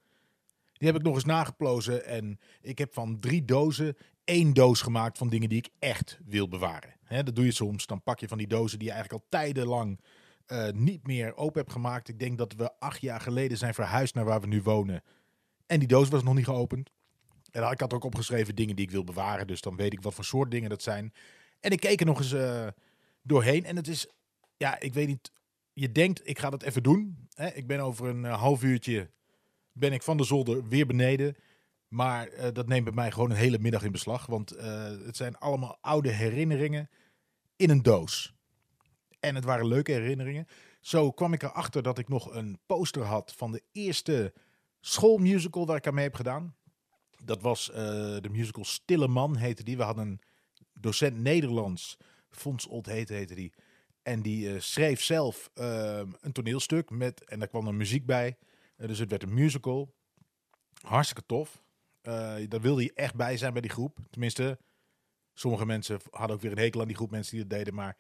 Die 0.83 0.91
heb 0.91 1.01
ik 1.01 1.07
nog 1.07 1.15
eens 1.15 1.25
nageplozen 1.25 2.05
en 2.05 2.39
ik 2.61 2.79
heb 2.79 2.95
van 2.95 3.21
drie 3.21 3.45
dozen 3.45 3.97
één 4.25 4.53
doos 4.53 4.83
gemaakt 4.83 5.19
van 5.19 5.29
dingen 5.29 5.49
die 5.49 5.59
ik 5.59 5.69
echt 5.79 6.19
wil 6.25 6.49
bewaren. 6.49 6.95
Hè, 7.05 7.23
dat 7.23 7.37
doe 7.37 7.45
je 7.45 7.53
soms. 7.53 7.87
Dan 7.87 8.03
pak 8.03 8.21
je 8.21 8.29
van 8.29 8.39
die 8.39 8.47
dozen 8.47 8.79
die 8.79 8.89
je 8.89 8.95
eigenlijk 8.95 9.23
al 9.23 9.29
tijdenlang 9.29 10.01
uh, 10.47 10.69
niet 10.71 11.07
meer 11.07 11.37
open 11.37 11.61
hebt 11.61 11.73
gemaakt. 11.73 12.09
Ik 12.09 12.19
denk 12.19 12.39
dat 12.39 12.55
we 12.55 12.79
acht 12.79 13.01
jaar 13.01 13.21
geleden 13.21 13.59
zijn 13.59 13.75
verhuisd 13.75 14.15
naar 14.15 14.25
waar 14.25 14.41
we 14.41 14.47
nu 14.47 14.63
wonen. 14.63 15.03
En 15.67 15.79
die 15.79 15.89
doos 15.89 16.09
was 16.09 16.23
nog 16.23 16.35
niet 16.35 16.45
geopend. 16.45 16.91
En 17.51 17.71
ik 17.71 17.81
had 17.81 17.93
ook 17.95 18.05
opgeschreven 18.05 18.55
dingen 18.55 18.77
die 18.77 18.85
ik 18.85 18.91
wil 18.91 19.05
bewaren. 19.05 19.47
Dus 19.47 19.61
dan 19.61 19.77
weet 19.77 19.93
ik 19.93 20.03
wat 20.03 20.15
voor 20.15 20.25
soort 20.25 20.51
dingen 20.51 20.71
dat 20.71 20.83
zijn. 20.83 21.13
En 21.61 21.71
ik 21.71 21.81
keek 21.81 22.01
er 22.01 22.07
nog 22.07 22.19
eens 22.19 22.33
uh, 22.33 22.67
doorheen. 23.23 23.65
En 23.65 23.77
het 23.77 23.89
is, 23.89 24.07
ja, 24.57 24.81
ik 24.81 24.95
weet 24.95 25.07
niet. 25.07 25.33
Je 25.73 25.93
denkt, 25.93 26.29
ik 26.29 26.39
ga 26.39 26.51
dat 26.51 26.63
even 26.63 26.83
doen. 26.83 27.29
Ik 27.55 27.67
ben 27.67 27.81
over 27.81 28.07
een 28.07 28.25
uh, 28.25 28.41
half 28.41 28.63
uurtje 28.63 29.11
ben 29.73 29.93
ik 29.93 30.03
van 30.03 30.17
de 30.17 30.25
zolder 30.25 30.69
weer 30.69 30.87
beneden. 30.87 31.37
Maar 31.89 32.33
uh, 32.33 32.47
dat 32.53 32.69
neemt 32.69 32.85
bij 32.85 32.93
mij 32.93 33.11
gewoon 33.11 33.31
een 33.31 33.37
hele 33.37 33.59
middag 33.59 33.83
in 33.83 33.93
beslag. 33.93 34.27
Want 34.27 34.51
het 35.05 35.17
zijn 35.17 35.39
allemaal 35.39 35.79
oude 35.81 36.11
herinneringen 36.11 36.89
in 37.57 37.71
een 37.71 37.83
doos. 37.83 38.35
En 39.21 39.35
het 39.35 39.45
waren 39.45 39.67
leuke 39.67 39.93
herinneringen. 39.93 40.47
Zo 40.81 41.11
kwam 41.11 41.33
ik 41.33 41.43
erachter 41.43 41.83
dat 41.83 41.99
ik 41.99 42.09
nog 42.09 42.35
een 42.35 42.59
poster 42.67 43.03
had 43.03 43.33
van 43.37 43.53
de 43.53 43.63
eerste 43.73 44.33
schoolmusical 44.81 45.67
waar 45.67 45.77
ik 45.77 45.87
aan 45.87 45.95
mee 45.95 46.05
heb 46.05 46.15
gedaan. 46.15 46.57
Dat 47.25 47.43
was 47.43 47.71
uh, 47.71 47.77
de 48.21 48.29
musical 48.31 48.65
Stille 48.65 49.09
Man, 49.09 49.37
heette 49.37 49.63
die. 49.63 49.77
We 49.77 49.83
hadden 49.83 50.07
een 50.07 50.21
docent 50.81 51.17
Nederlands, 51.17 51.97
Fons 52.31 52.67
Old 52.67 52.87
heette, 52.87 53.13
heette 53.13 53.35
die. 53.35 53.53
En 54.03 54.23
die 54.23 54.61
schreef 54.61 55.03
zelf 55.03 55.51
ehm, 55.55 56.11
een 56.21 56.33
toneelstuk 56.33 56.91
met, 56.91 57.25
en 57.25 57.39
daar 57.39 57.49
kwam 57.49 57.67
er 57.67 57.75
muziek 57.75 58.07
bij. 58.07 58.37
Dus 58.87 58.99
het 58.99 59.11
werd 59.11 59.23
een 59.23 59.35
musical. 59.35 59.95
Hartstikke 60.81 61.27
tof. 61.27 61.63
daar 62.49 62.61
wilde 62.61 62.83
je 62.83 62.93
echt 62.95 63.15
bij 63.15 63.37
zijn 63.37 63.53
bij 63.53 63.63
die 63.63 63.71
groep. 63.71 63.99
Tenminste, 64.11 64.59
sommige 65.35 65.67
mensen 65.67 66.01
hadden 66.11 66.37
ook 66.37 66.43
weer 66.43 66.53
een 66.53 66.59
hekel 66.59 66.81
aan 66.81 66.87
die 66.87 66.97
groep 66.97 67.11
mensen 67.11 67.37
die 67.37 67.47
dat 67.47 67.59
deden. 67.59 67.75
Maar 67.75 67.97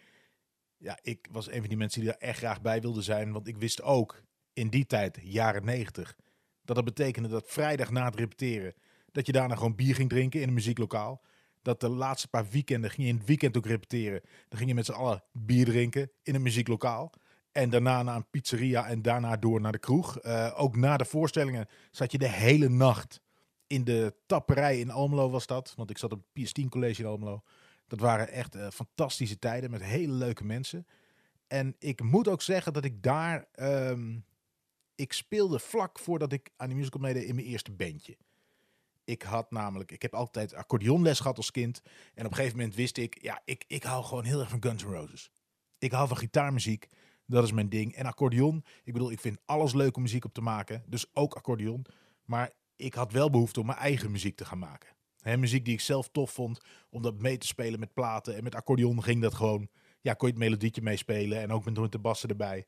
ja, 0.77 0.99
ik 1.03 1.29
was 1.31 1.51
een 1.51 1.61
van 1.61 1.69
die 1.69 1.77
mensen 1.77 2.01
die 2.01 2.13
er 2.13 2.19
echt 2.19 2.39
graag 2.39 2.61
bij 2.61 2.81
wilden 2.81 3.03
zijn. 3.03 3.33
Want 3.33 3.49
ik 3.49 3.57
wist 3.57 3.83
ook 3.83 4.23
in 4.53 4.69
die 4.69 4.87
tijd, 4.87 5.19
jaren 5.23 5.65
negentig, 5.65 6.17
dat 6.63 6.77
dat 6.77 6.85
betekende 6.85 7.29
dat 7.29 7.51
vrijdag 7.51 7.91
na 7.91 8.05
het 8.05 8.15
repeteren, 8.15 8.75
dat 9.11 9.27
je 9.27 9.33
daarna 9.33 9.55
gewoon 9.55 9.75
bier 9.75 9.95
ging 9.95 10.09
drinken 10.09 10.41
in 10.41 10.49
een 10.49 10.55
muzieklokaal. 10.55 11.25
Dat 11.63 11.81
de 11.81 11.89
laatste 11.89 12.29
paar 12.29 12.49
weekenden 12.49 12.91
ging 12.91 13.03
je 13.03 13.13
in 13.13 13.19
het 13.19 13.27
weekend 13.27 13.57
ook 13.57 13.67
repeteren. 13.67 14.21
Dan 14.49 14.59
ging 14.59 14.69
je 14.69 14.75
met 14.75 14.87
z'n 14.87 14.93
allen 14.93 15.25
bier 15.33 15.65
drinken 15.65 16.11
in 16.23 16.35
een 16.35 16.43
muzieklokaal. 16.43 17.13
En 17.53 17.71
daarna 17.71 18.03
naar 18.03 18.17
een 18.17 18.31
pizzeria 18.31 18.89
en 18.89 19.03
daarna 19.03 19.37
door 19.37 19.61
naar 19.61 19.73
de 19.73 19.79
kroeg. 19.79 20.25
Uh, 20.25 20.53
ook 20.57 20.77
na 20.77 20.97
de 20.97 21.05
voorstellingen 21.05 21.69
zat 21.91 22.13
je 22.13 22.19
de 22.19 22.29
hele 22.29 22.69
nacht 22.69 23.21
in 23.67 23.85
de 23.85 24.15
tapperij 24.27 24.81
in 24.81 24.91
Almelo 24.91 25.31
was 25.31 25.47
dat. 25.47 25.75
Want 25.77 25.91
ik 25.91 25.99
zat 25.99 26.13
op 26.13 26.25
het 26.33 26.49
PS10 26.49 26.69
College 26.69 27.03
in 27.03 27.09
Almelo. 27.09 27.43
Dat 27.87 28.01
waren 28.01 28.29
echt 28.29 28.57
uh, 28.57 28.71
fantastische 28.71 29.39
tijden 29.39 29.71
met 29.71 29.83
hele 29.83 30.13
leuke 30.13 30.45
mensen. 30.45 30.87
En 31.47 31.77
ik 31.79 32.03
moet 32.03 32.29
ook 32.29 32.43
zeggen 32.43 32.73
dat 32.73 32.85
ik 32.85 33.03
daar... 33.03 33.49
Um, 33.61 34.25
ik 34.95 35.13
speelde 35.13 35.59
vlak 35.59 35.99
voordat 35.99 36.33
ik 36.33 36.51
aan 36.57 36.69
de 36.69 36.75
musical 36.75 37.01
meedeed 37.01 37.25
in 37.25 37.35
mijn 37.35 37.47
eerste 37.47 37.73
bandje. 37.73 38.17
Ik 39.05 39.23
had 39.23 39.51
namelijk, 39.51 39.93
ik 39.93 40.03
heb 40.03 40.15
altijd 40.15 40.55
accordeonles 40.55 41.21
gehad 41.21 41.37
als 41.37 41.51
kind. 41.51 41.83
En 42.15 42.25
op 42.25 42.31
een 42.31 42.37
gegeven 42.37 42.57
moment 42.57 42.75
wist 42.75 42.97
ik, 42.97 43.23
ja, 43.23 43.43
ik, 43.45 43.65
ik 43.67 43.83
hou 43.83 44.05
gewoon 44.05 44.25
heel 44.25 44.41
erg 44.41 44.49
van 44.49 44.63
Guns 44.63 44.85
N' 44.85 44.89
Roses. 44.89 45.31
Ik 45.79 45.93
hou 45.93 46.09
van 46.09 46.17
gitaarmuziek, 46.17 46.89
dat 47.33 47.45
is 47.45 47.53
mijn 47.53 47.69
ding. 47.69 47.95
En 47.95 48.07
accordeon, 48.07 48.65
ik 48.85 48.93
bedoel, 48.93 49.11
ik 49.11 49.21
vind 49.21 49.39
alles 49.45 49.75
leuk 49.75 49.97
om 49.97 50.03
muziek 50.03 50.25
op 50.25 50.35
te 50.35 50.41
maken. 50.41 50.83
Dus 50.87 51.07
ook 51.13 51.35
accordeon. 51.35 51.85
Maar 52.25 52.51
ik 52.77 52.95
had 52.95 53.13
wel 53.13 53.31
behoefte 53.31 53.61
om 53.61 53.67
mijn 53.67 53.79
eigen 53.79 54.11
muziek 54.11 54.37
te 54.37 54.45
gaan 54.45 54.59
maken. 54.59 54.89
He, 55.21 55.37
muziek 55.37 55.65
die 55.65 55.75
ik 55.75 55.81
zelf 55.81 56.09
tof 56.09 56.31
vond, 56.31 56.61
om 56.91 57.03
dat 57.03 57.21
mee 57.21 57.39
te 57.39 57.47
spelen 57.47 57.81
met 57.81 57.93
platen. 57.93 58.37
En 58.37 58.43
met 58.43 58.55
accordeon 58.55 59.03
ging 59.03 59.23
dat 59.23 59.35
gewoon, 59.35 59.69
ja, 60.01 60.15
kon 60.15 60.29
je 60.29 60.35
het 60.35 60.43
melodietje 60.43 60.83
meespelen. 60.83 61.41
En 61.41 61.51
ook 61.51 61.65
met 61.65 61.93
de 61.93 61.99
bassen 61.99 62.29
erbij. 62.29 62.67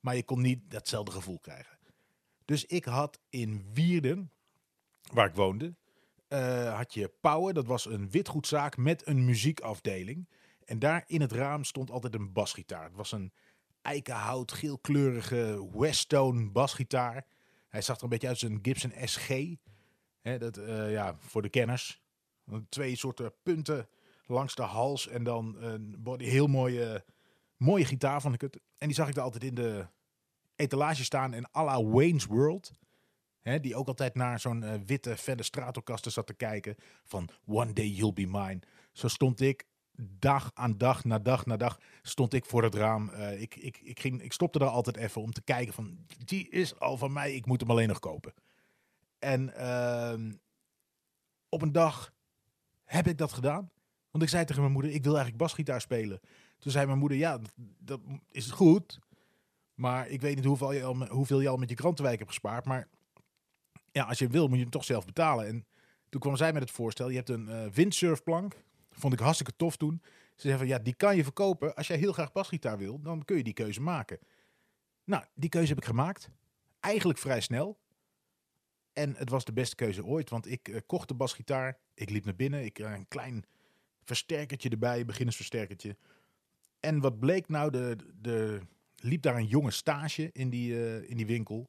Maar 0.00 0.16
je 0.16 0.24
kon 0.24 0.40
niet 0.40 0.70
datzelfde 0.70 1.12
gevoel 1.12 1.38
krijgen. 1.38 1.78
Dus 2.44 2.64
ik 2.64 2.84
had 2.84 3.20
in 3.28 3.66
Wierden, 3.72 4.30
waar 5.12 5.28
ik 5.28 5.34
woonde, 5.34 5.74
uh, 6.28 6.76
had 6.76 6.94
je 6.94 7.12
Power. 7.20 7.54
Dat 7.54 7.66
was 7.66 7.86
een 7.86 8.10
witgoedzaak 8.10 8.76
met 8.76 9.06
een 9.06 9.24
muziekafdeling. 9.24 10.28
En 10.64 10.78
daar 10.78 11.04
in 11.06 11.20
het 11.20 11.32
raam 11.32 11.64
stond 11.64 11.90
altijd 11.90 12.14
een 12.14 12.32
basgitaar. 12.32 12.84
Het 12.84 12.96
was 12.96 13.12
een 13.12 13.32
eikenhout, 13.82 14.52
geelkleurige 14.52 15.68
Westone 15.72 16.50
basgitaar. 16.50 17.26
Hij 17.68 17.82
zag 17.82 17.96
er 17.96 18.02
een 18.02 18.08
beetje 18.08 18.28
uit 18.28 18.42
als 18.42 18.50
een 18.50 18.58
Gibson 18.62 18.92
SG. 19.04 19.56
Dat, 20.38 20.58
uh, 20.58 20.92
ja, 20.92 21.16
voor 21.18 21.42
de 21.42 21.48
kenners. 21.48 22.02
Twee 22.68 22.96
soorten 22.96 23.32
punten 23.42 23.88
langs 24.26 24.54
de 24.54 24.62
hals 24.62 25.08
en 25.08 25.24
dan 25.24 25.56
een 25.62 26.20
heel 26.20 26.46
mooie, 26.46 27.04
mooie 27.56 27.84
gitaar 27.84 28.20
vond 28.20 28.34
ik 28.34 28.40
het. 28.40 28.60
En 28.76 28.86
die 28.86 28.96
zag 28.96 29.08
ik 29.08 29.16
er 29.16 29.22
altijd 29.22 29.44
in 29.44 29.54
de 29.54 29.86
etalage 30.56 31.04
staan 31.04 31.34
in 31.34 31.46
à 31.56 31.64
la 31.64 31.84
Wayne's 31.84 32.24
World. 32.24 32.72
Die 33.60 33.76
ook 33.76 33.88
altijd 33.88 34.14
naar 34.14 34.40
zo'n 34.40 34.62
uh, 34.62 34.74
witte 34.86 35.16
Fender 35.16 35.44
Stratocaster 35.44 36.10
zat 36.10 36.26
te 36.26 36.34
kijken. 36.34 36.76
Van 37.04 37.28
One 37.46 37.72
Day 37.72 37.86
You'll 37.86 38.12
Be 38.12 38.26
Mine. 38.26 38.60
Zo 38.92 39.08
stond 39.08 39.40
ik 39.40 39.66
dag 40.00 40.50
aan 40.54 40.78
dag, 40.78 41.04
na 41.04 41.18
dag 41.18 41.46
na 41.46 41.56
dag, 41.56 41.78
stond 42.02 42.34
ik 42.34 42.44
voor 42.44 42.62
het 42.62 42.74
raam. 42.74 43.10
Uh, 43.12 43.40
ik, 43.40 43.56
ik, 43.56 43.78
ik, 43.82 44.00
ging, 44.00 44.22
ik 44.22 44.32
stopte 44.32 44.58
daar 44.58 44.68
altijd 44.68 44.96
even 44.96 45.22
om 45.22 45.32
te 45.32 45.42
kijken 45.42 45.74
van, 45.74 45.98
die 46.24 46.48
is 46.48 46.80
al 46.80 46.96
van 46.96 47.12
mij, 47.12 47.34
ik 47.34 47.46
moet 47.46 47.60
hem 47.60 47.70
alleen 47.70 47.88
nog 47.88 47.98
kopen. 47.98 48.34
En 49.18 49.52
uh, 49.56 50.32
op 51.48 51.62
een 51.62 51.72
dag 51.72 52.12
heb 52.84 53.06
ik 53.06 53.18
dat 53.18 53.32
gedaan. 53.32 53.70
Want 54.10 54.24
ik 54.24 54.30
zei 54.30 54.44
tegen 54.44 54.62
mijn 54.62 54.72
moeder, 54.72 54.92
ik 54.92 55.02
wil 55.02 55.12
eigenlijk 55.12 55.42
basgitaar 55.42 55.80
spelen. 55.80 56.20
Toen 56.58 56.72
zei 56.72 56.86
mijn 56.86 56.98
moeder, 56.98 57.18
ja, 57.18 57.38
dat, 57.78 58.00
is 58.30 58.50
goed. 58.50 58.98
Maar 59.74 60.08
ik 60.08 60.20
weet 60.20 60.36
niet 60.36 60.44
hoeveel 60.44 60.72
je, 60.72 60.84
al, 60.84 61.06
hoeveel 61.06 61.40
je 61.40 61.48
al 61.48 61.56
met 61.56 61.68
je 61.68 61.74
krantenwijk 61.74 62.18
hebt 62.18 62.30
gespaard. 62.30 62.64
Maar 62.64 62.88
ja, 63.90 64.04
als 64.04 64.18
je 64.18 64.28
wil, 64.28 64.46
moet 64.46 64.56
je 64.56 64.62
hem 64.62 64.70
toch 64.70 64.84
zelf 64.84 65.04
betalen. 65.04 65.46
En 65.46 65.66
toen 66.08 66.20
kwam 66.20 66.36
zij 66.36 66.52
met 66.52 66.62
het 66.62 66.70
voorstel, 66.70 67.08
je 67.08 67.16
hebt 67.16 67.28
een 67.28 67.48
uh, 67.48 67.66
windsurfplank. 67.66 68.56
Vond 68.98 69.12
ik 69.12 69.18
hartstikke 69.18 69.56
tof 69.56 69.76
toen. 69.76 70.00
Ze 70.02 70.48
zeggen 70.48 70.58
van, 70.58 70.68
ja, 70.68 70.78
die 70.78 70.94
kan 70.94 71.16
je 71.16 71.22
verkopen. 71.22 71.74
Als 71.74 71.86
jij 71.86 71.96
heel 71.96 72.12
graag 72.12 72.32
basgitaar 72.32 72.78
wil, 72.78 73.00
dan 73.00 73.24
kun 73.24 73.36
je 73.36 73.44
die 73.44 73.52
keuze 73.52 73.80
maken. 73.80 74.18
Nou, 75.04 75.24
die 75.34 75.48
keuze 75.48 75.68
heb 75.68 75.78
ik 75.78 75.84
gemaakt. 75.84 76.30
Eigenlijk 76.80 77.18
vrij 77.18 77.40
snel. 77.40 77.78
En 78.92 79.14
het 79.16 79.30
was 79.30 79.44
de 79.44 79.52
beste 79.52 79.74
keuze 79.74 80.04
ooit, 80.04 80.30
want 80.30 80.46
ik 80.46 80.68
uh, 80.68 80.80
kocht 80.86 81.08
de 81.08 81.14
basgitaar. 81.14 81.78
Ik 81.94 82.10
liep 82.10 82.24
naar 82.24 82.36
binnen. 82.36 82.64
Ik 82.64 82.78
uh, 82.78 82.92
een 82.92 83.08
klein 83.08 83.44
versterkertje 84.04 84.68
erbij, 84.68 85.04
beginnersversterkertje. 85.04 85.96
En 86.80 87.00
wat 87.00 87.18
bleek 87.18 87.48
nou, 87.48 87.70
de, 87.70 87.96
de, 88.20 88.60
liep 88.96 89.22
daar 89.22 89.36
een 89.36 89.46
jonge 89.46 89.70
stage 89.70 90.30
in 90.32 90.50
die, 90.50 90.72
uh, 90.72 91.10
in 91.10 91.16
die 91.16 91.26
winkel. 91.26 91.68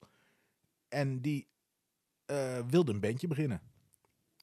En 0.88 1.22
die 1.22 1.48
wilde 2.68 2.92
een 2.92 3.00
bandje 3.00 3.28
beginnen. 3.28 3.62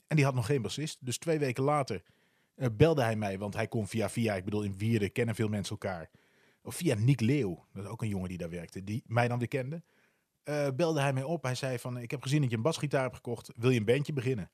En 0.07 0.17
die 0.17 0.25
had 0.25 0.35
nog 0.35 0.47
geen 0.47 0.63
bassist. 0.63 0.99
Dus 1.01 1.19
twee 1.19 1.39
weken 1.39 1.65
later 1.65 2.03
belde 2.57 3.03
hij 3.03 3.17
mij, 3.17 3.39
want 3.39 3.55
hij 3.55 3.69
kon 3.69 3.87
via 3.87 4.11
via, 4.11 4.35
ik 4.35 4.45
bedoel 4.45 4.63
in 4.63 4.79
Wierden 4.79 5.13
kennen 5.13 5.35
veel 5.35 5.49
mensen 5.49 5.79
elkaar. 5.79 6.11
Of 6.63 6.75
via 6.75 6.95
Nick 6.95 7.21
Leeuw, 7.21 7.67
dat 7.73 7.85
is 7.85 7.91
ook 7.91 8.03
een 8.03 8.09
jongen 8.09 8.29
die 8.29 8.39
daar 8.39 8.51
werkte, 8.51 8.85
die 8.85 9.03
mij 9.07 9.29
dan 9.29 9.39
weer 9.39 9.49
kende. 9.49 9.83
Uh, 10.45 10.69
belde 10.77 11.01
hij 11.01 11.13
mij 11.13 11.23
op. 11.23 11.43
Hij 11.43 11.55
zei 11.55 11.79
van, 11.79 11.99
ik 11.99 12.11
heb 12.11 12.23
gezien 12.23 12.41
dat 12.41 12.51
je 12.51 12.57
een 12.57 12.63
basgitaar 12.63 13.03
hebt 13.03 13.15
gekocht. 13.15 13.51
Wil 13.57 13.71
je 13.71 13.79
een 13.79 13.85
bandje 13.85 14.13
beginnen? 14.13 14.51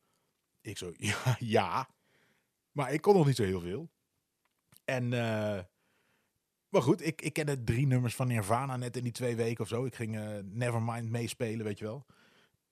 Ik 0.60 0.78
zo, 0.78 0.92
ja. 1.38 1.88
Maar 2.72 2.92
ik 2.92 3.00
kon 3.00 3.14
nog 3.14 3.26
niet 3.26 3.36
zo 3.36 3.44
heel 3.44 3.60
veel. 3.60 3.90
En, 4.84 5.04
uh, 5.04 5.60
maar 6.68 6.82
goed, 6.82 7.06
ik, 7.06 7.22
ik 7.22 7.32
kende 7.32 7.64
drie 7.64 7.86
nummers 7.86 8.14
van 8.14 8.26
Nirvana 8.26 8.76
net 8.76 8.96
in 8.96 9.02
die 9.02 9.12
twee 9.12 9.36
weken 9.36 9.62
of 9.62 9.68
zo. 9.68 9.84
Ik 9.84 9.94
ging 9.94 10.40
Nevermind 10.44 11.10
meespelen, 11.10 11.64
weet 11.64 11.78
je 11.78 11.84
wel. 11.84 12.06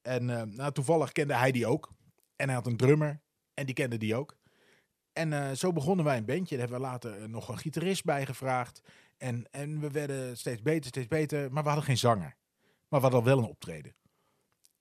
En 0.02 0.24
nou, 0.54 0.72
toevallig 0.72 1.12
kende 1.12 1.34
hij 1.34 1.52
die 1.52 1.66
ook. 1.66 1.92
En 2.36 2.46
hij 2.46 2.54
had 2.54 2.66
een 2.66 2.76
drummer 2.76 3.20
en 3.54 3.66
die 3.66 3.74
kende 3.74 3.96
die 3.96 4.14
ook. 4.16 4.39
En 5.12 5.56
zo 5.56 5.72
begonnen 5.72 6.04
wij 6.04 6.16
een 6.16 6.24
bandje. 6.24 6.56
Daar 6.56 6.68
hebben 6.68 6.80
we 6.80 6.92
later 6.92 7.28
nog 7.28 7.48
een 7.48 7.58
gitarist 7.58 8.04
bij 8.04 8.26
gevraagd. 8.26 8.80
En, 9.16 9.46
en 9.50 9.80
we 9.80 9.90
werden 9.90 10.36
steeds 10.36 10.62
beter, 10.62 10.88
steeds 10.88 11.08
beter. 11.08 11.52
Maar 11.52 11.62
we 11.62 11.68
hadden 11.68 11.86
geen 11.86 11.98
zanger. 11.98 12.36
Maar 12.88 13.00
we 13.00 13.06
hadden 13.06 13.24
wel 13.24 13.38
een 13.38 13.50
optreden. 13.50 13.94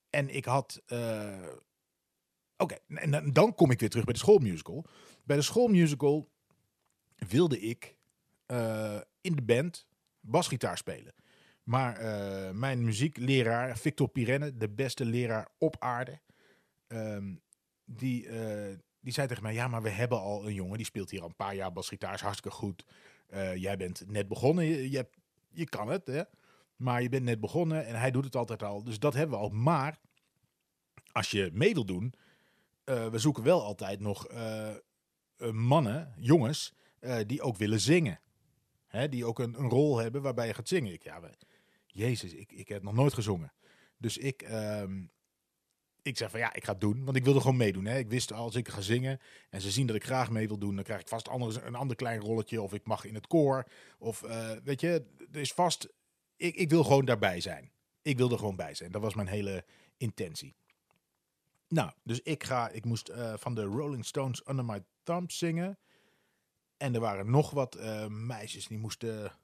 En 0.09 0.35
ik 0.35 0.45
had. 0.45 0.81
Uh, 0.87 1.47
Oké, 2.57 2.77
en 2.87 3.33
dan 3.33 3.55
kom 3.55 3.71
ik 3.71 3.79
weer 3.79 3.89
terug 3.89 4.05
bij 4.05 4.13
de 4.13 4.19
schoolmusical. 4.19 4.85
Bij 5.23 5.35
de 5.35 5.41
schoolmusical 5.41 6.29
wilde 7.15 7.59
ik 7.59 7.95
in 9.21 9.35
de 9.35 9.41
band 9.45 9.87
basgitaar 10.19 10.77
spelen. 10.77 11.13
Maar 11.63 12.01
mijn 12.55 12.83
muziekleraar, 12.83 13.77
Victor 13.77 14.07
Pirenne, 14.07 14.57
de 14.57 14.69
beste 14.69 15.05
leraar 15.05 15.47
op 15.57 15.75
aarde, 15.79 16.19
um, 16.87 17.41
die, 17.85 18.27
die 18.99 19.13
zei 19.13 19.27
tegen 19.27 19.43
mij: 19.43 19.53
Ja, 19.53 19.67
maar 19.67 19.81
we 19.81 19.89
hebben 19.89 20.19
al 20.19 20.45
een 20.45 20.53
jongen 20.53 20.77
die 20.77 20.85
speelt 20.85 21.09
hier 21.09 21.21
al 21.21 21.27
een 21.27 21.35
paar 21.35 21.55
jaar 21.55 21.71
basgitaar, 21.71 22.13
is 22.13 22.21
hartstikke 22.21 22.57
goed. 22.57 22.85
jij 23.55 23.77
bent 23.77 24.03
net 24.07 24.27
begonnen, 24.27 24.65
je, 24.65 24.89
je, 24.89 25.09
je 25.49 25.69
kan 25.69 25.87
het. 25.87 26.07
Hè? 26.07 26.21
Maar 26.75 27.01
je 27.01 27.09
bent 27.09 27.23
net 27.23 27.39
begonnen 27.39 27.85
en 27.85 27.95
hij 27.95 28.11
doet 28.11 28.23
het 28.23 28.35
altijd 28.35 28.63
al. 28.63 28.83
Dus 28.83 28.99
dat 28.99 29.13
hebben 29.13 29.37
we 29.37 29.43
al. 29.43 29.49
Maar 29.49 29.99
als 31.11 31.31
je 31.31 31.49
mee 31.53 31.73
wil 31.73 31.85
doen, 31.85 32.13
uh, 32.85 33.07
we 33.07 33.19
zoeken 33.19 33.43
wel 33.43 33.63
altijd 33.63 33.99
nog 33.99 34.31
uh, 34.31 34.75
mannen, 35.51 36.13
jongens, 36.17 36.73
die 37.25 37.41
ook 37.41 37.57
willen 37.57 37.79
zingen. 37.79 38.19
Hè, 38.87 39.09
die 39.09 39.25
ook 39.25 39.39
een, 39.39 39.59
een, 39.59 39.69
rol 39.69 39.97
hebben 39.97 40.21
waarbij 40.21 40.47
je 40.47 40.53
gaat 40.53 40.67
zingen. 40.67 40.93
Ik, 40.93 41.03
ja, 41.03 41.21
we, 41.21 41.29
Jezus, 41.85 42.33
ik, 42.33 42.51
ik 42.51 42.67
heb 42.67 42.83
nog 42.83 42.93
nooit 42.93 43.13
gezongen. 43.13 43.53
Dus 43.97 44.17
ik, 44.17 44.41
ehm, 44.41 45.05
ik 46.01 46.17
zeg 46.17 46.31
van 46.31 46.39
ja, 46.39 46.53
ik 46.53 46.63
ga 46.63 46.71
het 46.71 46.81
doen. 46.81 47.03
Want 47.03 47.17
ik 47.17 47.23
wilde 47.23 47.41
gewoon 47.41 47.57
meedoen. 47.57 47.85
Hè. 47.85 47.97
Ik 47.97 48.09
wist 48.09 48.33
als 48.33 48.55
ik 48.55 48.67
ga 48.67 48.81
zingen 48.81 49.19
en 49.49 49.61
ze 49.61 49.71
zien 49.71 49.87
dat 49.87 49.95
ik 49.95 50.03
graag 50.03 50.29
mee 50.29 50.47
wil 50.47 50.57
doen, 50.57 50.75
dan 50.75 50.83
krijg 50.83 51.01
ik 51.01 51.07
vast 51.07 51.29
anders, 51.29 51.55
een 51.55 51.75
ander 51.75 51.95
klein 51.95 52.19
rolletje. 52.19 52.61
Of 52.61 52.73
ik 52.73 52.85
mag 52.85 53.05
in 53.05 53.15
het 53.15 53.27
koor. 53.27 53.65
Of 53.97 54.19
weet 54.63 54.81
je, 54.81 55.05
er 55.31 55.39
is 55.39 55.53
vast 55.53 55.87
ik, 56.39 56.55
ik 56.55 56.69
wil 56.69 56.83
gewoon 56.83 57.05
daarbij 57.05 57.39
zijn. 57.39 57.71
Ik 58.01 58.17
wil 58.17 58.31
er 58.31 58.37
gewoon 58.37 58.55
bij 58.55 58.73
zijn. 58.73 58.91
Dat 58.91 59.01
was 59.01 59.13
mijn 59.13 59.27
hele 59.27 59.65
intentie. 59.97 60.55
Nou, 61.67 61.91
dus 62.03 62.21
ik 62.21 62.43
ga, 62.43 62.69
ik 62.69 62.85
moest 62.85 63.09
uh, 63.09 63.33
van 63.37 63.55
de 63.55 63.63
Rolling 63.63 64.05
Stones 64.05 64.47
Under 64.47 64.65
My 64.65 64.83
Thumb 65.03 65.31
zingen. 65.31 65.79
En 66.77 66.93
er 66.93 66.99
waren 66.99 67.29
nog 67.29 67.51
wat 67.51 67.77
uh, 67.77 68.07
meisjes 68.07 68.67
die 68.67 68.77
moesten 68.77 69.39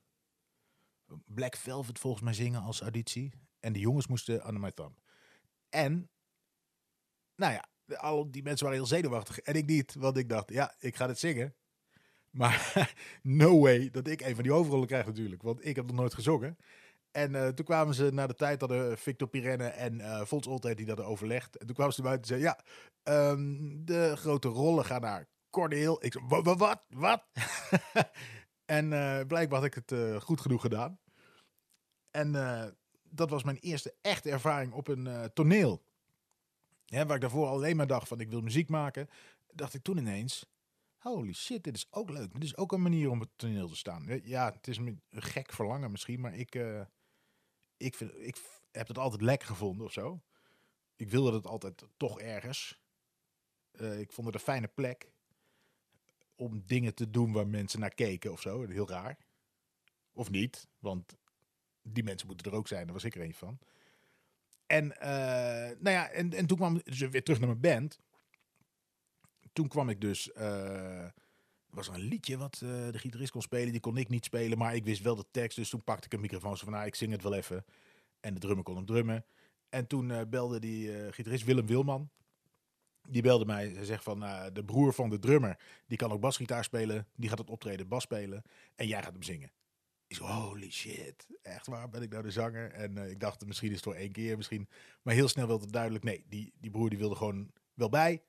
Black 1.26 1.56
Velvet 1.56 2.00
volgens 2.00 2.24
mij 2.24 2.34
zingen 2.34 2.62
als 2.62 2.82
auditie. 2.82 3.32
En 3.60 3.74
de 3.74 3.80
jongens 3.80 4.08
moesten 4.08 4.48
Under 4.48 4.62
My 4.62 4.72
Thumb. 4.72 5.00
En, 5.70 6.10
nou 7.36 7.54
ja, 7.54 7.66
al 7.98 8.32
die 8.32 8.44
mensen 8.44 8.66
waren 8.66 8.82
heel 8.82 8.90
zenuwachtig. 8.90 9.40
En 9.40 9.56
ik 9.56 9.66
niet, 9.66 9.96
want 9.96 10.18
ik 10.18 10.30
dacht, 10.30 10.50
ja, 10.50 10.76
ik 10.80 10.96
ga 10.96 11.08
het 11.08 11.20
zingen. 11.20 11.56
Maar 12.30 12.94
no 13.22 13.60
way 13.60 13.90
dat 13.90 14.08
ik 14.08 14.22
een 14.22 14.36
van 14.36 14.44
die 14.44 14.52
hoofdrollen 14.52 14.88
krijg 14.88 15.06
natuurlijk. 15.06 15.42
Want 15.42 15.66
ik 15.66 15.76
heb 15.76 15.86
nog 15.86 15.96
nooit 15.96 16.14
gezongen. 16.14 16.58
En 17.12 17.36
eh, 17.36 17.48
toen 17.48 17.66
kwamen 17.66 17.94
ze 17.94 18.10
na 18.14 18.28
de 18.28 18.36
tijd, 18.36 18.60
hadden 18.60 18.98
Victor 18.98 19.28
Pirenne 19.28 19.68
en 19.68 19.94
uh, 19.94 20.22
Fons 20.22 20.48
Oltijd 20.48 20.78
die 20.78 20.86
dat 20.86 21.02
overlegd. 21.02 21.58
En 21.58 21.66
toen 21.66 21.76
kwamen 21.76 21.94
ze 21.94 22.02
buiten 22.02 22.22
en 22.22 22.42
zeiden, 22.42 22.50
ja, 22.50 22.64
ehm, 23.14 23.86
de 23.86 24.16
grote 24.16 24.48
rollen 24.48 24.86
gaan 24.86 25.02
naar 25.02 25.28
Cordeel. 25.50 26.06
Ik 26.06 26.14
zei, 26.14 26.26
wat, 26.28 26.58
wat, 26.58 26.86
wat? 26.90 27.24
en 28.66 28.90
blijkbaar 29.28 29.60
had 29.60 29.76
ik 29.76 29.84
het 29.88 30.24
goed 30.24 30.42
genoeg 30.42 30.62
gedaan. 30.62 31.00
En 32.12 32.32
dat 33.04 33.30
was 33.30 33.44
mijn 33.44 33.58
eerste 33.58 33.96
echte 34.02 34.32
ervaring 34.32 34.74
op 34.74 34.88
een 34.88 35.32
toneel. 35.34 35.85
Ja, 36.86 37.06
waar 37.06 37.16
ik 37.16 37.22
daarvoor 37.22 37.48
alleen 37.48 37.76
maar 37.76 37.88
dacht 37.88 38.08
van, 38.08 38.20
ik 38.20 38.30
wil 38.30 38.42
muziek 38.42 38.70
maken. 38.70 39.10
Dacht 39.52 39.74
ik 39.74 39.84
toen 39.84 39.98
ineens, 39.98 40.46
holy 40.98 41.34
shit, 41.34 41.64
dit 41.64 41.76
is 41.76 41.88
ook 41.90 42.10
leuk. 42.10 42.34
Dit 42.34 42.44
is 42.44 42.58
ook 42.58 42.72
een 42.72 42.82
manier 42.82 43.10
om 43.10 43.22
op 43.22 43.28
het 43.28 43.38
toneel 43.38 43.68
te 43.68 43.76
staan. 43.76 44.22
Ja, 44.24 44.52
het 44.52 44.68
is 44.68 44.78
een 44.78 45.02
gek 45.12 45.54
verlangen 45.54 45.92
misschien, 45.92 46.20
maar 46.20 46.36
ik 46.36 46.56
ik, 47.78 47.96
vind, 47.96 48.12
ik 48.18 48.38
heb 48.72 48.88
het 48.88 48.98
altijd 48.98 49.22
lekker 49.22 49.48
gevonden 49.48 49.86
of 49.86 49.92
zo. 49.92 50.22
Ik 50.96 51.10
wilde 51.10 51.34
het 51.34 51.48
altijd 51.48 51.84
toch 51.98 52.20
ergens. 52.20 52.82
Uh, 53.72 54.00
ik 54.00 54.12
vond 54.12 54.28
het 54.28 54.36
een 54.36 54.42
fijne 54.42 54.68
plek 54.68 55.12
om 56.36 56.64
dingen 56.66 56.96
te 56.96 57.10
doen 57.10 57.32
waar 57.32 57.48
mensen 57.48 57.80
naar 57.80 57.94
keken 57.94 58.32
of 58.32 58.42
zo. 58.42 58.68
Heel 58.68 58.90
raar. 58.90 59.18
Of 60.12 60.30
niet, 60.30 60.68
want 60.80 61.16
die 61.82 62.04
mensen 62.04 62.28
moeten 62.28 62.52
er 62.52 62.58
ook 62.58 62.68
zijn. 62.68 62.84
Daar 62.84 62.94
was 62.94 63.04
ik 63.04 63.16
er 63.16 63.22
een 63.22 63.34
van. 63.34 63.60
En, 64.68 64.86
uh, 64.86 65.00
nou 65.80 65.90
ja, 65.90 66.10
en, 66.10 66.34
en 66.34 66.46
toen 66.46 66.58
kwam 66.58 66.82
dus 66.84 67.00
weer 67.00 67.24
terug 67.24 67.40
naar 67.40 67.48
mijn 67.48 67.62
band. 67.62 68.00
Toen 69.54 69.68
kwam 69.68 69.90
ik 69.90 70.02
dus. 70.02 70.32
Was 71.70 71.88
er 71.88 71.94
een 71.94 72.00
liedje 72.00 72.38
wat 72.38 72.62
uh, 72.64 72.70
de 72.70 73.00
gitarist 73.00 73.32
kon 73.32 73.42
spelen. 73.42 73.72
Die 73.72 73.82
kon 73.82 73.98
ik 73.98 74.10
niet 74.10 74.26
spelen, 74.26 74.58
maar 74.58 74.76
ik 74.76 74.84
wist 74.84 75.02
wel 75.02 75.16
de 75.16 75.26
tekst. 75.32 75.58
Dus 75.58 75.70
toen 75.70 75.84
pakte 75.84 76.06
ik 76.06 76.14
een 76.14 76.20
microfoon. 76.20 76.58
Zo 76.58 76.64
van, 76.64 76.74
nou, 76.74 76.86
ik 76.86 76.96
zing 76.96 77.12
het 77.12 77.24
wel 77.24 77.34
even. 77.34 77.66
En 78.20 78.34
de 78.34 78.40
drummer 78.40 78.64
kon 78.64 78.76
hem 78.76 78.86
drummen. 78.86 79.26
En 79.70 79.88
toen 79.88 80.30
belde 80.30 80.60
die 80.60 81.12
gitarist 81.14 81.44
Willem 81.44 81.66
Wilman. 81.66 82.10
Die 83.10 83.22
belde 83.22 83.46
mij. 83.46 83.70
Hij 83.70 83.86
zegt 83.86 84.04
van, 84.04 84.20
de 84.54 84.64
broer 84.66 84.94
van 84.94 85.10
de 85.10 85.20
drummer, 85.20 85.60
die 85.88 85.98
kan 85.98 86.12
ook 86.12 86.22
basgitaar 86.22 86.64
spelen. 86.64 87.08
Die 87.16 87.30
gaat 87.30 87.38
het 87.38 87.50
optreden 87.50 87.88
bas 87.88 88.04
spelen. 88.04 88.44
En 88.76 88.88
jij 88.88 89.04
gaat 89.04 89.14
hem 89.14 89.24
zingen. 89.24 89.52
Holy 90.18 90.72
shit. 90.72 91.28
Echt 91.42 91.68
waar, 91.68 91.90
ben 91.90 92.02
ik 92.02 92.10
nou 92.10 92.24
de 92.24 92.32
zanger? 92.32 92.72
En 92.72 92.98
ik 92.98 93.20
dacht, 93.20 93.46
misschien 93.46 93.70
is 93.70 93.76
het 93.76 93.84
voor 93.84 93.96
één 93.96 94.12
keer. 94.12 94.38
Misschien. 94.38 94.68
Maar 95.02 95.14
heel 95.14 95.28
snel 95.28 95.48
werd 95.48 95.62
het 95.62 95.72
duidelijk. 95.72 96.04
Nee, 96.04 96.26
die, 96.28 96.54
die 96.60 96.72
broer 96.72 96.90
die 96.90 97.00
wilde 97.00 97.16
gewoon 97.16 97.52
wel 97.74 97.90
bij. 97.90 98.24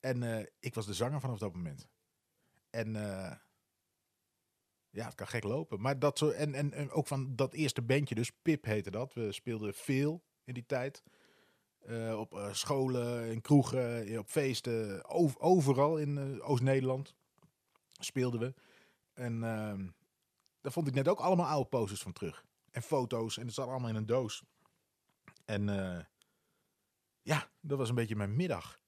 En 0.00 0.48
ik 0.60 0.74
was 0.74 0.86
de 0.86 0.94
zanger 0.94 1.20
vanaf 1.20 1.38
dat 1.38 1.54
moment. 1.54 1.88
En 2.70 2.94
uh, 2.94 3.32
ja, 4.90 5.04
het 5.04 5.14
kan 5.14 5.26
gek 5.26 5.44
lopen. 5.44 5.80
Maar 5.80 5.98
dat 5.98 6.18
zo, 6.18 6.30
en, 6.30 6.54
en, 6.54 6.72
en, 6.72 6.90
ook 6.90 7.06
van 7.06 7.36
dat 7.36 7.52
eerste 7.52 7.82
bandje, 7.82 8.14
dus 8.14 8.32
Pip 8.42 8.64
heette 8.64 8.90
dat. 8.90 9.14
We 9.14 9.32
speelden 9.32 9.74
veel 9.74 10.22
in 10.44 10.54
die 10.54 10.66
tijd. 10.66 11.02
Op 12.16 12.48
scholen, 12.52 13.30
in 13.30 13.40
kroegen, 13.40 14.18
op 14.18 14.28
feesten, 14.28 15.08
over, 15.08 15.40
overal 15.40 15.96
in 15.96 16.42
Oost-Nederland 16.42 17.14
speelden 17.98 18.40
we. 18.40 18.54
En 19.12 19.44
ehm, 19.44 19.86
daar 20.68 20.76
vond 20.76 20.88
ik 20.88 20.94
net 20.94 21.08
ook 21.08 21.20
allemaal 21.20 21.46
oude 21.46 21.68
posters 21.68 22.02
van 22.02 22.12
terug. 22.12 22.44
En 22.70 22.82
foto's, 22.82 23.36
en 23.36 23.46
het 23.46 23.54
zat 23.54 23.68
allemaal 23.68 23.88
in 23.88 23.94
een 23.96 24.06
doos. 24.06 24.44
En 25.44 25.64
ja, 27.22 27.50
dat 27.60 27.78
was 27.78 27.88
een 27.88 27.94
beetje 27.94 28.16
mijn 28.16 28.36
middag. 28.36 28.80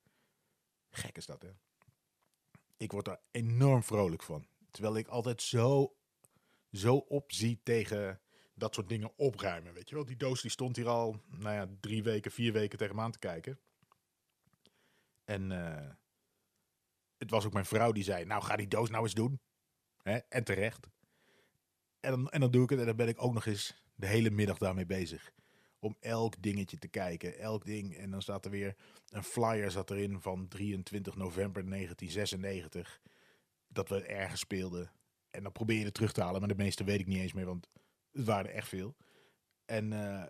Gek 0.90 1.16
is 1.16 1.26
dat, 1.26 1.42
hè? 1.42 1.50
ik 2.80 2.92
word 2.92 3.04
daar 3.04 3.20
enorm 3.30 3.82
vrolijk 3.82 4.22
van. 4.22 4.46
Terwijl 4.70 4.96
ik 4.96 5.08
altijd 5.08 5.42
zo, 5.42 5.96
zo 6.72 6.96
opzie 6.96 7.60
tegen 7.62 8.20
dat 8.54 8.74
soort 8.74 8.88
dingen 8.88 9.12
opruimen. 9.16 9.72
Weet 9.74 9.88
je 9.88 9.94
wel, 9.94 10.04
die 10.04 10.16
doos 10.16 10.42
die 10.42 10.50
stond 10.50 10.76
hier 10.76 10.88
al, 10.88 11.20
nou 11.26 11.54
ja, 11.54 11.68
drie 11.80 12.02
weken, 12.02 12.30
vier 12.30 12.52
weken 12.52 12.78
tegen 12.78 12.96
me 12.96 13.02
aan 13.02 13.10
te 13.10 13.18
kijken. 13.18 13.60
En 15.24 15.50
uh, 15.50 15.90
het 17.18 17.30
was 17.30 17.46
ook 17.46 17.52
mijn 17.52 17.64
vrouw 17.64 17.92
die 17.92 18.04
zei, 18.04 18.24
nou 18.24 18.42
ga 18.42 18.56
die 18.56 18.68
doos 18.68 18.90
nou 18.90 19.02
eens 19.02 19.14
doen. 19.14 19.40
Hè? 20.02 20.16
En 20.16 20.44
terecht. 20.44 20.88
En 22.00 22.10
dan, 22.10 22.30
en 22.30 22.40
dan 22.40 22.50
doe 22.50 22.62
ik 22.62 22.70
het 22.70 22.78
en 22.78 22.86
dan 22.86 22.96
ben 22.96 23.08
ik 23.08 23.22
ook 23.22 23.34
nog 23.34 23.46
eens 23.46 23.82
de 23.94 24.06
hele 24.06 24.30
middag 24.30 24.58
daarmee 24.58 24.86
bezig 24.86 25.32
om 25.80 25.96
elk 26.00 26.42
dingetje 26.42 26.78
te 26.78 26.88
kijken. 26.88 27.38
Elk 27.38 27.64
ding. 27.64 27.96
En 27.96 28.10
dan 28.10 28.22
staat 28.22 28.44
er 28.44 28.50
weer 28.50 28.76
een 29.08 29.24
flyer 29.24 29.70
zat 29.70 29.90
erin 29.90 30.20
van 30.20 30.48
23 30.48 31.16
november 31.16 31.68
1996. 31.68 33.00
Dat 33.68 33.88
we 33.88 34.02
ergens 34.02 34.40
speelden. 34.40 34.92
En 35.30 35.42
dan 35.42 35.52
probeer 35.52 35.78
je 35.78 35.84
het 35.84 35.94
terug 35.94 36.12
te 36.12 36.22
halen. 36.22 36.40
Maar 36.40 36.48
de 36.48 36.54
meeste 36.54 36.84
weet 36.84 37.00
ik 37.00 37.06
niet 37.06 37.20
eens 37.20 37.32
meer, 37.32 37.46
want 37.46 37.68
het 38.12 38.26
waren 38.26 38.52
echt 38.52 38.68
veel. 38.68 38.96
En 39.64 39.92
uh, 39.92 40.24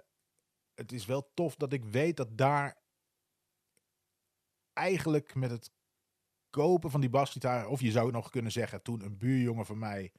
het 0.75 0.93
is 0.93 1.07
wel 1.07 1.31
tof 1.35 1.57
dat 1.57 1.73
ik 1.73 1.85
weet 1.85 2.17
dat 2.17 2.39
daar 2.39 2.79
eigenlijk 4.73 5.35
met 5.35 5.51
het 5.51 5.71
kopen 6.51 6.91
van 6.91 7.01
die 7.01 7.11
basgitaar, 7.11 7.69
of 7.69 7.81
je 7.81 7.91
zou 7.91 8.11
nog 8.11 8.31
kunnen 8.31 8.53
zeggen, 8.53 8.83
toen 8.83 9.05
een 9.05 9.19
buurjongen 9.19 9.67
van 9.67 9.79
mij 9.79 10.13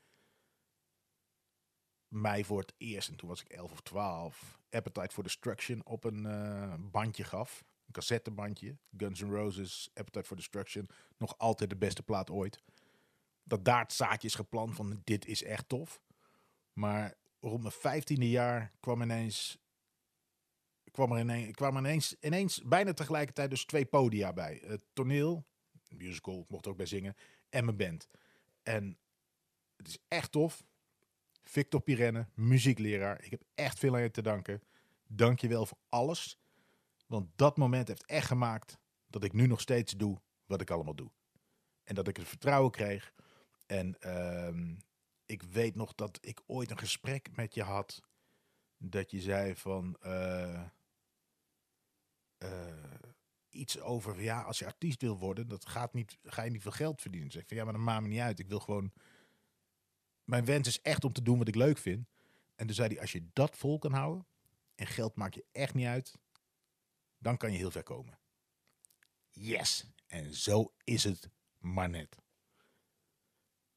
mij 2.11 2.43
voor 2.43 2.59
het 2.59 2.73
eerst, 2.77 3.09
en 3.09 3.15
toen 3.15 3.29
was 3.29 3.41
ik 3.41 3.49
11 3.49 3.71
of 3.71 3.81
12, 3.81 4.59
Appetite 4.69 5.13
for 5.13 5.23
Destruction 5.23 5.85
op 5.85 6.03
een 6.03 6.25
uh, 6.25 6.73
bandje 6.79 7.23
gaf. 7.23 7.63
Een 7.85 7.93
cassettebandje. 7.93 8.77
Guns 8.97 9.21
N' 9.21 9.31
Roses, 9.31 9.89
Appetite 9.93 10.25
for 10.25 10.35
Destruction. 10.35 10.89
Nog 11.17 11.37
altijd 11.37 11.69
de 11.69 11.75
beste 11.75 12.03
plaat 12.03 12.29
ooit. 12.29 12.61
Dat 13.43 13.65
daar 13.65 13.81
het 13.81 13.93
zaadje 13.93 14.27
is 14.27 14.35
geplant 14.35 14.75
van 14.75 15.01
dit 15.03 15.25
is 15.25 15.43
echt 15.43 15.69
tof. 15.69 16.01
Maar 16.73 17.13
rond 17.39 17.61
mijn 17.61 17.73
vijftiende 17.73 18.29
jaar 18.29 18.71
kwam 18.79 19.01
ineens 19.01 19.59
kwam 20.91 21.11
er 21.11 21.19
ineens, 21.19 21.51
kwam 21.51 21.77
ineens, 21.77 22.15
ineens 22.19 22.61
bijna 22.61 22.93
tegelijkertijd 22.93 23.49
dus 23.49 23.65
twee 23.65 23.85
podia 23.85 24.33
bij. 24.33 24.61
Het 24.65 24.83
toneel, 24.93 25.45
musical, 25.89 26.39
ik 26.39 26.49
mocht 26.49 26.67
ook 26.67 26.77
bij 26.77 26.85
zingen, 26.85 27.15
en 27.49 27.65
mijn 27.65 27.77
band. 27.77 28.07
En 28.63 28.97
het 29.75 29.87
is 29.87 29.97
echt 30.07 30.31
tof. 30.31 30.63
Victor 31.51 31.81
Pirenne, 31.81 32.27
muziekleraar. 32.33 33.23
Ik 33.23 33.31
heb 33.31 33.43
echt 33.55 33.79
veel 33.79 33.95
aan 33.95 34.01
je 34.01 34.11
te 34.11 34.21
danken. 34.21 34.61
Dank 35.07 35.39
je 35.39 35.47
wel 35.47 35.65
voor 35.65 35.77
alles. 35.89 36.39
Want 37.07 37.29
dat 37.35 37.57
moment 37.57 37.87
heeft 37.87 38.05
echt 38.05 38.27
gemaakt 38.27 38.77
dat 39.07 39.23
ik 39.23 39.33
nu 39.33 39.47
nog 39.47 39.61
steeds 39.61 39.93
doe 39.97 40.21
wat 40.45 40.61
ik 40.61 40.69
allemaal 40.69 40.95
doe. 40.95 41.11
En 41.83 41.95
dat 41.95 42.07
ik 42.07 42.17
het 42.17 42.27
vertrouwen 42.27 42.71
kreeg. 42.71 43.13
En 43.65 43.95
uh, 44.05 44.75
ik 45.25 45.43
weet 45.43 45.75
nog 45.75 45.95
dat 45.95 46.17
ik 46.21 46.41
ooit 46.45 46.71
een 46.71 46.77
gesprek 46.77 47.35
met 47.35 47.53
je 47.53 47.63
had. 47.63 48.01
Dat 48.77 49.11
je 49.11 49.21
zei 49.21 49.55
van. 49.55 49.97
Uh, 50.05 50.63
uh, 52.43 52.49
iets 53.49 53.79
over. 53.79 54.21
Ja, 54.21 54.41
als 54.41 54.59
je 54.59 54.65
artiest 54.65 55.01
wil 55.01 55.17
worden, 55.17 55.47
dat 55.47 55.65
gaat 55.65 55.93
niet, 55.93 56.17
ga 56.23 56.43
je 56.43 56.51
niet 56.51 56.61
veel 56.61 56.71
geld 56.71 57.01
verdienen. 57.01 57.31
Zeg 57.31 57.43
van 57.47 57.57
ja, 57.57 57.63
maar 57.63 57.73
dat 57.73 57.81
maakt 57.81 58.01
me 58.01 58.07
niet 58.07 58.19
uit. 58.19 58.39
Ik 58.39 58.47
wil 58.47 58.59
gewoon 58.59 58.91
mijn 60.31 60.45
wens 60.45 60.67
is 60.67 60.81
echt 60.81 61.03
om 61.03 61.13
te 61.13 61.21
doen 61.21 61.37
wat 61.37 61.47
ik 61.47 61.55
leuk 61.55 61.77
vind. 61.77 62.07
En 62.55 62.65
toen 62.65 62.75
zei 62.75 62.87
hij, 62.87 63.01
als 63.01 63.11
je 63.11 63.29
dat 63.33 63.57
vol 63.57 63.79
kan 63.79 63.93
houden, 63.93 64.25
en 64.75 64.87
geld 64.87 65.15
maakt 65.15 65.35
je 65.35 65.45
echt 65.51 65.73
niet 65.73 65.87
uit, 65.87 66.15
dan 67.17 67.37
kan 67.37 67.51
je 67.51 67.57
heel 67.57 67.71
ver 67.71 67.83
komen. 67.83 68.19
Yes, 69.29 69.85
en 70.07 70.33
zo 70.35 70.73
is 70.83 71.03
het 71.03 71.29
maar 71.57 71.89
net. 71.89 72.17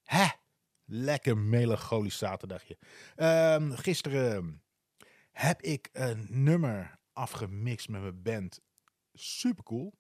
Hè? 0.03 0.27
Lekker 0.85 1.39
melancholisch 1.39 2.19
zaterdagje. 2.19 2.79
Um, 3.17 3.77
gisteren 3.77 4.63
heb 5.31 5.63
ik 5.63 5.89
een 5.93 6.27
nummer 6.29 6.99
afgemixt 7.13 7.89
met 7.89 8.01
mijn 8.01 8.23
band. 8.23 8.61
Super 9.13 9.65
cool 9.65 9.95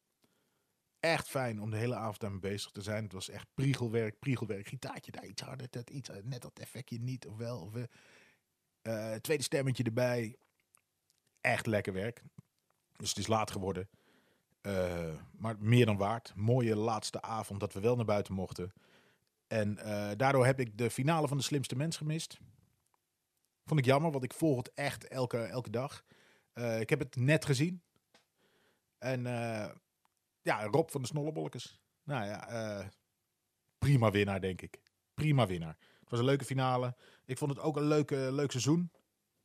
echt 1.04 1.28
fijn 1.28 1.60
om 1.60 1.70
de 1.70 1.76
hele 1.76 1.94
avond 1.94 2.20
daarmee 2.20 2.40
bezig 2.40 2.70
te 2.70 2.82
zijn. 2.82 3.02
Het 3.02 3.12
was 3.12 3.28
echt 3.28 3.46
priegelwerk, 3.54 4.18
priegelwerk. 4.18 4.68
Gitaartje 4.68 5.12
daar 5.12 5.26
iets 5.26 5.42
harder, 5.42 5.66
dat 5.70 5.90
iets, 5.90 6.10
net 6.22 6.42
dat 6.42 6.58
effectje 6.58 6.98
niet 7.00 7.26
of 7.26 7.36
wel. 7.36 7.72
Uh, 8.82 9.14
tweede 9.14 9.42
stemmetje 9.42 9.84
erbij. 9.84 10.36
Echt 11.40 11.66
lekker 11.66 11.92
werk. 11.92 12.22
Dus 12.96 13.08
het 13.08 13.18
is 13.18 13.26
laat 13.26 13.50
geworden. 13.50 13.88
Uh, 14.62 15.14
maar 15.38 15.56
meer 15.58 15.86
dan 15.86 15.96
waard. 15.96 16.32
Mooie 16.34 16.76
laatste 16.76 17.22
avond 17.22 17.60
dat 17.60 17.72
we 17.72 17.80
wel 17.80 17.96
naar 17.96 18.04
buiten 18.04 18.34
mochten. 18.34 18.72
En 19.46 19.78
uh, 19.78 20.10
daardoor 20.16 20.46
heb 20.46 20.60
ik 20.60 20.78
de 20.78 20.90
finale 20.90 21.28
van 21.28 21.36
de 21.36 21.42
slimste 21.42 21.76
mens 21.76 21.96
gemist. 21.96 22.38
Vond 23.64 23.80
ik 23.80 23.86
jammer, 23.86 24.10
want 24.10 24.24
ik 24.24 24.34
volg 24.34 24.56
het 24.56 24.72
echt 24.74 25.08
elke, 25.08 25.38
elke 25.38 25.70
dag. 25.70 26.04
ik 26.78 26.90
heb 26.90 26.98
het 26.98 27.16
net 27.16 27.44
gezien. 27.44 27.82
En 28.98 29.26
ja, 30.44 30.64
Rob 30.64 30.88
van 30.88 31.00
de 31.00 31.06
Snollebolletjes. 31.06 31.80
Nou 32.02 32.24
ja, 32.24 32.52
uh, 32.80 32.86
prima 33.78 34.10
winnaar, 34.10 34.40
denk 34.40 34.62
ik. 34.62 34.80
Prima 35.14 35.46
winnaar. 35.46 35.76
Het 36.00 36.10
was 36.10 36.18
een 36.18 36.24
leuke 36.24 36.44
finale. 36.44 36.96
Ik 37.24 37.38
vond 37.38 37.50
het 37.50 37.60
ook 37.60 37.76
een 37.76 37.86
leuke, 37.86 38.32
leuk 38.32 38.50
seizoen. 38.50 38.90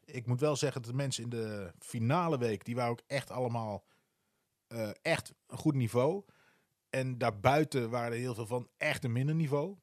Ik 0.05 0.25
moet 0.25 0.39
wel 0.39 0.55
zeggen 0.55 0.81
dat 0.81 0.91
de 0.91 0.97
mensen 0.97 1.23
in 1.23 1.29
de 1.29 1.73
finale 1.79 2.37
week, 2.37 2.65
die 2.65 2.75
waren 2.75 2.91
ook 2.91 3.01
echt 3.07 3.31
allemaal 3.31 3.85
uh, 4.67 4.89
echt 5.01 5.33
een 5.47 5.57
goed 5.57 5.75
niveau. 5.75 6.23
En 6.89 7.17
daarbuiten 7.17 7.89
waren 7.89 8.11
er 8.11 8.17
heel 8.17 8.35
veel 8.35 8.45
van 8.45 8.69
echt 8.77 9.03
een 9.03 9.11
minder 9.11 9.35
niveau. 9.35 9.77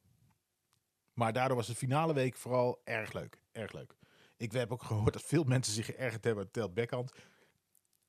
Maar 1.13 1.33
daardoor 1.33 1.57
was 1.57 1.67
de 1.67 1.75
finale 1.75 2.13
week 2.13 2.35
vooral 2.35 2.81
erg 2.83 3.13
leuk. 3.13 3.41
Erg 3.51 3.71
leuk. 3.71 3.95
Ik 4.37 4.51
heb 4.51 4.71
ook 4.71 4.83
gehoord 4.83 5.13
dat 5.13 5.21
veel 5.21 5.43
mensen 5.53 5.73
zich 5.73 5.85
geërgerd 5.85 6.23
hebben 6.23 6.43
aan 6.43 6.51
Tel 6.51 6.73
Beckhand. 6.73 7.11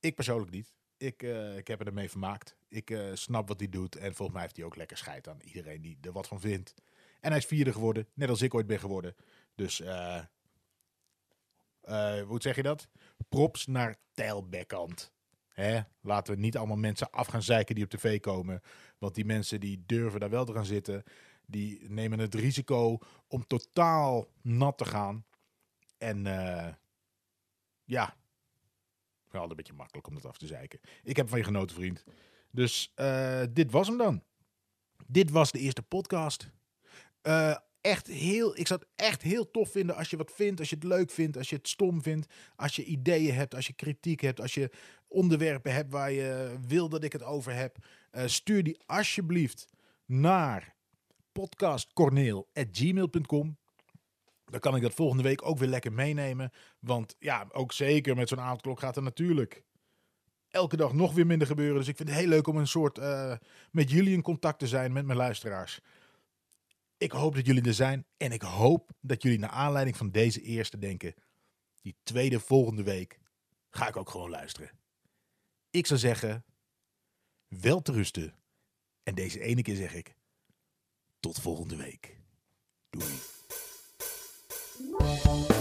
Ik 0.01 0.15
persoonlijk 0.15 0.51
niet. 0.51 0.78
Ik, 0.99 1.23
uh, 1.23 1.57
ik 1.57 1.69
heb 1.69 1.81
er 1.81 1.87
ermee 1.87 2.11
vermaakt. 2.11 2.57
Ik 2.69 2.91
uh, 2.91 3.15
snap 3.15 3.49
wat 3.49 3.59
hij 3.59 3.69
doet. 3.69 3.97
En 3.97 4.15
volgens 4.15 4.33
mij 4.33 4.43
heeft 4.43 4.57
hij 4.57 4.65
ook 4.65 4.77
lekker 4.77 4.97
scheid 4.97 5.29
aan 5.29 5.41
iedereen 5.41 5.81
die 5.81 5.99
er 6.01 6.13
wat 6.13 6.29
van 6.29 6.41
vindt. 6.41 6.75
En 7.21 7.29
hij 7.31 7.39
is 7.39 7.47
vierde 7.47 7.73
geworden, 7.73 8.09
net 8.15 8.29
als 8.29 8.43
ik 8.43 8.55
ooit 8.55 8.67
ben 8.67 8.79
geworden. 8.79 9.15
Dus, 9.55 9.81
uh, 9.81 10.23
hoe 12.27 12.41
zeg 12.41 12.57
je 12.57 12.63
dat? 12.63 12.89
Props 13.29 13.67
naar 13.67 13.97
Tijlbekant. 14.13 15.13
Hè? 15.49 15.81
Laten 16.01 16.35
we 16.35 16.41
niet 16.41 16.57
allemaal 16.57 16.77
mensen 16.77 17.11
af 17.11 17.27
gaan 17.27 17.43
zeiken 17.43 17.75
die 17.75 17.85
op 17.85 17.91
tv 17.91 18.21
komen. 18.21 18.63
Want 18.99 19.15
die 19.15 19.25
mensen 19.25 19.61
die 19.61 19.83
durven 19.87 20.21
daar 20.21 20.31
wel 20.31 20.45
te 20.45 20.53
gaan 20.53 20.65
zitten. 20.65 21.03
Die 21.47 21.91
nemen 21.91 22.19
het 22.19 22.35
risico 22.35 22.99
om 23.29 23.47
totaal 23.47 24.29
nat 24.43 24.79
te 24.79 24.85
gaan. 24.85 25.25
En 25.99 26.25
ja, 27.85 28.17
wel 29.33 29.51
een 29.51 29.57
beetje 29.57 29.73
makkelijk 29.73 30.07
om 30.07 30.15
dat 30.15 30.27
af 30.27 30.39
te 30.39 30.47
zeiken. 30.47 30.81
Ik 31.03 31.17
heb 31.17 31.29
van 31.29 31.39
je 31.39 31.45
genoten, 31.45 31.77
vriend. 31.77 32.05
Dus 32.51 32.93
uh, 32.97 33.43
dit 33.51 33.71
was 33.71 33.89
hem 33.89 33.97
dan. 33.97 34.23
Dit 35.07 35.31
was 35.31 35.53
de 35.53 35.59
eerste 35.59 35.83
podcast. 35.83 36.51
Uh, 37.23 37.57
echt 37.81 38.07
heel, 38.07 38.59
ik 38.59 38.67
zou 38.67 38.81
het 38.81 38.89
echt 38.97 39.23
heel 39.23 39.51
tof 39.51 39.71
vinden 39.71 39.97
als 39.97 40.11
je 40.11 40.17
wat 40.17 40.33
vindt, 40.33 40.61
als 40.61 40.69
je 40.69 40.75
het 40.75 40.85
leuk 40.85 41.11
vindt, 41.11 41.37
als 41.37 41.51
je 41.51 41.57
het 41.57 41.69
stom 41.69 42.03
vindt, 42.03 42.27
als 42.57 42.77
je 42.77 42.85
ideeën 42.85 43.35
hebt, 43.35 43.55
als 43.55 43.67
je 43.67 43.73
kritiek 43.73 44.21
hebt, 44.21 44.41
als 44.41 44.55
je 44.55 44.71
onderwerpen 45.09 45.75
hebt 45.75 45.91
waar 45.91 46.13
je 46.13 46.59
wil 46.67 46.89
dat 46.89 47.05
ik 47.05 47.13
het 47.13 47.23
over 47.23 47.55
heb. 47.55 47.77
Uh, 48.13 48.23
stuur 48.27 48.63
die 48.63 48.81
alsjeblieft 48.87 49.67
naar 50.07 50.75
podcastcorneel.gmail.com. 51.33 53.57
Dan 54.51 54.61
kan 54.61 54.77
ik 54.77 54.83
dat 54.83 54.95
volgende 54.95 55.23
week 55.23 55.47
ook 55.47 55.59
weer 55.59 55.69
lekker 55.69 55.93
meenemen. 55.93 56.53
Want 56.79 57.17
ja, 57.19 57.47
ook 57.53 57.73
zeker 57.73 58.17
met 58.17 58.29
zo'n 58.29 58.41
avondklok 58.41 58.81
gaat 58.81 58.97
er 58.97 59.03
natuurlijk 59.03 59.63
elke 60.49 60.77
dag 60.77 60.93
nog 60.93 61.15
weer 61.15 61.27
minder 61.27 61.47
gebeuren. 61.47 61.77
Dus 61.77 61.89
ik 61.89 61.97
vind 61.97 62.09
het 62.09 62.19
heel 62.19 62.29
leuk 62.29 62.47
om 62.47 62.57
een 62.57 62.67
soort 62.67 62.99
uh, 62.99 63.35
met 63.71 63.91
jullie 63.91 64.13
in 64.13 64.23
contact 64.23 64.59
te 64.59 64.67
zijn 64.67 64.93
met 64.93 65.07
mijn 65.07 65.19
luisteraars. 65.19 65.81
Ik 66.97 67.13
hoop 67.13 67.35
dat 67.35 67.47
jullie 67.47 67.65
er 67.65 67.75
zijn. 67.75 68.07
En 68.17 68.33
ik 68.33 68.43
hoop 68.43 68.91
dat 69.01 69.23
jullie 69.23 69.39
naar 69.39 69.51
aanleiding 69.51 69.97
van 69.97 70.11
deze 70.11 70.41
eerste 70.41 70.79
denken. 70.79 71.15
Die 71.81 71.97
tweede 72.03 72.41
volgende 72.41 72.83
week 72.83 73.19
ga 73.71 73.89
ik 73.89 73.97
ook 73.97 74.11
gewoon 74.11 74.31
luisteren. 74.31 74.71
Ik 75.71 75.87
zou 75.87 76.01
zeggen, 76.01 76.45
wel 77.49 77.83
te 77.83 77.93
rusten. 77.93 78.35
En 79.03 79.15
deze 79.15 79.41
ene 79.41 79.63
keer 79.63 79.77
zeg 79.77 79.95
ik, 79.95 80.15
tot 81.21 81.41
volgende 81.41 81.77
week. 81.77 82.21
Doei. 82.91 83.13
Bye. 84.81 85.58